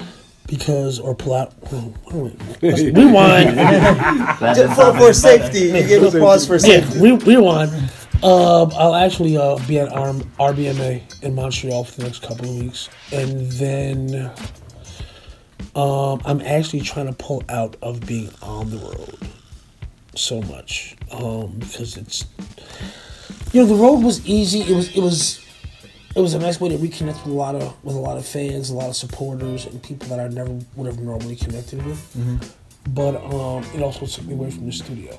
Because, 0.47 0.99
or 0.99 1.13
pull 1.13 1.33
out. 1.35 1.53
oh, 1.71 1.93
wait, 2.11 2.39
let's 2.63 2.81
rewind. 2.97 3.55
That 3.57 4.55
Just 4.55 4.71
is 4.71 4.73
for, 4.75 4.97
for 4.97 5.13
safety, 5.13 5.59
you 5.59 5.87
give 5.87 6.15
a 6.15 6.19
pause 6.19 6.47
for 6.47 6.53
yeah, 6.55 6.81
safety. 6.81 6.99
re- 7.01 7.17
rewind. 7.17 7.71
Um, 8.23 8.71
I'll 8.75 8.95
actually 8.95 9.37
uh, 9.37 9.57
be 9.67 9.77
at 9.79 9.89
RBMA 9.89 11.21
in 11.23 11.35
Montreal 11.35 11.83
for 11.83 11.97
the 12.01 12.03
next 12.03 12.23
couple 12.23 12.49
of 12.49 12.55
weeks, 12.63 12.89
and 13.11 13.51
then 13.53 14.31
um, 15.75 16.21
I'm 16.25 16.41
actually 16.41 16.81
trying 16.81 17.07
to 17.07 17.13
pull 17.13 17.43
out 17.49 17.75
of 17.81 18.05
being 18.05 18.29
on 18.41 18.69
the 18.71 18.77
road 18.77 19.17
so 20.15 20.41
much 20.41 20.95
um, 21.11 21.55
because 21.59 21.95
it's 21.97 22.25
you 23.53 23.61
know 23.61 23.67
the 23.67 23.75
road 23.75 24.03
was 24.03 24.25
easy. 24.27 24.61
It 24.61 24.75
was 24.75 24.95
it 24.95 25.01
was 25.01 25.45
it 26.15 26.19
was 26.21 26.33
a 26.33 26.39
nice 26.39 26.59
way 26.59 26.69
to 26.69 26.77
reconnect 26.77 27.23
with 27.23 27.33
a 27.33 27.37
lot 27.37 27.55
of 27.55 27.75
with 27.83 27.95
a 27.95 27.99
lot 27.99 28.17
of 28.17 28.25
fans, 28.25 28.69
a 28.69 28.75
lot 28.75 28.89
of 28.89 28.95
supporters, 28.95 29.65
and 29.65 29.81
people 29.81 30.07
that 30.09 30.19
I 30.19 30.27
never 30.27 30.51
would 30.75 30.87
have 30.87 30.99
normally 30.99 31.35
connected 31.35 31.85
with. 31.85 32.49
But 32.89 33.15
um, 33.17 33.63
it 33.75 33.81
also 33.81 34.05
took 34.05 34.25
me 34.25 34.33
away 34.33 34.51
from 34.51 34.65
the 34.65 34.71
studio. 34.71 35.17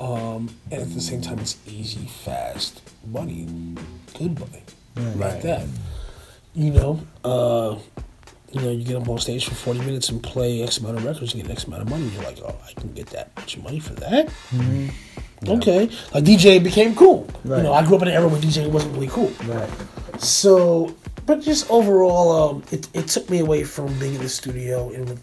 Um, 0.00 0.50
and 0.70 0.82
at 0.82 0.92
the 0.92 1.00
same 1.00 1.22
time, 1.22 1.38
it's 1.38 1.56
easy, 1.66 2.06
fast, 2.06 2.82
money, 3.06 3.46
good 4.18 4.38
money, 4.38 4.62
like 4.96 5.16
Right. 5.34 5.42
that. 5.42 5.66
You 6.54 6.70
know, 6.72 7.00
uh, 7.24 7.78
you 8.52 8.60
know, 8.60 8.70
you 8.70 8.84
get 8.84 8.96
up 8.96 9.08
on 9.08 9.18
stage 9.18 9.46
for 9.46 9.54
forty 9.54 9.80
minutes 9.80 10.08
and 10.08 10.22
play 10.22 10.62
X 10.62 10.78
amount 10.78 10.98
of 10.98 11.04
records, 11.04 11.34
you 11.34 11.42
get 11.42 11.50
X 11.50 11.64
amount 11.64 11.82
of 11.82 11.90
money. 11.90 12.06
You're 12.08 12.22
like, 12.22 12.38
oh, 12.42 12.56
I 12.66 12.72
can 12.78 12.92
get 12.92 13.06
that 13.08 13.34
much 13.36 13.58
money 13.58 13.80
for 13.80 13.94
that. 13.94 14.30
Okay, 15.46 15.90
like 16.14 16.24
DJ 16.24 16.62
became 16.62 16.94
cool. 16.94 17.28
Right. 17.44 17.58
You 17.58 17.64
know, 17.64 17.72
I 17.72 17.84
grew 17.84 17.96
up 17.96 18.02
in 18.02 18.08
an 18.08 18.14
era 18.14 18.26
where 18.26 18.40
DJ 18.40 18.68
wasn't 18.70 18.94
really 18.94 19.08
cool. 19.08 19.32
Right. 19.44 19.68
So, 20.18 20.94
but 21.26 21.40
just 21.40 21.70
overall, 21.70 22.50
um, 22.50 22.62
it, 22.70 22.88
it 22.94 23.08
took 23.08 23.28
me 23.28 23.40
away 23.40 23.64
from 23.64 23.98
being 23.98 24.14
in 24.14 24.20
the 24.20 24.28
studio. 24.28 24.90
And 24.92 25.20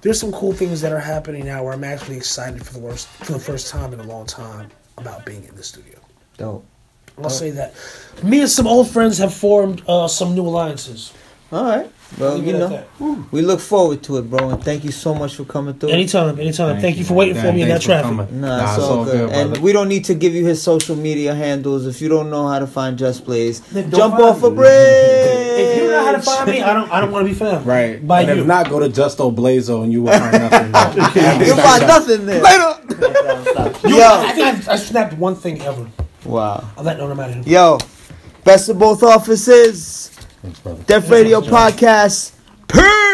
there's 0.00 0.18
some 0.18 0.32
cool 0.32 0.52
things 0.52 0.80
that 0.80 0.92
are 0.92 1.00
happening 1.00 1.44
now 1.44 1.62
where 1.62 1.74
I'm 1.74 1.84
actually 1.84 2.16
excited 2.16 2.64
for 2.64 2.72
the 2.72 2.78
worst, 2.78 3.06
for 3.08 3.32
the 3.32 3.38
first 3.38 3.68
time 3.68 3.92
in 3.92 4.00
a 4.00 4.04
long 4.04 4.26
time 4.26 4.70
about 4.96 5.26
being 5.26 5.44
in 5.44 5.54
the 5.54 5.62
studio. 5.62 5.98
Dope. 6.36 6.64
I'll 7.18 7.28
say 7.28 7.50
that. 7.50 7.74
Me 8.22 8.40
and 8.40 8.48
some 8.48 8.66
old 8.66 8.88
friends 8.88 9.18
have 9.18 9.34
formed 9.34 9.82
uh, 9.86 10.08
some 10.08 10.34
new 10.34 10.46
alliances. 10.46 11.12
All 11.52 11.64
right. 11.64 11.90
Well, 12.18 12.42
you 12.42 12.52
know, 12.52 12.68
that. 12.68 12.88
we 13.30 13.40
look 13.42 13.60
forward 13.60 14.02
to 14.04 14.18
it, 14.18 14.28
bro. 14.28 14.50
And 14.50 14.62
thank 14.62 14.84
you 14.84 14.90
so 14.90 15.14
much 15.14 15.36
for 15.36 15.44
coming 15.44 15.74
through. 15.74 15.90
Anytime, 15.90 16.38
anytime. 16.40 16.80
Thank, 16.80 16.98
you 16.98 17.04
for 17.04 17.14
waiting 17.14 17.36
for 17.40 17.52
me 17.52 17.62
in 17.62 17.68
that 17.68 17.80
traffic. 17.82 18.04
coming. 18.04 18.40
Nah, 18.40 18.74
it's 18.74 18.82
all 18.82 19.04
good. 19.04 19.30
and 19.30 19.58
we 19.58 19.72
don't 19.72 19.88
need 19.88 20.04
to 20.06 20.14
give 20.14 20.34
you 20.34 20.44
his 20.44 20.60
social 20.60 20.96
media 20.96 21.34
handles 21.34 21.86
if 21.86 22.02
you 22.02 22.08
don't 22.08 22.30
know 22.30 22.48
how 22.48 22.58
to 22.58 22.66
find 22.66 22.98
Just 22.98 23.24
Blaze. 23.24 23.60
Jump 23.60 23.92
find 24.14 24.24
off 24.24 24.42
a 24.42 24.50
bridge. 24.50 24.68
If 25.60 25.76
you 25.76 25.82
don't 25.84 25.90
know 25.92 26.04
how 26.04 26.12
to 26.12 26.22
find 26.22 26.50
me, 26.50 26.62
I 26.62 26.74
don't. 26.74 26.90
I 26.90 27.00
don't 27.00 27.12
want 27.12 27.26
to 27.26 27.32
be 27.32 27.38
found. 27.38 27.66
Right. 27.66 28.06
By 28.06 28.22
and 28.22 28.30
you. 28.36 28.40
if 28.42 28.46
not, 28.46 28.68
go 28.68 28.80
to 28.80 28.88
Justo 28.88 29.30
Blazo 29.30 29.82
and 29.84 29.92
you 29.92 30.02
will 30.02 30.12
find 30.12 30.32
nothing. 30.32 31.46
You'll 31.46 31.56
find 31.56 31.86
nothing 31.86 32.26
there. 32.26 32.42
Later. 32.42 32.76
You- 33.88 33.96
Yo. 33.96 34.06
I 34.06 34.32
think 34.32 34.68
I, 34.68 34.72
I 34.72 34.76
snapped 34.76 35.14
one 35.14 35.34
thing 35.36 35.60
ever. 35.62 35.88
Wow. 36.24 36.68
I'll 36.76 36.84
let 36.84 36.98
no 36.98 37.14
matter. 37.14 37.32
who. 37.34 37.50
Yo, 37.50 37.78
best 38.44 38.68
of 38.68 38.78
both 38.78 39.02
offices. 39.02 40.09
Thanks, 40.42 40.60
brother. 40.60 40.82
Def 40.84 41.10
Radio 41.10 41.40
Podcast. 41.40 42.32
Peace. 42.68 43.10